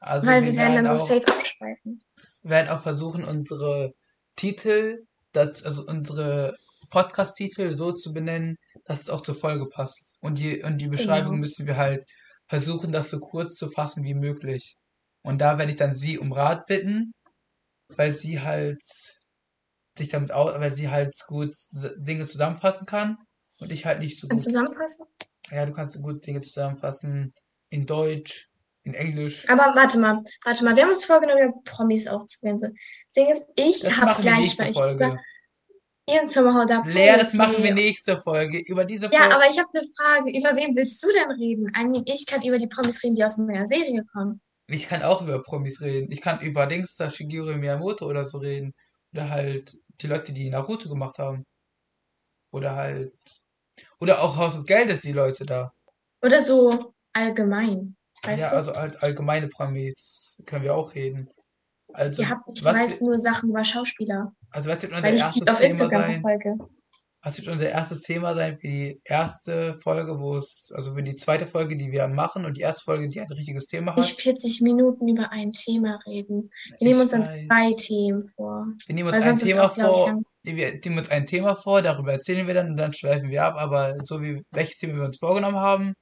Also 0.00 0.26
weil 0.26 0.42
wir 0.42 0.52
wir 0.52 0.56
werden 0.58 0.84
dann 0.84 0.96
so 0.96 1.02
auch 1.02 1.08
safe 1.08 1.26
abschweifen. 1.26 1.98
wir 2.42 2.50
werden 2.50 2.68
auch 2.68 2.80
versuchen, 2.82 3.24
unsere 3.24 3.94
Titel, 4.36 5.04
das, 5.32 5.64
also 5.64 5.84
unsere 5.86 6.54
Podcast-Titel 6.90 7.72
so 7.72 7.92
zu 7.92 8.12
benennen, 8.12 8.56
dass 8.84 9.02
es 9.02 9.10
auch 9.10 9.20
zur 9.20 9.34
Folge 9.34 9.66
passt. 9.68 10.14
Und 10.20 10.38
die, 10.38 10.62
und 10.62 10.78
die 10.78 10.88
Beschreibung 10.88 11.32
Genau. 11.32 11.40
müssen 11.40 11.66
wir 11.66 11.76
halt 11.76 12.04
versuchen, 12.48 12.92
das 12.92 13.10
so 13.10 13.18
kurz 13.18 13.54
zu 13.56 13.68
fassen 13.68 14.04
wie 14.04 14.14
möglich. 14.14 14.76
Und 15.26 15.38
da 15.40 15.58
werde 15.58 15.72
ich 15.72 15.76
dann 15.76 15.96
sie 15.96 16.18
um 16.18 16.30
Rat 16.32 16.66
bitten, 16.66 17.12
weil 17.96 18.12
sie 18.12 18.40
halt 18.40 18.80
sich 19.98 20.08
damit 20.08 20.30
au 20.30 20.46
weil 20.60 20.72
sie 20.72 20.88
halt 20.88 21.16
gut 21.26 21.52
Dinge 21.96 22.26
zusammenfassen 22.26 22.86
kann 22.86 23.18
und 23.58 23.72
ich 23.72 23.84
halt 23.86 23.98
nicht 23.98 24.20
so 24.20 24.26
Und 24.28 24.36
gut. 24.36 24.42
zusammenfassen? 24.42 25.04
Ja, 25.50 25.66
du 25.66 25.72
kannst 25.72 26.00
gut 26.00 26.24
Dinge 26.24 26.42
zusammenfassen 26.42 27.34
in 27.70 27.86
Deutsch, 27.86 28.48
in 28.84 28.94
Englisch. 28.94 29.48
Aber 29.48 29.74
warte 29.74 29.98
mal, 29.98 30.22
warte 30.44 30.64
mal, 30.64 30.76
wir 30.76 30.84
haben 30.84 30.92
uns 30.92 31.04
vorgenommen, 31.04 31.54
Promis 31.64 32.06
auch. 32.06 32.24
So, 32.28 32.38
Das 32.46 33.12
Ding 33.16 33.28
ist, 33.28 33.44
ich 33.56 33.80
Das 33.80 34.00
hab's 34.00 34.22
machen 34.22 34.24
wir 34.24 34.30
leicht, 34.30 34.42
nächste 34.42 34.62
weil 34.62 34.70
ich 34.70 34.76
Folge. 34.76 35.20
Ian 36.08 36.26
Somerhalder 36.28 36.84
Lea, 36.86 37.16
das 37.18 37.34
machen 37.34 37.64
wir 37.64 37.74
nächste 37.74 38.16
Folge. 38.16 38.60
Über 38.60 38.84
diese 38.84 39.06
Ja, 39.06 39.22
Folge. 39.22 39.34
aber 39.34 39.48
ich 39.50 39.58
habe 39.58 39.68
eine 39.74 39.88
Frage. 39.96 40.38
Über 40.38 40.54
wen 40.54 40.76
willst 40.76 41.02
du 41.02 41.08
denn 41.12 41.32
reden? 41.32 41.64
Mean, 41.74 42.04
ich 42.06 42.26
kann 42.26 42.44
über 42.44 42.58
die 42.58 42.68
Promis 42.68 43.02
reden, 43.02 43.16
die 43.16 43.24
aus 43.24 43.38
meiner 43.38 43.66
Serie 43.66 44.04
kommen. 44.12 44.40
Ich 44.68 44.88
kann 44.88 45.02
auch 45.02 45.22
über 45.22 45.42
Promis 45.42 45.80
reden. 45.80 46.10
Ich 46.10 46.20
kann 46.20 46.40
über 46.40 46.66
Dings, 46.66 46.94
da 46.96 47.10
Shigeru 47.10 47.56
Miyamoto 47.56 48.06
oder 48.06 48.24
so 48.24 48.38
reden. 48.38 48.72
Oder 49.12 49.30
halt 49.30 49.76
die 50.00 50.06
Leute, 50.08 50.32
die 50.32 50.50
Naruto 50.50 50.88
gemacht 50.88 51.18
haben. 51.18 51.44
Oder 52.50 52.74
halt. 52.74 53.12
Oder 54.00 54.22
auch 54.22 54.36
Haus 54.36 54.54
des 54.56 54.64
Geldes, 54.64 55.02
die 55.02 55.12
Leute 55.12 55.46
da. 55.46 55.72
Oder 56.22 56.40
so 56.40 56.94
allgemein. 57.12 57.96
Weißt 58.24 58.42
Ja, 58.42 58.50
du? 58.50 58.56
also 58.56 58.74
halt 58.74 59.02
allgemeine 59.02 59.48
Promis 59.48 60.42
können 60.46 60.64
wir 60.64 60.74
auch 60.74 60.94
reden. 60.94 61.30
Also, 61.92 62.22
Ihr 62.22 62.30
habt, 62.30 62.48
ich 62.52 62.64
was, 62.64 62.74
weiß 62.74 63.00
nur 63.02 63.18
Sachen 63.18 63.50
über 63.50 63.64
Schauspieler, 63.64 64.32
also 64.50 64.70
was 64.70 64.82
wird 64.82 64.92
unser 64.92 65.08
erstes 65.10 65.44
Thema 65.58 65.88
sein? 65.88 66.20
verfolge. 66.20 66.56
Was 67.22 67.38
wird 67.38 67.48
unser 67.48 67.68
erstes 67.68 68.02
Thema 68.02 68.34
sein 68.34 68.58
für 68.58 68.68
die 68.68 69.00
erste 69.04 69.74
Folge, 69.74 70.20
wo 70.20 70.36
es, 70.36 70.70
also 70.74 70.94
für 70.94 71.02
die 71.02 71.16
zweite 71.16 71.46
Folge, 71.46 71.76
die 71.76 71.90
wir 71.90 72.06
machen 72.06 72.44
und 72.44 72.56
die 72.56 72.60
erste 72.60 72.84
Folge, 72.84 73.08
die 73.08 73.20
ein 73.20 73.32
richtiges 73.32 73.66
Thema 73.66 73.96
Nicht 73.96 74.12
hat? 74.12 74.22
40 74.22 74.60
Minuten 74.60 75.08
über 75.08 75.32
ein 75.32 75.52
Thema 75.52 75.98
reden. 76.06 76.44
Wir 76.66 76.74
Ich 76.78 76.86
nehmen 76.86 77.00
uns 77.00 77.10
dann 77.10 77.24
zwei 77.24 77.72
Themen 77.72 78.28
vor. 78.28 78.66
Wir 78.86 78.94
nehmen 78.94 79.12
uns 79.12 79.24
ein 79.24 79.38
Thema 79.38 79.64
auch, 79.64 79.76
ich, 79.76 79.82
vor, 79.82 80.06
lang. 80.06 80.24
wir 80.44 80.80
nehmen 80.84 80.98
uns 80.98 81.10
ein 81.10 81.26
Thema 81.26 81.56
vor, 81.56 81.82
darüber 81.82 82.12
erzählen 82.12 82.46
wir 82.46 82.54
dann 82.54 82.70
und 82.70 82.76
dann 82.76 82.92
schweifen 82.92 83.28
wir 83.28 83.44
ab, 83.44 83.56
aber 83.56 83.96
so 84.04 84.22
wie 84.22 84.42
welche 84.52 84.76
Themen 84.76 84.94
wir 84.94 85.04
uns 85.04 85.18
vorgenommen 85.18 85.58
haben, 85.58 85.94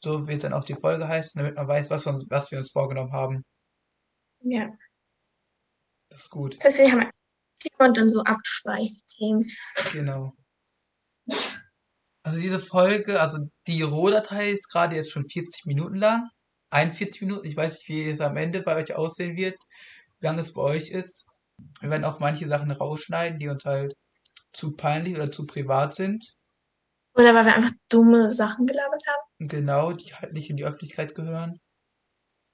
so 0.00 0.28
wird 0.28 0.44
dann 0.44 0.52
auch 0.52 0.64
die 0.64 0.74
Folge 0.74 1.08
heißen, 1.08 1.36
damit 1.40 1.56
man 1.56 1.66
weiß, 1.66 1.90
was 1.90 2.06
wir 2.06 2.12
uns, 2.12 2.26
was 2.28 2.50
wir 2.52 2.58
uns 2.58 2.70
vorgenommen 2.70 3.12
haben. 3.12 3.42
Ja. 4.40 4.68
Das 6.10 6.20
ist 6.20 6.30
gut. 6.30 6.56
Das 6.58 6.66
heißt, 6.66 6.78
wir 6.78 6.92
haben 6.92 7.10
Thema 7.68 7.88
und 7.88 7.96
dann 7.96 8.10
so 8.10 8.22
Abschweifthemen. 8.22 9.44
Genau. 9.92 10.32
Also 12.22 12.40
diese 12.40 12.60
Folge, 12.60 13.20
also 13.20 13.38
die 13.66 13.82
Rohdatei 13.82 14.48
ist 14.48 14.70
gerade 14.70 14.96
jetzt 14.96 15.10
schon 15.10 15.28
40 15.28 15.66
Minuten 15.66 15.96
lang. 15.96 16.28
41 16.70 17.22
Minuten. 17.22 17.46
Ich 17.46 17.56
weiß 17.56 17.78
nicht, 17.78 17.88
wie 17.88 18.08
es 18.08 18.20
am 18.20 18.36
Ende 18.36 18.62
bei 18.62 18.76
euch 18.76 18.94
aussehen 18.94 19.36
wird, 19.36 19.56
wie 20.18 20.26
lange 20.26 20.40
es 20.40 20.52
bei 20.52 20.62
euch 20.62 20.90
ist. 20.90 21.26
Wir 21.80 21.90
werden 21.90 22.04
auch 22.04 22.20
manche 22.20 22.48
Sachen 22.48 22.70
rausschneiden, 22.70 23.38
die 23.38 23.48
uns 23.48 23.64
halt 23.64 23.94
zu 24.52 24.72
peinlich 24.72 25.14
oder 25.14 25.30
zu 25.30 25.46
privat 25.46 25.94
sind. 25.94 26.34
Oder 27.14 27.34
weil 27.34 27.46
wir 27.46 27.54
einfach 27.54 27.70
dumme 27.88 28.32
Sachen 28.32 28.66
gelabert 28.66 29.02
haben. 29.06 29.48
Genau, 29.48 29.92
die 29.92 30.14
halt 30.14 30.32
nicht 30.32 30.50
in 30.50 30.56
die 30.56 30.64
Öffentlichkeit 30.64 31.14
gehören. 31.14 31.60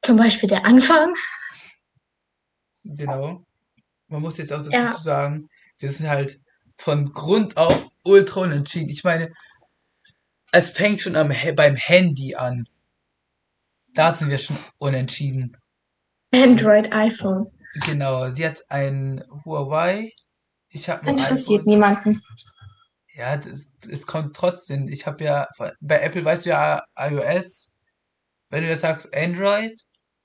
Zum 0.02 0.16
Beispiel 0.16 0.48
der 0.48 0.64
Anfang. 0.64 1.14
Genau. 2.84 3.44
Man 4.10 4.22
muss 4.22 4.36
jetzt 4.38 4.52
auch 4.52 4.58
dazu 4.58 4.70
Ja. 4.72 4.90
sagen, 4.92 5.48
wir 5.78 5.90
sind 5.90 6.08
halt 6.08 6.40
von 6.78 7.12
Grund 7.12 7.56
auf 7.56 7.88
ultra 8.04 8.40
unentschieden. 8.42 8.90
Ich 8.90 9.04
meine, 9.04 9.32
es 10.52 10.70
fängt 10.70 11.00
schon 11.00 11.16
am, 11.16 11.32
beim 11.54 11.76
Handy 11.76 12.34
an. 12.34 12.66
Da 13.94 14.14
sind 14.14 14.28
wir 14.30 14.38
schon 14.38 14.56
unentschieden. 14.78 15.56
Android, 16.34 16.92
iPhone. 16.92 17.46
Genau, 17.86 18.28
sie 18.30 18.44
hat 18.46 18.62
ein 18.68 19.22
Huawei. 19.44 20.12
Ich 20.70 20.88
habe 20.88 21.08
Interessiert 21.08 21.60
iPhone. 21.60 21.72
niemanden. 21.72 22.22
Ja, 23.14 23.38
es 23.88 24.06
kommt 24.06 24.34
trotzdem. 24.36 24.88
Ich 24.88 25.06
habe 25.06 25.22
ja, 25.24 25.48
bei 25.80 26.00
Apple 26.00 26.24
weißt 26.24 26.46
du 26.46 26.50
ja 26.50 26.82
iOS. 26.96 27.72
Wenn 28.48 28.62
du 28.62 28.68
jetzt 28.68 28.82
sagst 28.82 29.14
Android, 29.14 29.78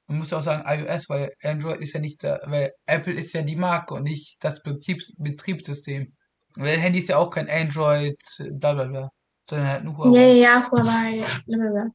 dann 0.08 0.18
musst 0.18 0.32
du 0.32 0.36
auch 0.36 0.44
sagen 0.44 0.64
iOS, 0.68 1.10
weil 1.10 1.34
Android 1.44 1.82
ist 1.82 1.94
ja 1.94 2.00
nicht 2.00 2.24
weil 2.24 2.72
Apple 2.86 3.14
ist 3.14 3.34
ja 3.34 3.42
die 3.42 3.56
Marke 3.56 3.96
und 3.96 4.04
nicht 4.04 4.38
das 4.44 4.62
Betriebs, 4.62 5.14
Betriebssystem. 5.18 6.14
Weil 6.56 6.80
Handy 6.80 7.00
ist 7.00 7.10
ja 7.10 7.18
auch 7.18 7.32
kein 7.32 7.50
Android, 7.50 8.18
bla 8.52 8.74
bla 8.74 8.86
bla, 8.86 9.12
sondern 9.50 9.68
halt 9.68 9.84
nur 9.84 9.98
Huawei. 9.98 10.20
ja, 10.20 10.34
ja, 10.34 10.72
Huawei. 10.72 11.26
blablabla. 11.46 11.92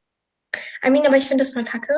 I 0.84 0.90
mean, 0.90 1.06
aber 1.06 1.16
ich 1.16 1.26
finde 1.26 1.44
das 1.44 1.52
voll 1.52 1.64
kacke. 1.64 1.94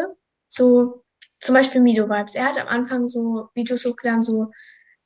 So, 0.47 1.03
zum 1.41 1.55
Beispiel 1.55 1.81
Mido 1.81 2.09
Vibes. 2.09 2.35
Er 2.35 2.47
hat 2.47 2.59
am 2.59 2.69
Anfang 2.69 3.09
so 3.09 3.49
Videos 3.55 3.85
hochgeladen, 3.85 4.23
so, 4.23 4.51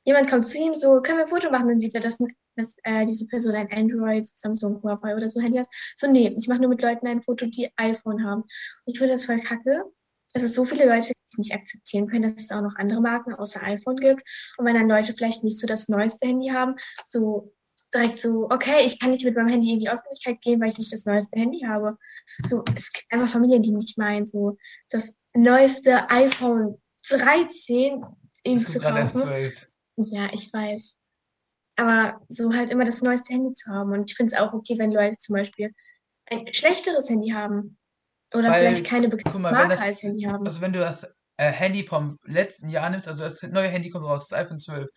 jemand 0.03 0.29
kommt 0.29 0.45
zu 0.45 0.57
ihm, 0.57 0.75
so, 0.75 1.01
können 1.01 1.17
wir 1.17 1.25
ein 1.25 1.29
Foto 1.29 1.49
machen? 1.49 1.69
Dann 1.69 1.79
sieht 1.79 1.95
er, 1.95 2.01
dass, 2.01 2.17
dass 2.55 2.77
äh, 2.83 3.05
diese 3.05 3.27
Person 3.27 3.55
ein 3.55 3.71
Android, 3.71 4.25
Samsung, 4.25 4.81
Huawei 4.83 5.15
oder 5.15 5.27
so 5.27 5.39
Handy 5.41 5.59
hat. 5.59 5.67
So, 5.95 6.07
nee, 6.07 6.33
ich 6.37 6.47
mache 6.47 6.59
nur 6.59 6.69
mit 6.69 6.81
Leuten 6.81 7.07
ein 7.07 7.23
Foto, 7.23 7.45
die 7.47 7.71
iPhone 7.77 8.23
haben. 8.25 8.41
Und 8.41 8.93
ich 8.93 8.99
finde 8.99 9.13
das 9.13 9.25
voll 9.25 9.39
kacke, 9.39 9.83
dass 10.37 10.51
es 10.51 10.55
so 10.55 10.65
viele 10.65 10.85
Leute 10.85 11.13
nicht 11.37 11.53
akzeptieren 11.53 12.07
können, 12.07 12.23
dass 12.23 12.41
es 12.41 12.51
auch 12.51 12.61
noch 12.61 12.75
andere 12.75 13.01
Marken 13.01 13.33
außer 13.33 13.61
iPhone 13.63 13.97
gibt. 13.97 14.23
Und 14.57 14.65
wenn 14.65 14.75
dann 14.75 14.89
Leute 14.89 15.13
vielleicht 15.13 15.43
nicht 15.43 15.59
so 15.59 15.67
das 15.67 15.89
neueste 15.89 16.27
Handy 16.27 16.49
haben, 16.49 16.75
so 17.07 17.53
direkt 17.93 18.21
so, 18.21 18.49
okay, 18.49 18.85
ich 18.85 18.99
kann 18.99 19.11
nicht 19.11 19.25
mit 19.25 19.35
meinem 19.35 19.47
Handy 19.47 19.73
in 19.73 19.79
die 19.79 19.89
Öffentlichkeit 19.89 20.41
gehen, 20.41 20.59
weil 20.59 20.71
ich 20.71 20.77
nicht 20.77 20.93
das 20.93 21.05
neueste 21.05 21.39
Handy 21.39 21.61
habe. 21.61 21.97
So, 22.47 22.63
es 22.75 22.91
gibt 22.91 23.11
einfach 23.11 23.29
Familien, 23.29 23.63
die 23.63 23.71
nicht 23.71 23.97
meinen, 23.97 24.25
so 24.25 24.57
das 24.89 25.15
neueste 25.33 26.09
iPhone 26.09 26.81
13 27.09 28.03
ihnen 28.43 28.57
Ich 28.59 28.67
zu 28.67 28.79
kaufen. 28.79 29.53
Ja, 29.97 30.29
ich 30.31 30.51
weiß. 30.51 30.97
Aber 31.77 32.21
so 32.27 32.53
halt 32.53 32.69
immer 32.71 32.83
das 32.83 33.01
neueste 33.01 33.33
Handy 33.33 33.53
zu 33.53 33.71
haben. 33.71 33.91
Und 33.93 34.09
ich 34.09 34.15
finde 34.15 34.35
es 34.35 34.41
auch 34.41 34.53
okay, 34.53 34.77
wenn 34.77 34.91
Leute 34.91 35.17
zum 35.17 35.35
Beispiel 35.35 35.73
ein 36.29 36.51
schlechteres 36.53 37.09
Handy 37.09 37.29
haben. 37.29 37.76
Oder 38.33 38.49
Weil, 38.49 38.67
vielleicht 38.67 38.85
keine 38.85 39.07
bekannte 39.07 39.39
Marke 39.39 39.79
als 39.79 40.03
Handy 40.03 40.23
haben. 40.23 40.45
also 40.45 40.61
wenn 40.61 40.73
du 40.73 40.79
das 40.79 41.03
äh, 41.37 41.51
Handy 41.51 41.83
vom 41.83 42.17
letzten 42.25 42.69
Jahr 42.69 42.89
nimmst, 42.89 43.07
also 43.07 43.23
das 43.23 43.41
neue 43.43 43.69
Handy 43.69 43.89
kommt 43.89 44.05
raus, 44.05 44.27
das 44.27 44.39
iPhone 44.39 44.59
12, 44.59 44.89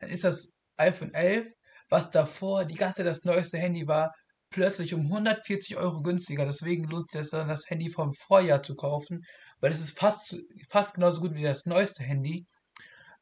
dann 0.00 0.10
ist 0.10 0.24
das 0.24 0.50
iPhone 0.76 1.12
11, 1.14 1.52
was 1.88 2.10
davor 2.10 2.64
die 2.64 2.74
ganze 2.74 2.98
Zeit 2.98 3.06
das 3.06 3.24
neueste 3.24 3.58
Handy 3.58 3.86
war, 3.86 4.12
plötzlich 4.50 4.94
um 4.94 5.02
140 5.02 5.76
Euro 5.76 6.02
günstiger. 6.02 6.44
Deswegen 6.46 6.84
lohnt 6.84 7.14
es 7.14 7.22
sich 7.22 7.30
dann, 7.30 7.48
das 7.48 7.68
Handy 7.68 7.90
vom 7.90 8.12
Vorjahr 8.14 8.62
zu 8.62 8.74
kaufen, 8.74 9.22
weil 9.60 9.72
es 9.72 9.80
ist 9.80 9.98
fast, 9.98 10.36
fast 10.70 10.94
genauso 10.94 11.20
gut 11.20 11.34
wie 11.34 11.42
das 11.42 11.66
neueste 11.66 12.02
Handy. 12.04 12.46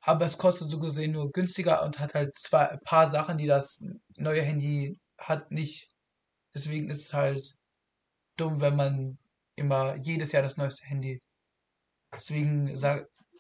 Aber 0.01 0.27
es 0.27 0.39
kostet 0.39 0.71
so 0.71 0.79
gesehen 0.79 1.13
nur 1.13 1.31
günstiger 1.33 1.83
und 1.83 1.99
hat 1.99 2.15
halt 2.15 2.37
zwei 2.39 2.69
ein 2.71 2.79
paar 2.85 3.11
Sachen, 3.11 3.39
die 3.39 3.47
das 3.47 3.83
neue 4.17 4.43
Handy 4.43 4.99
hat, 5.19 5.51
nicht. 5.51 5.89
Deswegen 6.55 6.91
ist 6.91 7.07
es 7.07 7.15
halt 7.15 7.55
dumm, 8.37 8.61
wenn 8.61 8.77
man 8.77 9.19
immer 9.57 9.97
jedes 9.97 10.33
Jahr 10.33 10.43
das 10.43 10.57
neueste 10.57 10.87
Handy. 10.87 11.21
Deswegen 12.13 12.75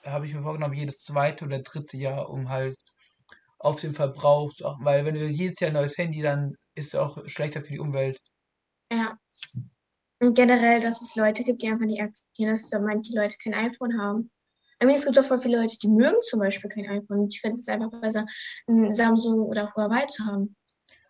habe 0.04 0.26
ich 0.26 0.34
mir 0.34 0.42
vorgenommen, 0.42 0.74
jedes 0.74 0.98
zweite 0.98 1.44
oder 1.44 1.60
dritte 1.60 1.96
Jahr, 1.96 2.28
um 2.30 2.48
halt 2.48 2.76
auf 3.58 3.80
den 3.80 3.94
Verbrauch 3.94 4.52
zu 4.52 4.66
achten. 4.66 4.84
Weil 4.84 5.04
wenn 5.04 5.14
du 5.14 5.26
jedes 5.26 5.60
Jahr 5.60 5.70
ein 5.70 5.74
neues 5.74 5.96
Handy, 5.96 6.20
dann 6.22 6.54
ist 6.74 6.88
es 6.88 6.94
auch 6.94 7.18
schlechter 7.26 7.62
für 7.62 7.72
die 7.72 7.78
Umwelt. 7.78 8.18
Ja. 8.92 9.16
Und 10.20 10.36
generell, 10.36 10.80
dass 10.80 11.02
es 11.02 11.16
Leute 11.16 11.44
gibt, 11.44 11.62
die 11.62 11.68
einfach 11.68 11.86
nicht 11.86 12.02
akzeptieren, 12.02 12.58
dass 12.58 12.70
manche 12.80 13.14
Leute 13.14 13.36
kein 13.42 13.54
iPhone 13.54 13.98
haben. 14.00 14.30
I 14.82 14.86
mean, 14.86 14.96
es 14.96 15.04
gibt 15.04 15.18
auch 15.18 15.24
voll 15.24 15.40
viele 15.40 15.60
Leute, 15.60 15.78
die 15.78 15.88
mögen 15.88 16.20
zum 16.22 16.40
Beispiel 16.40 16.68
kein 16.68 16.88
iPhone. 16.88 17.20
Und 17.20 17.32
ich 17.32 17.40
finde 17.40 17.58
es 17.58 17.68
einfach 17.68 17.90
besser, 18.00 18.26
ein 18.66 18.92
Samsung 18.92 19.40
oder 19.40 19.72
Huawei 19.74 20.04
zu 20.06 20.26
haben. 20.26 20.56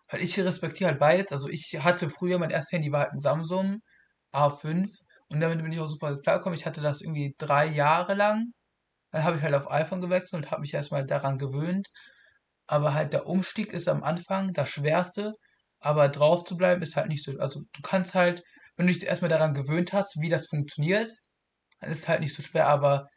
Weil 0.07 0.21
ich 0.21 0.39
respektiere 0.39 0.91
halt 0.91 0.99
beides. 0.99 1.31
Also 1.31 1.49
ich 1.49 1.77
hatte 1.79 2.09
früher, 2.09 2.39
mein 2.39 2.51
erstes 2.51 2.71
Handy 2.71 2.91
war 2.91 3.01
halt 3.01 3.13
ein 3.13 3.21
Samsung 3.21 3.81
A5 4.35 4.89
und 5.29 5.39
damit 5.39 5.61
bin 5.61 5.71
ich 5.71 5.79
auch 5.79 5.87
super 5.87 6.15
klargekommen. 6.17 6.57
Ich 6.57 6.65
hatte 6.65 6.81
das 6.81 7.01
irgendwie 7.01 7.35
drei 7.37 7.65
Jahre 7.65 8.13
lang. 8.13 8.53
Dann 9.11 9.23
habe 9.23 9.37
ich 9.37 9.43
halt 9.43 9.55
auf 9.55 9.71
iPhone 9.71 10.01
gewechselt 10.01 10.43
und 10.43 10.51
habe 10.51 10.61
mich 10.61 10.73
erstmal 10.73 11.05
daran 11.05 11.37
gewöhnt. 11.37 11.87
Aber 12.67 12.93
halt 12.93 13.13
der 13.13 13.27
Umstieg 13.27 13.73
ist 13.73 13.87
am 13.87 14.03
Anfang 14.03 14.53
das 14.53 14.69
Schwerste. 14.69 15.33
Aber 15.79 16.09
drauf 16.09 16.45
zu 16.45 16.57
bleiben 16.57 16.81
ist 16.81 16.95
halt 16.95 17.07
nicht 17.09 17.23
so. 17.23 17.37
Also 17.39 17.61
du 17.73 17.81
kannst 17.81 18.15
halt, 18.15 18.43
wenn 18.75 18.87
du 18.87 18.93
dich 18.93 19.03
erstmal 19.03 19.29
daran 19.29 19.53
gewöhnt 19.53 19.93
hast, 19.93 20.19
wie 20.21 20.29
das 20.29 20.47
funktioniert, 20.47 21.09
dann 21.79 21.91
ist 21.91 21.99
es 21.99 22.07
halt 22.07 22.21
nicht 22.21 22.35
so 22.35 22.43
schwer. 22.43 22.67
Aber 22.67 23.07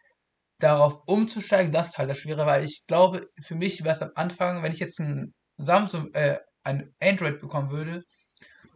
darauf 0.60 1.02
umzusteigen, 1.06 1.72
das 1.72 1.88
ist 1.88 1.98
halt 1.98 2.10
das 2.10 2.18
Schwere, 2.18 2.46
weil 2.46 2.64
ich 2.64 2.84
glaube, 2.86 3.26
für 3.42 3.54
mich 3.54 3.84
wäre 3.84 3.94
es 3.94 4.02
am 4.02 4.10
Anfang, 4.16 4.62
wenn 4.62 4.72
ich 4.72 4.80
jetzt 4.80 5.00
ein 5.00 5.34
Samsung, 5.56 6.12
äh, 6.14 6.38
ein 6.64 6.94
Android 7.00 7.40
bekommen 7.40 7.70
würde, 7.70 8.02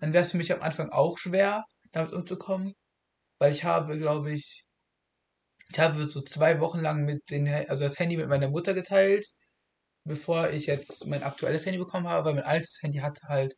dann 0.00 0.12
wäre 0.12 0.22
es 0.22 0.32
für 0.32 0.36
mich 0.38 0.52
am 0.52 0.62
Anfang 0.62 0.90
auch 0.90 1.18
schwer, 1.18 1.64
damit 1.92 2.12
umzukommen, 2.12 2.74
weil 3.38 3.52
ich 3.52 3.64
habe, 3.64 3.98
glaube 3.98 4.32
ich, 4.32 4.64
ich 5.68 5.78
habe 5.78 6.06
so 6.06 6.20
zwei 6.22 6.60
Wochen 6.60 6.80
lang 6.80 7.04
mit 7.04 7.30
den, 7.30 7.48
also 7.48 7.84
das 7.84 7.98
Handy 7.98 8.16
mit 8.16 8.28
meiner 8.28 8.48
Mutter 8.48 8.74
geteilt, 8.74 9.26
bevor 10.04 10.50
ich 10.50 10.66
jetzt 10.66 11.06
mein 11.06 11.22
aktuelles 11.22 11.66
Handy 11.66 11.78
bekommen 11.78 12.08
habe, 12.08 12.26
weil 12.26 12.34
mein 12.34 12.44
altes 12.44 12.78
Handy 12.82 12.98
hatte 13.00 13.28
halt, 13.28 13.54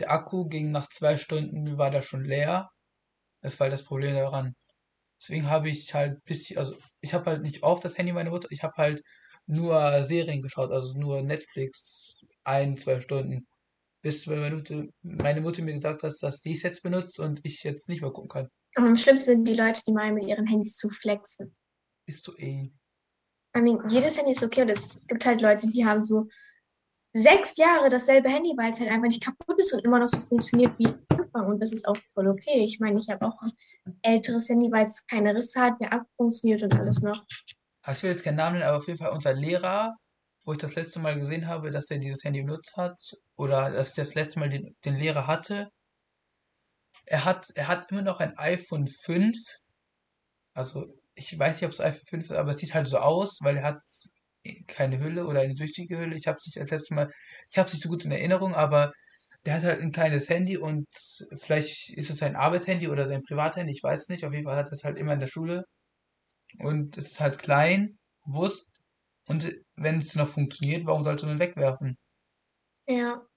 der 0.00 0.10
Akku 0.12 0.46
ging 0.48 0.70
nach 0.72 0.88
zwei 0.88 1.16
Stunden, 1.18 1.78
war 1.78 1.90
da 1.90 2.02
schon 2.02 2.24
leer. 2.24 2.70
Das 3.42 3.60
war 3.60 3.66
halt 3.66 3.74
das 3.74 3.84
Problem 3.84 4.14
daran. 4.16 4.54
Deswegen 5.20 5.48
habe 5.50 5.70
ich 5.70 5.94
halt 5.94 6.24
bisschen, 6.24 6.58
also 6.58 6.76
ich 7.00 7.14
habe 7.14 7.26
halt 7.30 7.42
nicht 7.42 7.62
oft 7.64 7.84
das 7.84 7.98
Handy 7.98 8.12
meiner 8.12 8.30
Mutter, 8.30 8.48
ich 8.52 8.62
habe 8.62 8.74
halt 8.78 9.02
nur 9.46 10.04
Serien 10.04 10.42
geschaut, 10.42 10.72
also 10.72 10.98
nur 10.98 11.22
Netflix, 11.22 12.20
ein, 12.44 12.78
zwei 12.78 13.00
Stunden. 13.00 13.46
Bis 14.08 14.26
meine 14.26 14.56
Mutter, 14.56 14.86
meine 15.02 15.42
Mutter 15.42 15.60
mir 15.60 15.74
gesagt 15.74 16.02
hat, 16.02 16.14
dass 16.22 16.40
sie 16.40 16.54
es 16.54 16.62
jetzt 16.62 16.82
benutzt 16.82 17.18
und 17.20 17.40
ich 17.42 17.62
jetzt 17.62 17.90
nicht 17.90 18.00
mehr 18.00 18.10
gucken 18.10 18.30
kann. 18.30 18.48
Am 18.74 18.96
schlimmsten 18.96 19.32
sind 19.32 19.44
die 19.44 19.52
Leute, 19.52 19.82
die 19.86 19.92
meinen, 19.92 20.14
mit 20.14 20.24
ihren 20.24 20.46
Handys 20.46 20.76
zu 20.76 20.88
flexen. 20.88 21.54
Ist 22.06 22.24
so 22.24 22.34
eh. 22.38 22.72
I 23.54 23.60
mean, 23.60 23.86
jedes 23.90 24.16
Handy 24.16 24.32
ist 24.32 24.42
okay 24.42 24.62
und 24.62 24.70
es 24.70 25.06
gibt 25.08 25.26
halt 25.26 25.42
Leute, 25.42 25.68
die 25.68 25.84
haben 25.84 26.02
so 26.02 26.26
sechs 27.12 27.58
Jahre 27.58 27.90
dasselbe 27.90 28.30
Handy, 28.30 28.54
weil 28.56 28.70
es 28.72 28.80
halt 28.80 28.88
einfach 28.88 29.08
nicht 29.08 29.22
kaputt 29.22 29.60
ist 29.60 29.74
und 29.74 29.84
immer 29.84 29.98
noch 29.98 30.08
so 30.08 30.18
funktioniert 30.20 30.72
wie 30.78 30.86
am 30.86 31.04
Anfang. 31.10 31.46
Und 31.48 31.60
das 31.60 31.72
ist 31.72 31.86
auch 31.86 31.98
voll 32.14 32.28
okay. 32.28 32.62
Ich 32.62 32.80
meine, 32.80 32.98
ich 33.00 33.10
habe 33.10 33.26
auch 33.26 33.36
ein 33.42 33.98
älteres 34.00 34.48
Handy, 34.48 34.72
weil 34.72 34.86
es 34.86 35.06
keine 35.06 35.34
Risse 35.34 35.60
hat, 35.60 35.78
der 35.82 35.92
Akku 35.92 36.08
funktioniert 36.16 36.62
und 36.62 36.74
alles 36.74 37.02
noch. 37.02 37.26
Ich 37.92 38.02
will 38.02 38.10
jetzt 38.10 38.24
keinen 38.24 38.36
Namen 38.36 38.56
nennen, 38.56 38.70
aber 38.70 38.78
auf 38.78 38.86
jeden 38.86 39.00
Fall 39.00 39.10
unser 39.10 39.34
Lehrer, 39.34 39.98
wo 40.46 40.52
ich 40.52 40.58
das 40.58 40.76
letzte 40.76 40.98
Mal 40.98 41.20
gesehen 41.20 41.46
habe, 41.46 41.70
dass 41.70 41.90
er 41.90 41.98
dieses 41.98 42.24
Handy 42.24 42.42
benutzt 42.42 42.74
hat, 42.74 42.98
oder 43.38 43.70
dass 43.70 43.90
ich 43.90 43.96
das 43.96 44.14
letzte 44.14 44.40
Mal 44.40 44.50
den, 44.50 44.76
den 44.84 44.96
Lehrer 44.96 45.26
hatte, 45.26 45.70
er 47.06 47.24
hat, 47.24 47.48
er 47.54 47.68
hat 47.68 47.90
immer 47.90 48.02
noch 48.02 48.20
ein 48.20 48.36
iPhone 48.38 48.86
5. 48.86 49.36
Also, 50.54 50.86
ich 51.14 51.38
weiß 51.38 51.56
nicht, 51.56 51.64
ob 51.66 51.72
es 51.72 51.80
iPhone 51.80 52.06
5 52.06 52.24
ist, 52.24 52.30
aber 52.32 52.50
es 52.50 52.58
sieht 52.58 52.74
halt 52.74 52.86
so 52.86 52.98
aus, 52.98 53.38
weil 53.42 53.56
er 53.56 53.64
hat 53.64 53.80
keine 54.66 54.98
Hülle 55.00 55.26
oder 55.26 55.40
eine 55.40 55.54
durchsichtige 55.54 55.98
Hülle. 55.98 56.16
Ich 56.16 56.26
habe 56.26 56.38
es 56.38 56.46
nicht 56.46 56.58
als 56.58 56.70
letztes 56.70 56.90
Mal, 56.90 57.10
ich 57.50 57.58
habe 57.58 57.66
es 57.66 57.74
nicht 57.74 57.82
so 57.82 57.88
gut 57.88 58.04
in 58.04 58.12
Erinnerung, 58.12 58.54
aber 58.54 58.92
der 59.44 59.54
hat 59.54 59.64
halt 59.64 59.80
ein 59.82 59.92
kleines 59.92 60.28
Handy 60.28 60.56
und 60.58 60.86
vielleicht 61.36 61.90
ist 61.96 62.10
es 62.10 62.18
sein 62.18 62.36
Arbeitshandy 62.36 62.88
oder 62.88 63.06
sein 63.06 63.22
Privathandy, 63.22 63.72
ich 63.72 63.82
weiß 63.82 64.08
nicht. 64.08 64.24
Auf 64.24 64.32
jeden 64.32 64.46
Fall 64.46 64.56
hat 64.56 64.68
er 64.68 64.72
es 64.72 64.84
halt 64.84 64.98
immer 64.98 65.12
in 65.14 65.20
der 65.20 65.28
Schule. 65.28 65.64
Und 66.60 66.96
es 66.98 67.12
ist 67.12 67.20
halt 67.20 67.38
klein, 67.38 67.98
bewusst. 68.26 68.66
Und 69.26 69.52
wenn 69.76 70.00
es 70.00 70.14
noch 70.16 70.28
funktioniert, 70.28 70.86
warum 70.86 71.04
sollte 71.04 71.26
man 71.26 71.38
wegwerfen? 71.38 71.98
Ja. 72.86 73.27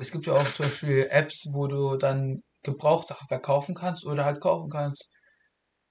Es 0.00 0.10
gibt 0.10 0.26
ja 0.26 0.34
auch 0.34 0.52
zum 0.52 0.66
Beispiel 0.66 1.06
Apps, 1.10 1.48
wo 1.52 1.66
du 1.66 1.96
dann 1.96 2.42
Gebrauchtsachen 2.62 3.28
verkaufen 3.28 3.74
kannst 3.74 4.06
oder 4.06 4.24
halt 4.24 4.40
kaufen 4.40 4.70
kannst. 4.70 5.10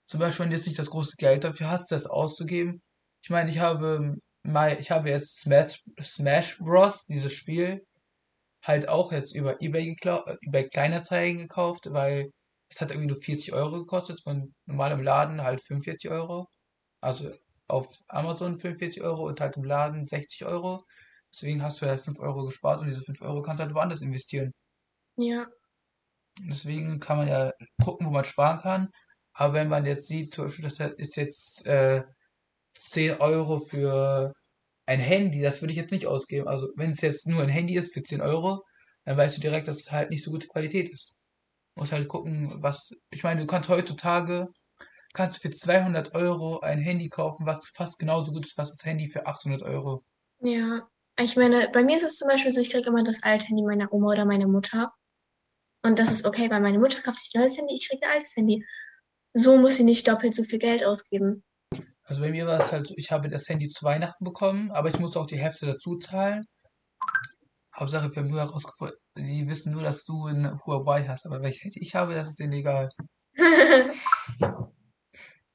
Zum 0.06 0.20
Beispiel, 0.20 0.46
wenn 0.46 0.52
du 0.52 0.58
jetzt 0.58 0.68
nicht 0.68 0.80
das 0.80 0.90
große 0.90 1.16
Geld 1.18 1.44
dafür 1.44 1.70
hast, 1.70 1.92
das 1.92 2.06
auszugeben. 2.06 2.82
Ich 3.24 3.30
meine, 3.30 3.50
ich 3.52 3.60
habe 3.60 4.16
mal, 4.44 4.78
ich 4.80 4.92
habe 4.92 5.10
jetzt 5.10 5.42
Smash, 5.42 5.84
Smash 6.02 6.58
Bros. 6.60 7.06
dieses 7.06 7.34
Spiel 7.34 7.86
halt 8.64 8.90
auch 8.90 9.12
jetzt 9.12 9.36
über 9.36 9.62
eBay 9.62 9.96
über 10.42 10.64
Kleinanzeigen 10.64 11.40
gekauft, 11.40 11.88
weil 11.92 12.32
es 12.70 12.82
hat 12.82 12.92
irgendwie 12.92 13.10
nur 13.10 13.18
40 13.18 13.54
Euro 13.54 13.80
gekostet 13.80 14.22
und 14.26 14.54
normal 14.66 14.92
im 14.92 15.04
Laden 15.04 15.44
halt 15.44 15.62
45 15.62 16.12
Euro. 16.12 16.48
Also 17.02 17.32
auf 17.68 17.88
Amazon 18.08 18.58
45 18.58 19.04
Euro 19.04 19.28
und 19.28 19.42
halt 19.42 19.58
im 19.58 19.64
Laden 19.64 20.08
60 20.08 20.46
Euro. 20.46 20.84
Deswegen 21.34 21.62
hast 21.62 21.82
du 21.82 21.86
halt 21.86 22.02
5 22.02 22.20
Euro 22.20 22.46
gespart 22.46 22.82
und 22.82 22.88
diese 22.88 23.02
5 23.02 23.22
Euro 23.22 23.42
kannst 23.42 23.60
du 23.60 23.64
halt 23.64 23.76
woanders 23.76 24.02
investieren. 24.02 24.52
Ja. 25.18 25.48
Deswegen 26.40 27.00
kann 27.00 27.18
man 27.18 27.28
ja 27.28 27.52
gucken, 27.84 28.08
wo 28.08 28.12
man 28.12 28.26
sparen 28.26 28.60
kann. 28.60 28.90
Aber 29.34 29.54
wenn 29.54 29.70
man 29.70 29.86
jetzt 29.86 30.08
sieht, 30.08 30.34
zum 30.34 30.46
Beispiel, 30.46 30.64
das 30.64 30.80
ist 30.98 31.16
jetzt 31.16 31.66
äh, 31.68 32.04
10 32.76 33.20
Euro 33.22 33.60
für 33.60 34.34
ein 34.86 35.00
Handy, 35.00 35.42
das 35.42 35.62
würde 35.62 35.72
ich 35.72 35.78
jetzt 35.78 35.92
nicht 35.92 36.08
ausgeben. 36.08 36.48
Also 36.48 36.70
wenn 36.76 36.92
es 36.92 37.02
jetzt 37.02 37.28
nur 37.28 37.44
ein 37.44 37.50
Handy 37.50 37.76
ist 37.76 37.94
für 37.94 38.04
10 38.04 38.22
Euro, 38.22 38.64
dann 39.06 39.18
weißt 39.18 39.38
du 39.38 39.42
direkt, 39.42 39.68
dass 39.68 39.80
es 39.80 39.92
halt 39.92 40.10
nicht 40.10 40.24
so 40.24 40.32
gute 40.32 40.48
Qualität 40.48 40.90
ist. 40.90 41.16
Muss 41.76 41.92
halt 41.92 42.08
gucken, 42.08 42.52
was. 42.62 42.92
Ich 43.12 43.24
meine, 43.24 43.42
du 43.42 43.48
kannst 43.48 43.70
heutzutage 43.70 44.48
kannst 45.14 45.42
für 45.42 45.52
200 45.52 46.14
Euro 46.14 46.60
ein 46.60 46.80
Handy 46.80 47.10
kaufen, 47.10 47.46
was 47.46 47.70
fast 47.70 48.00
genauso 48.00 48.32
gut 48.32 48.46
ist, 48.46 48.58
was 48.58 48.72
das 48.72 48.86
Handy 48.86 49.08
für 49.08 49.26
800 49.26 49.64
Euro. 49.64 50.02
Ja. 50.40 50.88
Ich 51.22 51.36
meine, 51.36 51.70
bei 51.70 51.84
mir 51.84 51.98
ist 51.98 52.04
es 52.04 52.16
zum 52.16 52.30
Beispiel 52.30 52.52
so, 52.52 52.62
ich 52.62 52.70
kriege 52.70 52.88
immer 52.88 53.04
das 53.04 53.22
alte 53.24 53.48
Handy 53.48 53.64
meiner 53.64 53.92
Oma 53.92 54.14
oder 54.14 54.24
meiner 54.24 54.48
Mutter. 54.48 54.94
Und 55.84 56.00
das 56.00 56.14
ist 56.14 56.26
okay, 56.26 56.50
weil 56.50 56.62
meine 56.62 56.80
Mutter 56.80 57.02
kauft 57.02 57.20
sich 57.20 57.32
ein 57.34 57.42
neues 57.42 57.58
Handy, 57.58 57.76
ich 57.76 57.90
kriege 57.90 58.06
ein 58.06 58.14
altes 58.14 58.38
Handy. 58.38 58.66
So 59.34 59.58
muss 59.58 59.76
sie 59.76 59.84
nicht 59.84 60.08
doppelt 60.08 60.34
so 60.34 60.44
viel 60.44 60.60
Geld 60.60 60.86
ausgeben. 60.86 61.44
Also 62.04 62.22
bei 62.22 62.32
mir 62.32 62.48
war 62.48 62.60
es 62.60 62.72
halt 62.72 62.88
so, 62.88 62.94
ich 62.96 63.12
habe 63.12 63.28
das 63.28 63.50
Handy 63.50 63.68
zu 63.70 63.84
Weihnachten 63.84 64.24
bekommen, 64.24 64.72
aber 64.72 64.88
ich 64.90 64.98
musste 64.98 65.20
auch 65.20 65.28
die 65.28 65.38
Hälfte 65.38 65.66
dazu 65.66 65.98
zahlen. 65.98 66.46
Hauptsache, 67.78 68.10
wir 68.16 68.22
haben 68.22 68.30
nur 68.30 68.40
herausgefunden, 68.40 68.98
sie 69.16 69.48
wissen 69.50 69.74
nur, 69.74 69.84
dass 69.84 70.06
du 70.06 70.26
ein 70.26 70.58
Huawei 70.66 71.06
hast, 71.06 71.26
aber 71.26 71.42
welches 71.42 71.64
Handy 71.64 71.80
ich 71.82 71.96
habe, 71.96 72.16
das 72.16 72.30
ist 72.30 72.40
denen 72.40 72.54
egal. 72.54 72.88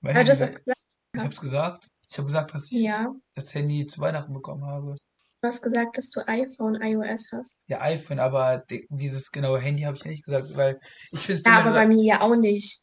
Mein 0.00 0.14
Handy, 0.14 0.32
ich 0.32 1.22
hab's 1.22 1.40
gesagt. 1.40 1.88
Ich 2.10 2.18
habe 2.18 2.26
gesagt, 2.26 2.54
dass 2.54 2.70
ich 2.70 2.82
ja. 2.82 3.14
das 3.34 3.54
Handy 3.54 3.86
zu 3.86 4.00
Weihnachten 4.00 4.34
bekommen 4.34 4.66
habe. 4.66 4.96
Du 5.44 5.48
hast 5.48 5.60
gesagt, 5.60 5.98
dass 5.98 6.08
du 6.10 6.26
iPhone, 6.26 6.80
iOS 6.80 7.30
hast. 7.30 7.64
Ja, 7.68 7.82
iPhone, 7.82 8.18
aber 8.18 8.64
di- 8.70 8.86
dieses 8.88 9.30
genaue 9.30 9.58
Handy 9.60 9.82
habe 9.82 9.94
ich 9.94 10.02
ja 10.02 10.10
nicht 10.10 10.24
gesagt, 10.24 10.56
weil 10.56 10.80
ich 11.12 11.20
finde 11.20 11.34
es 11.34 11.42
Ja, 11.44 11.58
aber 11.60 11.72
bei 11.72 11.86
mir 11.86 12.02
ja 12.02 12.22
auch 12.22 12.34
nicht. 12.34 12.80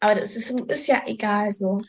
Aber 0.00 0.16
das 0.16 0.34
ist, 0.34 0.50
ist 0.50 0.88
ja 0.88 1.04
egal 1.06 1.52
so. 1.52 1.80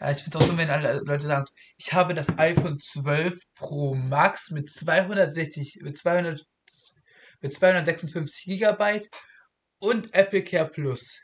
ja, 0.00 0.10
ich 0.10 0.18
finde 0.18 0.36
es 0.36 0.42
auch 0.42 0.48
dumm, 0.48 0.58
wenn 0.58 0.68
alle 0.68 0.98
Leute 1.04 1.28
sagen, 1.28 1.44
ich 1.76 1.92
habe 1.92 2.12
das 2.14 2.26
iPhone 2.36 2.80
12 2.80 3.38
Pro 3.54 3.94
Max 3.94 4.50
mit 4.50 4.68
260, 4.68 5.78
mit 5.84 5.96
200, 5.96 6.44
mit 7.40 7.54
256 7.54 8.46
Gigabyte 8.46 9.08
und 9.78 10.12
Apple 10.12 10.42
Care 10.42 10.68
Plus. 10.68 11.20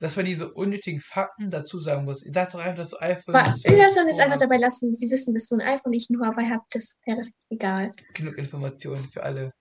Dass 0.00 0.16
man 0.16 0.24
diese 0.24 0.52
unnötigen 0.52 1.00
Fakten 1.00 1.50
dazu 1.50 1.78
sagen 1.78 2.04
muss. 2.04 2.20
Sag 2.30 2.50
doch 2.50 2.58
einfach, 2.60 2.74
dass 2.76 2.90
du 2.90 2.96
iPhone 3.00 3.34
12 3.34 3.44
lass 3.44 3.54
uns 3.56 3.64
jetzt 3.68 4.16
Pro 4.16 4.22
einfach 4.24 4.30
hast. 4.32 4.40
dabei 4.42 4.56
lassen. 4.58 4.94
Sie 4.94 5.10
wissen, 5.10 5.34
dass 5.34 5.46
du 5.46 5.54
ein 5.56 5.60
iPhone, 5.62 5.92
ich 5.92 6.10
ein 6.10 6.18
Huawei 6.20 6.44
habe. 6.46 6.64
Das, 6.72 6.98
Rest 7.06 7.20
ist 7.38 7.46
egal. 7.50 7.90
genug 8.12 8.36
Informationen 8.36 9.08
für 9.08 9.22
alle. 9.22 9.52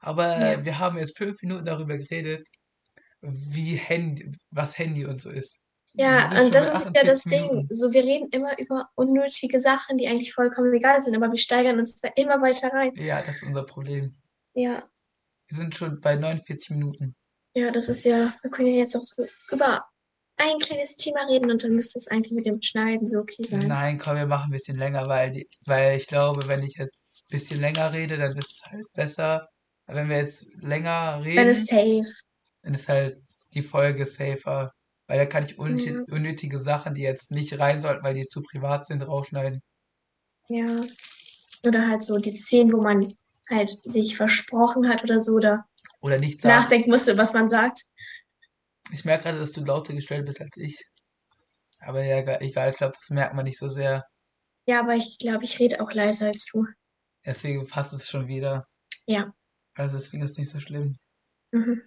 Aber 0.00 0.38
Ja. 0.38 0.64
wir 0.64 0.78
haben 0.78 0.98
jetzt 0.98 1.16
fünf 1.16 1.40
Minuten 1.42 1.64
darüber 1.64 1.96
geredet, 1.96 2.46
wie 3.20 3.76
Handy, 3.76 4.30
was 4.50 4.76
Handy 4.78 5.04
und 5.06 5.20
so 5.20 5.30
ist. 5.30 5.58
Ja, 5.94 6.28
und 6.42 6.54
das 6.54 6.66
ist 6.74 6.86
wieder 6.88 7.02
das 7.02 7.24
48 7.26 7.30
Ding. 7.50 7.66
So, 7.70 7.92
wir 7.92 8.04
reden 8.04 8.28
immer 8.30 8.56
über 8.58 8.88
unnötige 8.94 9.60
Sachen, 9.60 9.96
die 9.96 10.06
eigentlich 10.06 10.32
vollkommen 10.34 10.72
egal 10.74 11.02
sind, 11.02 11.16
aber 11.16 11.30
wir 11.32 11.38
steigern 11.38 11.78
uns 11.78 11.96
da 11.96 12.08
immer 12.14 12.40
weiter 12.42 12.68
rein. 12.72 12.92
Ja, 12.96 13.22
das 13.22 13.36
ist 13.36 13.44
unser 13.44 13.64
Problem. 13.64 14.16
Ja, 14.54 14.84
Wir 15.48 15.56
sind 15.56 15.74
schon 15.74 16.00
bei 16.00 16.14
49 16.16 16.70
Minuten. 16.70 17.16
Ja, 17.58 17.70
das 17.70 17.88
ist 17.88 18.04
ja, 18.04 18.34
wir 18.42 18.50
können 18.50 18.68
ja 18.68 18.78
jetzt 18.78 18.96
auch 18.96 19.02
so 19.02 19.26
über 19.50 19.84
ein 20.36 20.58
kleines 20.60 20.94
Thema 20.96 21.26
reden 21.28 21.50
und 21.50 21.64
dann 21.64 21.72
müsste 21.72 21.98
es 21.98 22.08
eigentlich 22.08 22.32
mit 22.32 22.46
dem 22.46 22.62
Schneiden 22.62 23.04
so 23.06 23.18
okay 23.18 23.42
sein. 23.42 23.66
Nein, 23.66 23.98
komm, 23.98 24.16
wir 24.16 24.26
machen 24.26 24.48
ein 24.50 24.52
bisschen 24.52 24.78
länger, 24.78 25.08
weil 25.08 25.30
die, 25.30 25.46
weil 25.66 25.96
ich 25.96 26.06
glaube, 26.06 26.46
wenn 26.46 26.62
ich 26.62 26.74
jetzt 26.76 27.24
ein 27.26 27.30
bisschen 27.30 27.60
länger 27.60 27.92
rede, 27.92 28.16
dann 28.18 28.36
ist 28.36 28.52
es 28.52 28.70
halt 28.70 28.86
besser. 28.92 29.48
Wenn 29.86 30.08
wir 30.08 30.18
jetzt 30.18 30.46
länger 30.62 31.12
Dann 31.12 31.22
reden, 31.22 31.48
ist 31.48 31.66
safe. 31.68 32.04
dann 32.62 32.74
ist 32.74 32.88
halt 32.88 33.18
die 33.54 33.62
Folge 33.62 34.06
safer. 34.06 34.72
Weil 35.08 35.18
da 35.18 35.26
kann 35.26 35.46
ich 35.46 35.58
unnöti- 35.58 35.96
Ja. 35.96 36.14
unnötige 36.14 36.58
Sachen, 36.58 36.94
die 36.94 37.00
jetzt 37.02 37.30
nicht 37.30 37.58
rein 37.58 37.80
sollten, 37.80 38.04
weil 38.04 38.14
die 38.14 38.28
zu 38.28 38.42
privat 38.42 38.86
sind, 38.86 39.00
rausschneiden. 39.02 39.60
Ja. 40.50 40.66
Oder 41.66 41.88
halt 41.88 42.02
so 42.04 42.18
die 42.18 42.36
Szenen, 42.38 42.72
wo 42.74 42.80
man 42.82 43.10
halt 43.50 43.70
sich 43.84 44.16
versprochen 44.16 44.88
hat 44.88 45.02
oder 45.02 45.20
so 45.20 45.32
oder 45.32 45.64
Oder 46.00 46.18
nicht 46.18 46.40
sagen. 46.40 46.60
nachdenken 46.60 46.90
musste, 46.90 47.18
was 47.18 47.32
man 47.32 47.48
sagt. 47.48 47.82
Ich 48.92 49.04
merke 49.04 49.24
gerade, 49.24 49.38
dass 49.38 49.52
du 49.52 49.64
lauter 49.64 49.94
gestellt 49.94 50.26
bist 50.26 50.40
als 50.40 50.56
ich. 50.56 50.78
Aber 51.80 52.02
ja, 52.02 52.18
egal, 52.40 52.70
ich 52.70 52.76
glaube, 52.76 52.94
das 52.94 53.10
merkt 53.10 53.34
man 53.34 53.44
nicht 53.44 53.58
so 53.58 53.68
sehr. 53.68 54.04
Ja, 54.66 54.80
aber 54.80 54.94
ich 54.94 55.18
glaube, 55.18 55.44
ich 55.44 55.58
rede 55.58 55.80
auch 55.80 55.92
leiser 55.92 56.26
als 56.26 56.46
du. 56.52 56.64
Deswegen 57.24 57.66
passt 57.66 57.92
es 57.92 58.08
schon 58.08 58.28
wieder. 58.28 58.66
Ja. 59.06 59.32
Also 59.74 59.96
deswegen 59.96 60.22
ist 60.22 60.32
es 60.32 60.38
nicht 60.38 60.50
so 60.50 60.60
schlimm. 60.60 60.96
Mhm. 61.52 61.82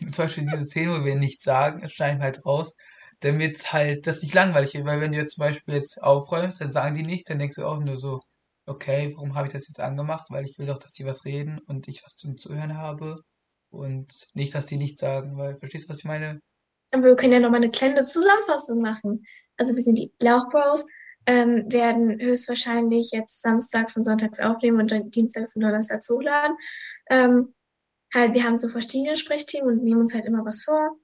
Zum 0.00 0.12
Beispiel 0.12 0.44
diese 0.44 0.66
Szene, 0.66 1.00
wo 1.00 1.04
wir 1.04 1.16
nichts 1.16 1.44
sagen, 1.44 1.88
schneiden 1.88 2.18
wir 2.18 2.24
halt 2.24 2.44
raus, 2.44 2.74
damit 3.20 3.72
halt 3.72 4.06
das 4.06 4.22
nicht 4.22 4.34
langweilig 4.34 4.74
wird. 4.74 4.84
Weil 4.84 5.00
wenn 5.00 5.12
du 5.12 5.18
jetzt 5.18 5.34
zum 5.34 5.42
Beispiel 5.42 5.74
jetzt 5.74 6.02
aufräumst, 6.02 6.60
dann 6.60 6.72
sagen 6.72 6.94
die 6.94 7.02
nicht, 7.02 7.28
dann 7.28 7.38
denkst 7.38 7.56
du 7.56 7.66
auch 7.66 7.80
nur 7.80 7.96
so, 7.96 8.20
okay, 8.68 9.12
warum 9.14 9.34
habe 9.34 9.46
ich 9.46 9.52
das 9.52 9.66
jetzt 9.68 9.80
angemacht? 9.80 10.28
Weil 10.30 10.44
ich 10.44 10.58
will 10.58 10.66
doch, 10.66 10.78
dass 10.78 10.92
die 10.92 11.04
was 11.04 11.24
reden 11.24 11.58
und 11.66 11.88
ich 11.88 12.04
was 12.04 12.16
zum 12.16 12.38
Zuhören 12.38 12.76
habe. 12.76 13.22
Und 13.70 14.28
nicht, 14.34 14.54
dass 14.54 14.66
die 14.66 14.76
nichts 14.76 15.00
sagen, 15.00 15.36
weil, 15.36 15.56
verstehst 15.56 15.86
du, 15.86 15.90
was 15.90 15.98
ich 15.98 16.04
meine? 16.04 16.40
Aber 16.90 17.04
wir 17.04 17.16
können 17.16 17.34
ja 17.34 17.40
nochmal 17.40 17.60
eine 17.60 17.70
kleine 17.70 18.04
Zusammenfassung 18.04 18.80
machen. 18.80 19.24
Also 19.56 19.74
wir 19.74 19.82
sind 19.82 19.98
die 19.98 20.12
Lauchbros, 20.20 20.86
ähm, 21.26 21.70
werden 21.70 22.18
höchstwahrscheinlich 22.18 23.10
jetzt 23.12 23.42
samstags 23.42 23.96
und 23.96 24.04
sonntags 24.04 24.40
aufnehmen 24.40 24.80
und 24.80 24.90
dann 24.90 25.10
dienstags 25.10 25.54
und 25.54 25.62
donnerstags 25.62 26.08
hochladen. 26.08 26.56
Ähm, 27.10 27.54
halt, 28.14 28.34
wir 28.34 28.44
haben 28.44 28.58
so 28.58 28.68
verschiedene 28.68 29.16
Sprechthemen 29.16 29.68
und 29.68 29.84
nehmen 29.84 30.00
uns 30.00 30.14
halt 30.14 30.24
immer 30.24 30.44
was 30.46 30.62
vor. 30.62 30.96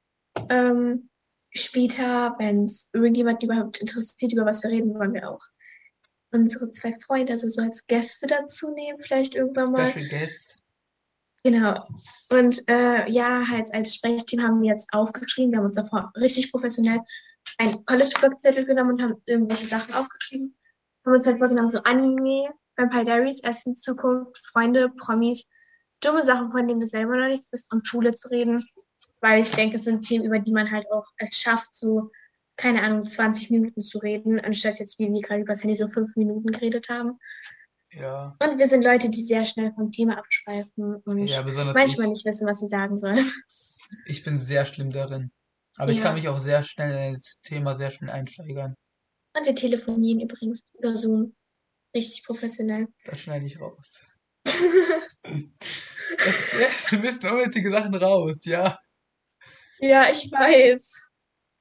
Ähm, 0.49 1.11
später, 1.51 2.35
wenn 2.39 2.65
es 2.65 2.89
irgendjemand 2.95 3.43
überhaupt 3.43 3.81
interessiert, 3.81 4.33
über 4.33 4.47
was 4.47 4.63
wir 4.63 4.71
reden, 4.71 4.95
wollen 4.95 5.13
wir 5.13 5.31
auch 5.31 5.43
unsere 6.35 6.71
zwei 6.71 6.95
Freunde, 6.95 7.33
also 7.33 7.49
so 7.49 7.63
als 7.63 7.87
Gäste 7.87 8.27
dazu 8.27 8.73
nehmen, 8.73 9.01
vielleicht 9.01 9.35
irgendwann 9.35 9.73
mal. 9.73 9.87
Special 9.87 10.09
Guest. 10.09 10.57
Genau. 11.45 11.87
Und 12.31 12.67
äh, 12.69 13.09
ja, 13.11 13.47
halt 13.49 13.73
als 13.75 13.95
Sprechteam 13.95 14.43
haben 14.43 14.63
wir 14.63 14.71
jetzt 14.71 14.89
aufgeschrieben. 14.93 15.53
Wir 15.53 15.59
haben 15.59 15.67
uns 15.67 15.77
davor 15.77 16.11
richtig 16.17 16.51
professionell 16.51 17.01
einen 17.59 17.85
College-Blog-Zettel 17.85 18.65
genommen 18.65 18.93
und 18.93 19.03
haben 19.03 19.23
irgendwelche 19.27 19.67
Sachen 19.67 19.95
aufgeschrieben. 19.95 20.57
Haben 21.05 21.15
uns 21.15 21.27
halt 21.27 21.39
vorgenommen, 21.39 21.71
so 21.71 21.83
Anime, 21.83 22.49
Vampire 22.77 23.05
Diaries, 23.05 23.43
Essen, 23.43 23.77
Zukunft, 23.77 24.45
Freunde, 24.47 24.89
Promis, 24.89 25.47
dumme 26.01 26.23
Sachen, 26.23 26.51
von 26.51 26.67
denen 26.67 26.81
du 26.81 26.87
selber 26.87 27.17
noch 27.17 27.29
nichts 27.29 27.53
wisst 27.53 27.71
und 27.73 27.87
Schule 27.87 28.15
zu 28.15 28.29
reden. 28.29 28.65
Weil 29.21 29.43
ich 29.43 29.51
denke, 29.53 29.77
es 29.77 29.85
sind 29.85 30.01
Themen, 30.01 30.25
über 30.25 30.39
die 30.39 30.53
man 30.53 30.71
halt 30.71 30.91
auch 30.91 31.05
es 31.19 31.37
schafft, 31.37 31.75
so, 31.75 32.11
keine 32.57 32.83
Ahnung, 32.83 33.03
20 33.03 33.51
Minuten 33.51 33.83
zu 33.83 33.99
reden, 33.99 34.41
anstatt 34.41 34.79
jetzt, 34.79 34.99
wie 34.99 35.13
wir 35.13 35.21
gerade 35.21 35.41
über 35.43 35.53
das 35.53 35.63
Handy 35.63 35.77
so 35.77 35.89
fünf 35.89 36.15
Minuten 36.17 36.49
geredet 36.49 36.89
haben. 36.89 37.19
Ja. 37.93 38.37
Und 38.43 38.59
wir 38.59 38.67
sind 38.67 38.83
Leute, 38.85 39.09
die 39.11 39.23
sehr 39.23 39.45
schnell 39.45 39.73
vom 39.75 39.91
Thema 39.93 40.19
abschweifen 40.19 40.97
und 41.05 41.27
Ja, 41.27 41.43
manchmal 41.43 41.87
ich. 41.87 41.97
nicht 41.99 42.25
wissen, 42.25 42.47
was 42.47 42.61
sie 42.61 42.69
sagen 42.69 42.97
sollen. 42.99 43.25
Ich 44.07 44.25
bin 44.25 44.39
sehr 44.39 44.67
schlimm 44.67 44.91
darin. 44.91 45.31
Aber 45.77 45.91
ich 45.93 45.99
Ja. 45.99 46.05
kann 46.05 46.15
mich 46.15 46.29
auch 46.29 46.39
sehr 46.41 46.63
schnell 46.63 47.09
in 47.09 47.15
das 47.15 47.39
Thema 47.43 47.75
sehr 47.75 47.91
schnell 47.91 48.11
einsteigern. 48.11 48.75
Und 49.37 49.47
wir 49.47 49.55
telefonieren 49.55 50.21
übrigens 50.21 50.65
über 50.79 50.97
Zoom. 50.97 51.35
Richtig 51.95 52.25
professionell. 52.25 52.89
Das 53.05 53.21
schneide 53.21 53.47
ich 53.47 53.61
raus. 53.61 54.01
Es, 56.19 56.53
es 56.55 56.93
müssen 56.93 57.27
unnötige 57.27 57.71
Sachen 57.71 57.95
raus, 57.95 58.37
ja. 58.45 58.79
Ja, 59.79 60.09
ich 60.11 60.31
weiß. 60.31 61.01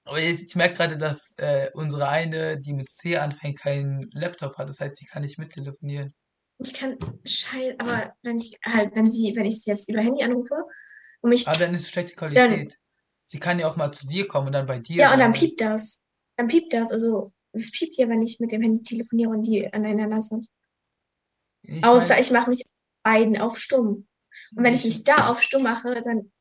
Aber 0.06 0.20
jetzt, 0.20 0.44
ich 0.50 0.56
merke 0.56 0.76
gerade, 0.76 0.98
dass 0.98 1.34
äh, 1.38 1.70
unsere 1.74 2.08
eine, 2.08 2.60
die 2.60 2.74
mit 2.74 2.90
C 2.90 3.18
anfängt, 3.18 3.60
keinen 3.60 4.10
Laptop 4.12 4.58
hat. 4.58 4.68
Das 4.68 4.80
heißt, 4.80 4.98
sie 4.98 5.06
kann 5.06 5.22
nicht 5.22 5.38
mittelefonieren. 5.38 6.14
Ich 6.60 6.74
kann, 6.74 6.98
scheiße, 7.26 7.76
aber 7.80 8.14
wenn 8.22 8.38
ich 8.38 8.58
halt, 8.64 8.96
wenn 8.96 9.10
sie, 9.10 9.36
wenn 9.36 9.46
ich 9.46 9.62
sie 9.62 9.72
jetzt 9.72 9.90
über 9.90 10.02
Handy 10.02 10.24
anrufe 10.24 10.56
und 11.22 11.30
mich, 11.30 11.48
Aber 11.48 11.58
dann 11.58 11.74
ist 11.74 11.84
es 11.84 11.90
schlechte 11.90 12.16
Qualität. 12.16 12.78
Sie 13.26 13.40
kann 13.40 13.60
ja 13.60 13.68
auch 13.68 13.76
mal 13.76 13.92
zu 13.92 14.06
dir 14.06 14.28
kommen 14.28 14.48
und 14.48 14.54
dann 14.54 14.66
bei 14.66 14.80
dir 14.80 14.98
ja, 14.98 15.14
und 15.14 15.20
dann 15.20 15.34
piept 15.34 15.60
das. 15.62 16.04
Dann 16.36 16.48
piept 16.48 16.74
das, 16.74 16.92
also, 16.92 17.32
es 17.54 17.72
piept 17.72 17.98
ja, 17.98 18.10
wenn 18.10 18.22
ich 18.22 18.40
mit 18.40 18.52
dem 18.52 18.62
Handy 18.62 18.82
telefoniere 18.82 19.32
und 19.32 19.44
die 19.44 19.72
aneinander 19.72 20.22
sind. 20.22 20.48
Ich 21.64 21.84
Außer 21.84 22.16
mein, 22.16 22.22
ich 22.22 22.32
mache 22.32 22.50
mich 22.50 22.66
beiden 23.04 23.38
auf 23.38 23.58
stumm. 23.58 24.08
Und 24.56 24.64
wenn 24.64 24.74
ich 24.74 24.84
mich 24.84 25.04
da 25.04 25.30
auf 25.30 25.42
stumm 25.42 25.64
mache, 25.64 26.02
dann 26.02 26.32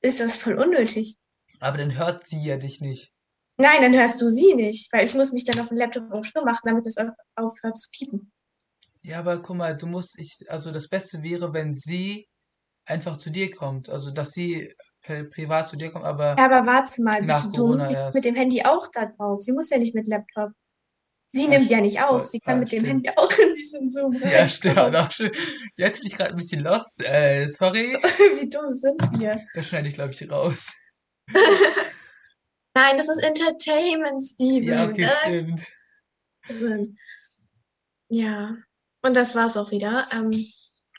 ist 0.00 0.20
das 0.20 0.36
voll 0.36 0.58
unnötig. 0.58 1.16
Aber 1.60 1.78
dann 1.78 1.96
hört 1.96 2.26
sie 2.26 2.42
ja 2.44 2.56
dich 2.56 2.80
nicht. 2.80 3.12
Nein, 3.56 3.82
dann 3.82 3.94
hörst 3.94 4.20
du 4.20 4.28
sie 4.28 4.54
nicht, 4.54 4.92
weil 4.92 5.04
ich 5.04 5.14
muss 5.14 5.32
mich 5.32 5.44
dann 5.44 5.58
auf 5.60 5.68
dem 5.68 5.78
Laptop 5.78 6.10
auf 6.12 6.24
stumm 6.24 6.44
machen, 6.44 6.62
damit 6.64 6.86
es 6.86 6.96
auf- 6.96 7.08
aufhört 7.34 7.76
zu 7.78 7.88
piepen. 7.90 8.30
Ja, 9.02 9.18
aber 9.20 9.40
guck 9.42 9.56
mal, 9.56 9.76
du 9.76 9.86
musst, 9.86 10.18
ich, 10.18 10.38
also 10.48 10.70
das 10.70 10.88
Beste 10.88 11.22
wäre, 11.22 11.52
wenn 11.52 11.74
sie 11.74 12.28
einfach 12.86 13.16
zu 13.16 13.30
dir 13.30 13.50
kommt. 13.50 13.88
Also, 13.88 14.10
dass 14.10 14.32
sie 14.32 14.74
privat 15.30 15.68
zu 15.68 15.76
dir 15.76 15.90
kommt, 15.90 16.04
aber 16.04 16.36
Ja, 16.36 16.44
aber 16.44 16.66
warte 16.66 17.02
mal, 17.02 17.22
bist 17.22 17.44
du 17.46 17.52
dumm? 17.52 17.84
Sie 17.84 17.94
erst. 17.94 18.14
mit 18.14 18.24
dem 18.24 18.34
Handy 18.34 18.62
auch 18.64 18.88
da 18.92 19.06
drauf. 19.06 19.40
Sie 19.40 19.52
muss 19.52 19.70
ja 19.70 19.78
nicht 19.78 19.94
mit 19.94 20.06
Laptop. 20.06 20.50
Sie 21.26 21.44
Ja, 21.44 21.50
nimmt 21.50 21.70
ja 21.70 21.80
nicht 21.80 22.00
auf. 22.02 22.26
Sie 22.26 22.40
kann 22.40 22.56
ja, 22.56 22.60
mit 22.60 22.72
dem 22.72 22.84
stimmt. 22.84 23.06
Handy 23.06 23.10
auch 23.16 23.30
in 23.38 23.52
diesem 23.54 23.88
Zoom 23.90 24.12
Ja, 24.22 24.38
rein. 24.40 24.48
stimmt. 24.48 24.78
Auch 24.96 25.10
schön. 25.10 25.32
Jetzt 25.76 25.98
bin 26.00 26.06
ich 26.08 26.16
gerade 26.16 26.30
ein 26.30 26.36
bisschen 26.36 26.60
lost. 26.60 27.02
Äh, 27.02 27.48
sorry. 27.48 27.96
Wie 28.40 28.48
dumm 28.48 28.72
sind 28.72 29.00
wir? 29.20 29.38
Das 29.54 29.66
schneide 29.66 29.88
ich, 29.88 29.94
glaube 29.94 30.12
ich, 30.12 30.30
raus. 30.30 30.72
Nein, 32.74 32.96
das 32.96 33.08
ist 33.08 33.22
Entertainment, 33.22 34.22
Steven. 34.22 34.68
Ja, 34.68 34.88
okay, 34.88 35.06
ne? 35.06 35.58
stimmt. 36.48 36.96
Ja, 38.08 38.56
und 39.02 39.16
das 39.16 39.34
war's 39.34 39.56
auch 39.56 39.70
wieder. 39.70 40.06
Ähm. 40.12 40.30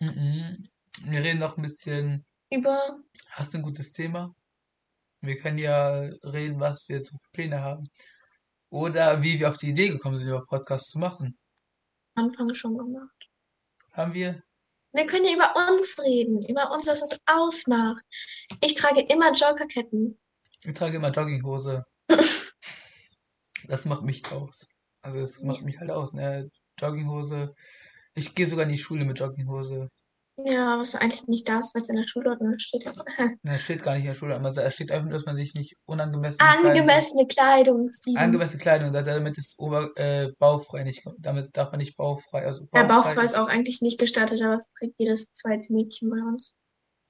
Wir 0.01 1.23
reden 1.23 1.39
noch 1.39 1.57
ein 1.57 1.63
bisschen. 1.63 2.25
über, 2.51 2.99
Hast 3.31 3.53
du 3.53 3.57
ein 3.57 3.63
gutes 3.63 3.91
Thema? 3.91 4.35
Wir 5.21 5.37
können 5.37 5.57
ja 5.57 6.09
reden, 6.23 6.59
was 6.59 6.87
wir 6.87 7.05
so 7.05 7.17
für 7.17 7.29
Pläne 7.33 7.61
haben. 7.61 7.89
Oder 8.69 9.21
wie 9.21 9.39
wir 9.39 9.49
auf 9.49 9.57
die 9.57 9.69
Idee 9.69 9.89
gekommen 9.89 10.17
sind, 10.17 10.27
über 10.27 10.45
Podcasts 10.45 10.91
zu 10.91 10.99
machen. 10.99 11.37
Anfang 12.15 12.53
schon 12.53 12.77
gemacht. 12.77 13.29
Haben 13.93 14.13
wir? 14.13 14.43
Wir 14.91 15.05
können 15.05 15.25
ja 15.25 15.33
über 15.33 15.53
uns 15.71 15.99
reden, 15.99 16.43
über 16.47 16.71
uns, 16.71 16.87
was 16.87 17.01
es 17.03 17.19
ausmacht. 17.25 18.03
Ich 18.61 18.75
trage 18.75 19.01
immer 19.01 19.33
Jokerketten. 19.33 20.19
Ich 20.63 20.73
trage 20.73 20.97
immer 20.97 21.11
Jogginghose. 21.11 21.85
Das 23.67 23.85
macht 23.85 24.03
mich 24.03 24.23
aus. 24.31 24.67
Also 25.01 25.19
es 25.19 25.43
macht 25.43 25.61
mich 25.61 25.79
halt 25.79 25.91
aus, 25.91 26.13
ne? 26.13 26.49
Jogginghose. 26.79 27.53
Ich 28.15 28.33
gehe 28.33 28.47
sogar 28.47 28.65
in 28.65 28.71
die 28.71 28.79
Schule 28.79 29.05
mit 29.05 29.19
Jogginghose. 29.19 29.89
Ja, 30.45 30.77
was 30.79 30.95
eigentlich 30.95 31.27
nicht 31.27 31.47
da 31.49 31.59
ist, 31.59 31.73
weil 31.75 31.81
es 31.81 31.89
in 31.89 31.95
der 31.97 32.07
Schulordnung 32.07 32.57
steht. 32.59 32.85
Na, 33.43 33.55
es 33.55 33.61
steht 33.61 33.83
gar 33.83 33.93
nicht 33.93 34.01
in 34.01 34.07
der 34.07 34.13
Schule, 34.13 34.35
aber 34.35 34.49
es 34.49 34.73
steht 34.73 34.91
einfach 34.91 35.05
nur, 35.05 35.13
dass 35.13 35.25
man 35.25 35.35
sich 35.35 35.53
nicht 35.53 35.75
unangemessen. 35.85 36.41
Angemessene 36.41 37.27
Kleidung, 37.27 37.91
Steven. 37.91 38.17
Angemessene 38.17 38.61
Kleidung, 38.61 38.93
da- 38.93 39.01
damit 39.01 39.37
ist 39.37 39.57
Ober, 39.59 39.89
äh, 39.95 40.31
bauchfrei 40.39 40.83
nicht, 40.83 41.03
damit 41.17 41.55
darf 41.57 41.71
man 41.71 41.79
nicht 41.79 41.97
bauchfrei, 41.97 42.45
also 42.45 42.63
Ja, 42.73 42.83
bauchfrei 42.83 42.95
Bauchfrei 43.15 43.23
ist 43.25 43.37
auch 43.37 43.47
eigentlich 43.47 43.81
nicht 43.81 43.99
gestattet, 43.99 44.41
aber 44.41 44.55
es 44.55 44.69
trägt 44.69 44.95
jedes 44.97 45.31
zweite 45.31 45.71
Mädchen 45.73 46.09
bei 46.09 46.17
uns. 46.17 46.55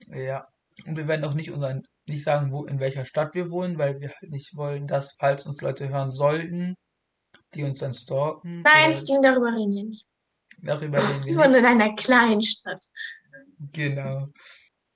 Ja. 0.08 0.48
Und 0.86 0.96
wir 0.98 1.08
werden 1.08 1.26
auch 1.26 1.34
nicht 1.34 1.52
unseren, 1.52 1.86
nicht 2.08 2.24
sagen, 2.24 2.52
wo, 2.54 2.66
in 2.66 2.80
welcher 2.80 3.06
Stadt 3.06 3.36
wir 3.36 3.52
wohnen, 3.52 3.78
weil 3.78 4.00
wir 4.00 4.10
halt 4.10 4.32
nicht 4.32 4.56
wollen, 4.56 4.88
dass, 4.88 5.14
falls 5.20 5.46
uns 5.46 5.62
Leute 5.62 5.90
hören 5.90 6.12
sollten, 6.12 6.76
die 7.54 7.64
uns 7.64 7.80
dann 7.80 7.94
stalken, 7.94 8.62
Nein, 8.64 8.94
Steven, 8.94 9.22
darüber 9.22 9.48
reden 9.56 9.74
wir 9.76 9.84
nicht. 9.84 10.06
Darüber 10.64 10.98
reden 10.98 11.26
Wir 11.26 11.36
wir 11.36 11.38
wohnen 11.38 11.56
in 11.56 11.62
nicht. 11.62 11.66
einer 11.66 11.96
kleinen 11.96 12.42
Stadt. 12.42 12.84
Genau. 13.72 14.28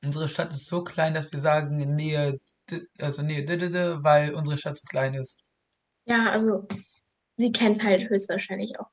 Unsere 0.04 0.28
Stadt 0.30 0.54
ist 0.54 0.68
so 0.68 0.84
klein, 0.84 1.14
dass 1.14 1.32
wir 1.32 1.40
sagen, 1.40 1.78
Nähe, 1.96 2.40
also 3.00 3.22
Nähe, 3.22 3.46
weil 4.04 4.34
unsere 4.34 4.58
Stadt 4.58 4.78
so 4.78 4.86
klein 4.88 5.14
ist. 5.14 5.44
Ja, 6.06 6.32
also 6.32 6.68
sie 7.38 7.52
kennt 7.52 7.84
halt 7.84 8.10
höchstwahrscheinlich 8.10 8.80
auch. 8.80 8.90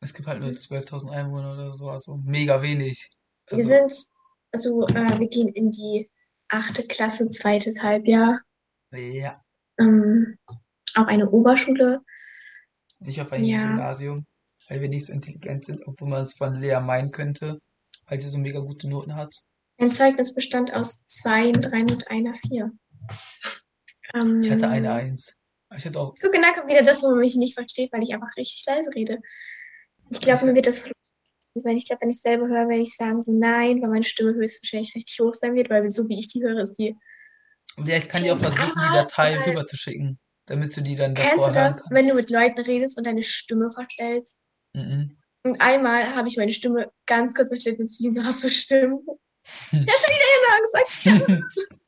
Es 0.00 0.14
gibt 0.14 0.28
halt 0.28 0.40
nur 0.40 0.50
12.000 0.56 1.10
Einwohner 1.10 1.52
oder 1.52 1.72
so, 1.72 1.88
also 1.90 2.16
mega 2.24 2.60
wenig. 2.62 3.10
Wir 3.48 3.58
Also, 3.58 3.68
sind, 3.68 3.92
also 4.52 4.86
äh, 4.88 5.18
wir 5.18 5.28
gehen 5.28 5.48
in 5.48 5.70
die 5.70 6.10
achte 6.48 6.82
Klasse, 6.86 7.28
zweites 7.28 7.82
Halbjahr. 7.82 8.40
ja, 8.92 9.40
Ähm, 9.78 10.38
auch 10.96 11.06
eine 11.06 11.30
Oberschule. 11.30 12.00
nicht 12.98 13.20
auf 13.20 13.32
einem 13.32 13.44
Ja. 13.44 13.68
Gymnasium, 13.68 14.26
weil 14.70 14.80
wir 14.80 14.88
nicht 14.88 15.06
so 15.06 15.12
intelligent 15.12 15.64
sind, 15.64 15.86
obwohl 15.86 16.08
man 16.08 16.22
es 16.22 16.34
von 16.34 16.54
Lea 16.54 16.78
meinen 16.80 17.10
könnte, 17.10 17.60
weil 18.06 18.20
sie 18.20 18.28
so 18.28 18.38
mega 18.38 18.60
gute 18.60 18.88
Noten 18.88 19.16
hat. 19.16 19.34
Mein 19.78 19.92
Zeugnis 19.92 20.32
bestand 20.32 20.72
aus 20.72 21.04
zwei 21.06 21.50
Dreien 21.50 21.90
und 21.90 22.08
einer 22.08 22.34
Vier. 22.34 22.70
Ähm, 24.14 24.40
Ich 24.40 24.50
hatte 24.50 24.68
eine 24.68 24.92
Eins. 24.92 25.36
Ich 25.76 25.84
hatte 25.84 25.98
auch, 25.98 26.14
Guck, 26.20 26.32
genau 26.32 26.52
kommt 26.52 26.68
wieder 26.68 26.82
das, 26.82 27.02
wo 27.02 27.10
man 27.10 27.18
mich 27.18 27.34
nicht 27.36 27.54
versteht, 27.54 27.92
weil 27.92 28.02
ich 28.02 28.14
einfach 28.14 28.36
richtig 28.36 28.64
leise 28.66 28.90
rede. 28.94 29.18
Ich 30.10 30.20
glaube, 30.20 30.46
mir 30.46 30.54
wird 30.54 30.66
das 30.66 30.88
sein. 31.54 31.76
Ich 31.76 31.86
glaube, 31.86 32.02
wenn 32.02 32.10
ich 32.10 32.20
selber 32.20 32.46
höre, 32.46 32.68
werde 32.68 32.82
ich 32.82 32.94
sagen 32.94 33.22
so 33.22 33.32
nein, 33.32 33.82
weil 33.82 33.90
meine 33.90 34.04
Stimme 34.04 34.34
höchstwahrscheinlich 34.34 34.94
richtig 34.94 35.18
hoch 35.20 35.34
sein 35.34 35.54
wird, 35.54 35.68
weil 35.68 35.88
so 35.90 36.08
wie 36.08 36.18
ich 36.18 36.28
die 36.28 36.42
höre, 36.42 36.60
ist 36.60 36.74
die. 36.74 36.96
Lea, 37.76 37.98
ich 37.98 38.08
kann 38.08 38.22
dir 38.22 38.34
auch 38.34 38.38
versuchen, 38.38 38.72
die 38.76 38.94
Datei 38.94 39.36
rüber 39.40 39.66
zu 39.66 39.76
schicken, 39.76 40.18
damit 40.46 40.76
du 40.76 40.80
die 40.80 40.94
dann 40.94 41.14
Kennst 41.14 41.34
davor 41.38 41.48
du 41.48 41.54
das, 41.54 41.76
hören 41.76 41.86
wenn 41.90 42.08
du 42.08 42.14
mit 42.14 42.30
Leuten 42.30 42.60
redest 42.60 42.98
und 42.98 43.06
deine 43.06 43.22
Stimme 43.24 43.70
verstellst? 43.72 44.40
Mhm. 44.74 45.16
Und 45.42 45.60
einmal 45.60 46.14
habe 46.14 46.28
ich 46.28 46.36
meine 46.36 46.52
Stimme 46.52 46.90
ganz 47.06 47.34
kurz 47.34 47.48
verstellt 47.48 47.78
und 47.80 47.88
sie 47.88 48.12
so, 48.14 48.24
hast 48.24 48.44
du 48.44 48.50
Stimmen? 48.50 49.00
Ja, 49.72 49.78
schon 49.78 50.14
wieder 50.14 50.26
jemand 50.36 51.02
gesagt. 51.02 51.44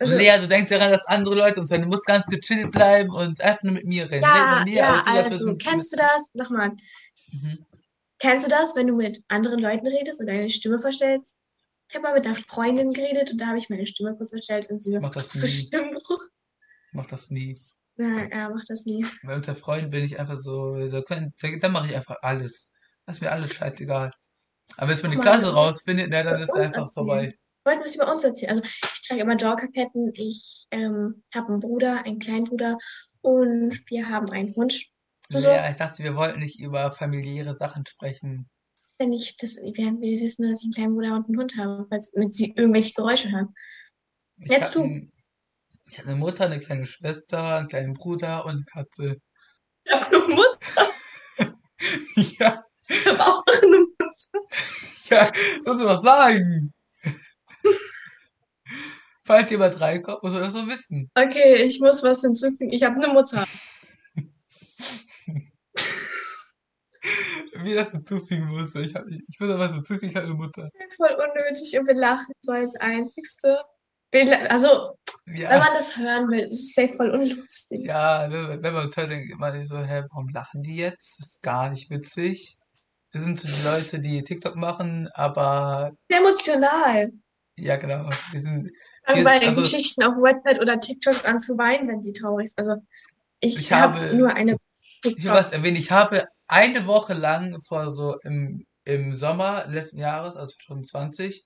Also, 0.00 0.16
Lea, 0.16 0.38
du 0.40 0.48
denkst 0.48 0.70
daran, 0.70 0.90
dass 0.90 1.06
andere 1.06 1.36
Leute 1.36 1.60
uns 1.60 1.70
hören. 1.70 1.82
Du 1.82 1.88
musst 1.88 2.04
ganz 2.04 2.26
gechillt 2.26 2.72
bleiben 2.72 3.10
und 3.10 3.40
einfach 3.40 3.62
nur 3.62 3.74
mit 3.74 3.86
mir 3.86 4.10
reden. 4.10 4.24
Red 4.24 4.34
ja, 4.34 4.56
mit 4.58 4.74
mir, 4.74 4.80
ja, 4.80 5.02
also, 5.06 5.56
kennst 5.56 5.92
du 5.92 5.96
das? 5.96 6.30
Nochmal. 6.34 6.72
Mhm. 7.30 7.64
Kennst 8.18 8.44
du 8.44 8.50
das, 8.50 8.74
wenn 8.74 8.86
du 8.86 8.96
mit 8.96 9.22
anderen 9.28 9.60
Leuten 9.60 9.86
redest 9.86 10.20
und 10.20 10.26
deine 10.26 10.50
Stimme 10.50 10.78
verstellst? 10.78 11.38
Ich 11.88 11.94
habe 11.94 12.02
mal 12.08 12.14
mit 12.14 12.26
einer 12.26 12.34
Freundin 12.34 12.90
geredet 12.90 13.30
und 13.30 13.38
da 13.38 13.46
habe 13.46 13.58
ich 13.58 13.68
meine 13.68 13.86
Stimme 13.86 14.16
kurz 14.16 14.30
verstellt 14.30 14.70
und 14.70 14.82
sie 14.82 14.92
so, 14.92 15.00
Mach 15.00 15.10
das 15.10 15.34
nie. 15.34 15.48
Stimmbruch? 15.48 16.22
Mach 16.92 17.06
das 17.06 17.30
nie. 17.30 17.60
Nein, 17.96 18.30
er 18.32 18.50
macht 18.50 18.68
das 18.70 18.84
nie. 18.86 19.06
Weil 19.22 19.36
unter 19.36 19.54
Freunden 19.54 19.90
bin 19.90 20.04
ich 20.04 20.18
einfach 20.18 20.36
so, 20.40 20.86
so 20.88 21.00
dann 21.02 21.72
mache 21.72 21.88
ich 21.88 21.96
einfach 21.96 22.16
alles. 22.22 22.68
Das 23.06 23.16
ist 23.16 23.20
mir 23.22 23.30
alles 23.30 23.54
scheißegal. 23.54 24.10
Aber 24.76 24.88
wenn 24.88 24.94
es 24.94 25.00
von 25.00 25.10
die 25.10 25.18
Klasse 25.18 25.52
rausfindet, 25.52 26.08
na, 26.10 26.22
dann 26.22 26.40
ist 26.40 26.50
uns 26.50 26.58
einfach 26.60 26.80
erzählen. 26.82 26.88
vorbei. 26.94 27.26
Ich 27.28 27.70
wollte 27.70 27.84
was 27.84 27.94
über 27.94 28.12
uns 28.12 28.24
erzählen. 28.24 28.50
Also 28.50 28.62
ich 28.64 29.08
trage 29.08 29.20
immer 29.20 29.36
Jokerketten. 29.36 30.12
Ich 30.14 30.66
ähm, 30.70 31.22
habe 31.34 31.48
einen 31.52 31.60
Bruder, 31.60 32.04
einen 32.04 32.18
kleinen 32.18 32.44
Bruder 32.44 32.78
und 33.20 33.80
wir 33.88 34.08
haben 34.08 34.30
einen 34.30 34.54
Hund. 34.56 34.86
Also, 35.32 35.48
Lea, 35.48 35.70
ich 35.70 35.76
dachte, 35.76 36.02
wir 36.02 36.16
wollten 36.16 36.40
nicht 36.40 36.60
über 36.60 36.90
familiäre 36.92 37.56
Sachen 37.56 37.86
sprechen. 37.86 38.48
wenn 38.98 39.12
ich 39.12 39.36
das, 39.38 39.56
wir, 39.56 39.72
wir 39.74 40.20
wissen, 40.20 40.48
dass 40.48 40.60
ich 40.60 40.64
einen 40.64 40.72
kleinen 40.72 40.94
Bruder 40.94 41.14
und 41.16 41.26
einen 41.26 41.38
Hund 41.38 41.56
habe, 41.56 41.86
falls 41.88 42.12
sie 42.28 42.52
irgendwelche 42.56 42.92
Geräusche 42.92 43.30
hören. 43.30 43.54
Ich 44.38 44.50
Jetzt 44.50 44.74
du. 44.74 44.82
ein- 44.82 45.12
Ich 45.86 45.98
habe 45.98 46.08
eine 46.08 46.16
Mutter, 46.18 46.44
eine 46.46 46.58
kleine 46.58 46.84
Schwester, 46.86 47.56
einen 47.56 47.68
kleinen 47.68 47.94
Bruder 47.94 48.44
und 48.44 48.50
eine 48.52 48.64
Katze. 48.64 49.16
Ich 49.84 49.92
habe 49.92 50.16
eine 50.16 50.34
Mutter, 50.34 50.94
Ja, 52.38 52.62
ich 52.88 53.06
habe 53.06 53.20
auch 53.20 53.44
noch 53.46 53.62
eine 53.62 53.78
Mutter. 53.78 54.10
ja, 55.10 55.30
sollst 55.62 55.82
du 55.82 55.86
was 55.86 56.02
sagen? 56.02 56.72
Falls 59.26 59.50
jemand 59.50 59.80
reinkommt, 59.80 60.22
muss 60.22 60.34
er 60.34 60.40
das 60.40 60.52
so 60.52 60.66
wissen. 60.66 61.10
Okay, 61.14 61.62
ich 61.62 61.80
muss 61.80 62.02
was 62.02 62.20
hinzufügen. 62.20 62.72
Ich 62.72 62.82
habe 62.82 63.02
eine 63.02 63.12
Mutter. 63.12 63.46
Wie 67.62 67.74
das 67.74 67.92
hinzufügen 67.92 68.46
musste. 68.48 68.80
Ich, 68.80 68.94
hab, 68.94 69.06
ich 69.06 69.38
muss 69.40 69.50
aber 69.50 69.72
hinzufügen, 69.72 70.08
ich 70.10 70.16
habe 70.16 70.26
eine 70.26 70.34
Mutter. 70.34 70.68
Voll 70.96 71.12
unnötig 71.14 71.78
und 71.78 71.86
wir 71.86 71.94
lachen 71.94 72.32
so 72.40 72.52
als 72.52 72.74
Einzigste. 72.76 73.62
Wir 74.10 74.24
la- 74.26 74.46
Also, 75.26 75.42
wenn 75.42 75.50
Ja, 75.50 75.58
man 75.58 75.74
das 75.74 75.96
hören 75.96 76.28
will, 76.30 76.40
ist 76.40 76.52
es 76.52 76.74
safe 76.74 76.94
voll 76.94 77.10
unlustig. 77.10 77.80
ja, 77.86 78.30
wenn, 78.30 78.62
wenn 78.62 78.74
man 78.74 78.84
hört, 78.94 79.10
denkt 79.10 79.38
man 79.38 79.64
so, 79.64 79.78
hä, 79.78 80.02
warum 80.10 80.28
lachen 80.28 80.62
die 80.62 80.76
jetzt? 80.76 81.18
Das 81.20 81.28
ist 81.28 81.42
gar 81.42 81.70
nicht 81.70 81.90
witzig. 81.90 82.58
Wir 83.10 83.20
sind 83.20 83.38
so 83.40 83.48
die 83.48 83.62
Leute, 83.66 84.00
die 84.00 84.22
TikTok 84.24 84.56
machen, 84.56 85.08
aber 85.14 85.92
emotional. 86.08 87.12
ja, 87.56 87.76
genau. 87.76 88.10
Wir 88.32 88.40
sind, 88.40 88.70
Wir- 89.06 89.24
bei 89.24 89.40
also- 89.40 89.62
Geschichten 89.62 90.02
auf 90.02 90.14
Wattpad 90.16 90.60
oder 90.60 90.78
TikTok 90.80 91.26
an 91.28 91.38
zu 91.40 91.56
weinen, 91.56 91.88
wenn 91.88 92.02
sie 92.02 92.12
traurig 92.12 92.48
sind. 92.48 92.58
Also, 92.58 92.82
ich, 93.40 93.56
Ich 93.58 93.72
habe 93.72 94.00
habe- 94.00 94.16
nur 94.16 94.34
eine 94.34 94.52
ich 95.04 95.14
TikTok. 95.16 95.32
was 95.32 95.50
erwähnen. 95.50 95.76
Ich 95.76 95.90
habe 95.90 96.26
eine 96.48 96.86
Woche 96.86 97.14
lang 97.14 97.60
vor 97.62 97.88
so 97.90 98.18
im, 98.24 98.66
im 98.84 99.12
Sommer 99.16 99.64
letzten 99.68 99.98
Jahres, 99.98 100.36
also 100.36 100.54
2020, 100.66 101.44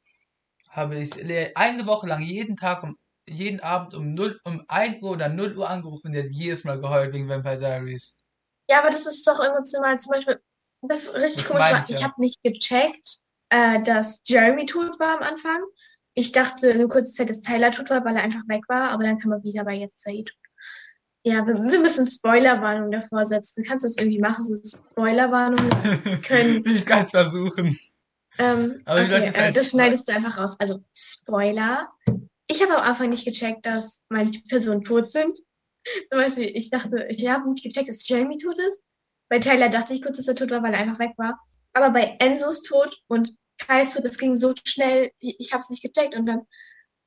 habe 0.70 0.97
ich 0.99 1.12
eine 1.57 1.87
Woche 1.87 2.07
lang 2.09 2.22
jeden 2.22 2.57
Tag 2.57 2.83
um 2.83 2.97
jeden 3.29 3.61
Abend 3.61 3.95
um 3.95 4.14
0, 4.14 4.41
um 4.45 4.64
1 4.68 5.03
Uhr 5.03 5.12
oder 5.12 5.29
0 5.29 5.57
Uhr 5.57 5.68
angerufen 5.68 6.09
und 6.09 6.12
der 6.12 6.24
hat 6.24 6.31
jedes 6.31 6.64
Mal 6.64 6.81
geheult 6.81 7.12
wegen 7.12 7.29
Vampire 7.29 7.59
Diaries. 7.59 8.14
Ja, 8.70 8.81
aber 8.81 8.91
das 8.91 9.07
ist 9.07 9.26
doch 9.26 9.41
emotional. 9.41 9.99
Zum 9.99 10.12
Beispiel, 10.12 10.41
das 10.83 11.07
ist 11.07 11.14
richtig 11.14 11.45
Das 11.45 11.47
komisch. 11.47 11.83
ich 11.85 11.95
Ich 11.95 12.01
ja. 12.01 12.07
habe 12.07 12.20
nicht 12.20 12.43
gecheckt, 12.43 13.18
äh, 13.51 13.83
dass 13.83 14.22
Jeremy 14.24 14.66
tot 14.66 14.99
war 15.01 15.16
am 15.16 15.22
Anfang. 15.22 15.62
Ich 16.14 16.33
dachte 16.33 16.72
eine 16.72 16.89
kurze 16.89 17.12
Zeit, 17.12 17.31
dass 17.31 17.41
Tyler 17.41 17.70
tot 17.70 17.91
war, 17.91 18.05
weil 18.05 18.16
er 18.16 18.22
einfach 18.22 18.43
weg 18.49 18.62
war, 18.68 18.91
aber 18.91 19.05
dann 19.05 19.18
kam 19.18 19.33
er 19.33 19.43
wieder 19.45 19.64
bei 19.64 19.74
jetzt 19.74 20.01
Said. 20.03 20.31
Ja, 21.24 21.47
wir, 21.47 21.55
wir 21.55 21.79
müssen 21.79 22.07
Spoilerwarnung 22.07 22.91
davor 22.91 23.26
setzen. 23.26 23.62
Du 23.62 23.68
kannst 23.68 23.85
das 23.85 23.97
irgendwie 23.97 24.18
machen, 24.20 24.45
so 24.45 24.57
Spoilerwarnung. 24.91 25.68
können. 26.22 26.62
ich 26.64 26.85
kann 26.87 27.05
es 27.05 27.11
versuchen. 27.11 27.79
Ähm, 28.39 28.81
Aber 28.85 29.01
okay, 29.01 29.11
das 29.11 29.37
äh, 29.37 29.41
als 29.41 29.57
das 29.57 29.70
schneidest 29.70 30.09
du 30.09 30.12
einfach 30.14 30.39
raus. 30.39 30.57
Also, 30.59 30.83
Spoiler. 30.95 31.89
Ich 32.51 32.63
habe 32.63 32.77
am 32.77 32.83
Anfang 32.83 33.11
nicht 33.11 33.25
gecheckt, 33.25 33.67
dass 33.67 34.03
manche 34.09 34.43
Personen 34.49 34.83
tot 34.83 35.11
sind. 35.11 35.39
Zum 36.09 36.19
Beispiel, 36.19 36.51
ich 36.55 36.71
dachte, 36.71 37.07
ich 37.09 37.27
habe 37.29 37.49
nicht 37.51 37.63
gecheckt, 37.63 37.89
dass 37.89 38.09
Jamie 38.09 38.39
tot 38.39 38.59
ist. 38.59 38.83
Bei 39.31 39.39
Tyler 39.39 39.69
dachte 39.69 39.93
ich 39.93 40.03
kurz, 40.03 40.17
dass 40.17 40.29
er 40.29 40.35
tot 40.35 40.51
war, 40.51 40.63
weil 40.63 40.73
er 40.73 40.81
einfach 40.81 40.99
weg 40.99 41.13
war. 41.19 41.39
Aber 41.75 41.91
bei 41.91 42.17
Enzos 42.19 42.63
Tod 42.63 42.99
und 43.09 43.37
Kais 43.59 43.93
Tod, 43.93 44.05
das 44.05 44.17
ging 44.17 44.37
so 44.37 44.55
schnell, 44.65 45.11
ich, 45.19 45.37
ich 45.39 45.53
habe 45.53 45.61
es 45.61 45.69
nicht 45.69 45.83
gecheckt 45.83 46.17
und 46.17 46.27
dann 46.27 46.47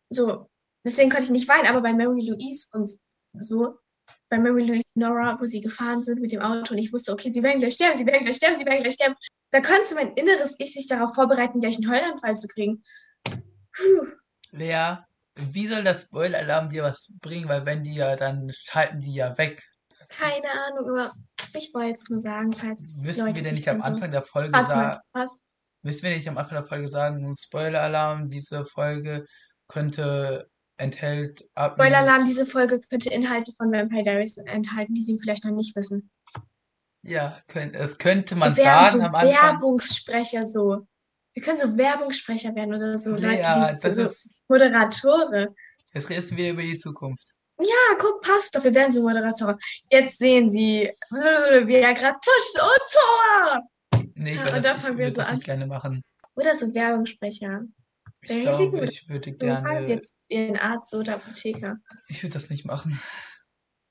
so, 0.09 0.49
deswegen 0.85 1.09
konnte 1.09 1.25
ich 1.25 1.31
nicht 1.31 1.49
weinen. 1.49 1.67
Aber 1.67 1.81
bei 1.81 1.93
Mary 1.93 2.21
Louise 2.21 2.67
und 2.73 2.89
so, 3.33 3.79
bei 4.29 4.37
Mary 4.37 4.63
Louise 4.63 4.83
Nora, 4.95 5.39
wo 5.39 5.45
sie 5.45 5.61
gefahren 5.61 6.03
sind 6.03 6.21
mit 6.21 6.31
dem 6.31 6.41
Auto 6.41 6.73
und 6.73 6.77
ich 6.77 6.93
wusste, 6.93 7.13
okay, 7.13 7.31
sie 7.31 7.41
werden 7.41 7.59
gleich 7.59 7.73
sterben, 7.73 7.97
sie 7.97 8.05
werden 8.05 8.23
gleich 8.25 8.37
sterben, 8.37 8.57
sie 8.57 8.65
werden 8.65 8.83
gleich 8.83 8.93
sterben. 8.93 9.15
Da 9.51 9.61
konnte 9.61 9.95
mein 9.95 10.13
inneres 10.13 10.55
Ich 10.59 10.73
sich 10.73 10.87
darauf 10.87 11.15
vorbereiten, 11.15 11.59
gleich 11.59 11.77
einen 11.77 11.91
Heulanfall 11.91 12.37
zu 12.37 12.47
kriegen. 12.47 12.83
Puh. 13.73 14.07
Lea, 14.51 14.97
wie 15.51 15.67
soll 15.67 15.83
das 15.83 16.03
Spoiler-Alarm 16.03 16.69
dir 16.69 16.83
was 16.83 17.11
bringen? 17.21 17.49
Weil 17.49 17.65
wenn 17.65 17.83
die 17.83 17.95
ja, 17.95 18.15
dann 18.15 18.51
schalten 18.53 19.01
die 19.01 19.13
ja 19.13 19.37
weg. 19.37 19.61
Das 19.99 20.09
Keine 20.09 20.51
Ahnung, 20.51 20.89
aber 20.89 21.11
ich 21.53 21.73
wollte 21.73 21.93
es 21.93 22.09
nur 22.09 22.19
sagen, 22.19 22.53
falls 22.53 22.81
es 22.81 22.97
Müssen 22.97 23.25
Leute 23.25 23.37
wir 23.37 23.43
denn 23.43 23.55
nicht 23.55 23.69
am 23.69 23.81
so. 23.81 23.87
Anfang 23.87 24.11
der 24.11 24.23
Folge 24.23 24.51
sagen, 24.51 24.97
müssen 25.83 26.03
wir 26.03 26.15
nicht 26.15 26.27
am 26.27 26.37
Anfang 26.37 26.55
der 26.55 26.67
Folge 26.67 26.87
sagen, 26.87 27.35
Spoiler-Alarm, 27.35 28.29
diese 28.29 28.65
Folge 28.65 29.25
könnte, 29.67 30.49
enthält 30.77 31.47
Spoiler-Alarm, 31.57 32.25
diese 32.25 32.45
Folge 32.45 32.79
könnte 32.89 33.09
Inhalte 33.09 33.53
von 33.57 33.71
Vampire 33.71 34.03
Diaries 34.03 34.37
enthalten, 34.37 34.93
die 34.93 35.03
Sie 35.03 35.17
vielleicht 35.17 35.45
noch 35.45 35.51
nicht 35.51 35.75
wissen. 35.75 36.09
Ja, 37.03 37.39
könnt, 37.47 37.75
das 37.75 37.97
könnte 37.97 38.35
man 38.35 38.55
wir 38.55 38.63
werden 38.63 38.85
sagen 38.85 38.99
so 38.99 39.07
am 39.07 39.15
Anfang. 39.15 39.53
Werbungssprecher 39.53 40.45
so. 40.45 40.87
Wir 41.33 41.43
können 41.43 41.57
so 41.57 41.77
Werbungssprecher 41.77 42.53
werden 42.55 42.73
oder 42.73 42.97
so. 42.97 43.11
Leute, 43.11 43.37
die 43.37 43.75
so, 43.75 43.87
das 43.87 43.95
so 43.95 44.01
ist, 44.03 44.40
Moderatore. 44.51 45.55
jetzt 45.93 46.09
redest 46.09 46.31
du 46.31 46.37
wieder 46.37 46.49
über 46.51 46.61
die 46.61 46.75
Zukunft. 46.77 47.33
Ja, 47.59 47.95
guck, 47.99 48.21
passt 48.21 48.55
doch, 48.55 48.63
wir 48.63 48.73
werden 48.73 48.91
so 48.91 49.01
Moderatoren. 49.01 49.55
Jetzt 49.91 50.17
sehen 50.17 50.49
Sie, 50.49 50.83
äh, 50.85 51.67
Viagra 51.67 52.11
Tusch 52.13 52.61
und 52.61 52.81
Tor! 52.91 53.61
Nee, 54.15 54.31
ich 54.31 54.37
Ja, 54.37 54.45
würde 54.51 54.61
das, 54.61 54.89
ich 54.89 54.97
wir 54.97 55.11
so 55.11 55.21
das 55.21 55.31
nicht 55.33 55.43
gerne 55.45 55.67
machen. 55.67 56.01
Oder 56.35 56.55
so 56.55 56.73
Werbungssprecher. 56.73 57.61
Ich 58.23 58.29
Der 58.29 58.41
glaube, 58.41 58.57
Risiken- 58.63 58.83
ich 58.83 59.09
würde 59.09 59.29
So, 59.39 59.45
fragen 59.47 59.83
Sie 59.83 59.87
gerne, 59.87 59.87
jetzt 59.95 60.15
Ihren 60.27 60.57
Arzt 60.57 60.93
oder 60.93 61.15
Apotheker. 61.15 61.77
ich 62.07 62.21
würde 62.23 62.33
das 62.33 62.49
nicht 62.49 62.65
machen. 62.65 62.99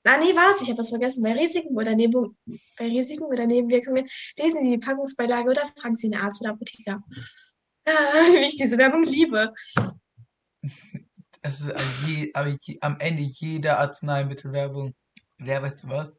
Ah, 0.03 0.17
nee, 0.17 0.35
warte, 0.35 0.63
ich 0.63 0.69
habe 0.69 0.79
was 0.79 0.89
vergessen. 0.89 1.23
Bei 1.23 1.33
Risiken 1.33 1.75
oder, 1.77 1.95
Neben 1.95 2.35
bei 2.77 2.85
Risiken 2.87 3.23
oder 3.23 3.45
Nebenwirkungen 3.45 4.09
lesen 4.37 4.63
Sie 4.63 4.71
die 4.71 4.77
Packungsbeilage 4.79 5.49
oder 5.49 5.63
fragen 5.79 5.95
Sie 5.95 6.07
einen 6.11 6.21
Arzt 6.21 6.41
oder 6.41 6.51
Apotheker. 6.51 7.03
Ah, 7.85 7.91
wie 8.41 8.47
ich 8.47 8.57
diese 8.57 8.77
Werbung 8.77 9.03
liebe. 9.03 9.53
Es 11.41 11.59
ist 11.59 11.71
am, 11.71 12.07
je, 12.07 12.31
am, 12.33 12.57
am 12.81 12.99
Ende 12.99 13.23
jeder 13.23 13.79
Arzneimittelwerbung. 13.79 14.93
Ja, 15.39 15.61
weißt 15.61 15.83
du 15.83 15.89
was? 15.89 16.11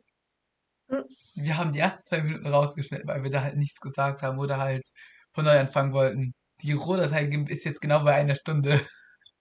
Hm. 0.89 1.05
Wir 1.35 1.57
haben 1.57 1.73
die 1.73 1.79
ersten 1.79 2.05
zwei 2.05 2.23
Minuten 2.23 2.47
rausgeschnitten, 2.47 3.09
weil 3.09 3.23
wir 3.23 3.31
da 3.31 3.43
halt 3.43 3.57
nichts 3.57 3.81
gesagt 3.81 4.23
haben 4.23 4.39
oder 4.39 4.59
halt 4.59 4.87
von 5.33 5.45
neu 5.45 5.59
anfangen 5.59 5.93
wollten. 5.93 6.35
Die 6.63 6.73
Rohdatei 6.73 7.25
ist 7.49 7.65
jetzt 7.65 7.81
genau 7.81 8.05
bei 8.05 8.15
einer 8.15 8.35
Stunde. 8.35 8.81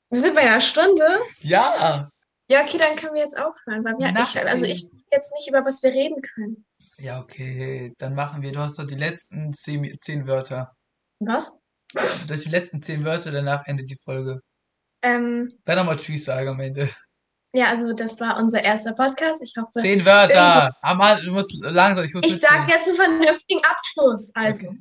Wir 0.09 0.19
sind 0.19 0.35
bei 0.35 0.41
einer 0.41 0.61
Stunde. 0.61 1.05
Ja! 1.39 2.09
Ja, 2.47 2.63
okay, 2.63 2.77
dann 2.77 2.97
können 2.97 3.13
wir 3.13 3.21
jetzt 3.21 3.37
aufhören. 3.37 3.83
Weil 3.85 3.93
wir, 3.97 4.21
ich, 4.21 4.37
also 4.45 4.65
ich 4.65 4.83
weiß 4.83 5.01
jetzt 5.11 5.31
nicht, 5.37 5.47
über 5.47 5.63
was 5.63 5.81
wir 5.83 5.91
reden 5.91 6.21
können. 6.21 6.65
Ja, 6.97 7.21
okay, 7.21 7.93
dann 7.97 8.13
machen 8.13 8.41
wir. 8.41 8.51
Du 8.51 8.59
hast 8.59 8.77
doch 8.77 8.85
die 8.85 8.95
letzten 8.95 9.53
zehn, 9.53 9.97
zehn 10.01 10.27
Wörter. 10.27 10.75
Was? 11.19 11.53
Du 11.93 12.33
hast 12.33 12.45
die 12.45 12.49
letzten 12.49 12.81
zehn 12.83 13.05
Wörter, 13.05 13.31
danach 13.31 13.65
endet 13.67 13.89
die 13.89 13.97
Folge. 14.03 14.41
Ähm, 15.01 15.47
Dann 15.65 15.77
nochmal 15.77 15.97
Tschüss 15.97 16.25
sagen 16.25 16.47
am 16.49 16.59
Ende. 16.59 16.89
ja, 17.53 17.65
also 17.67 17.91
das 17.93 18.19
war 18.19 18.37
unser 18.37 18.63
erster 18.63 18.93
Podcast. 18.93 19.41
Ich 19.43 19.53
hoffe, 19.57 19.79
Zehn 19.81 20.05
Wörter! 20.05 20.73
Am 20.81 21.01
An- 21.01 21.23
du 21.25 21.31
musst 21.31 21.51
langsam, 21.61 22.03
ich 22.05 22.13
muss 22.13 22.23
ich 22.25 22.39
sage 22.39 22.71
jetzt 22.71 22.87
einen 22.87 22.97
vernünftigen 22.97 23.61
Abschluss. 23.65 24.31
Also, 24.35 24.67
Okay. 24.67 24.79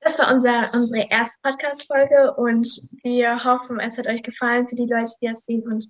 das 0.00 0.18
war 0.18 0.32
unser, 0.32 0.70
unsere 0.72 1.06
erste 1.10 1.38
Podcast-Folge 1.42 2.34
und 2.36 2.66
wir 3.02 3.44
hoffen, 3.44 3.80
es 3.80 3.98
hat 3.98 4.06
euch 4.06 4.22
gefallen 4.22 4.66
für 4.68 4.74
die 4.76 4.86
Leute, 4.90 5.10
die 5.20 5.26
das 5.26 5.44
sehen 5.44 5.62
und 5.70 5.84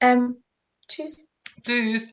ähm, 0.00 0.42
tschüss. 0.88 1.26
Tschüss! 1.64 2.12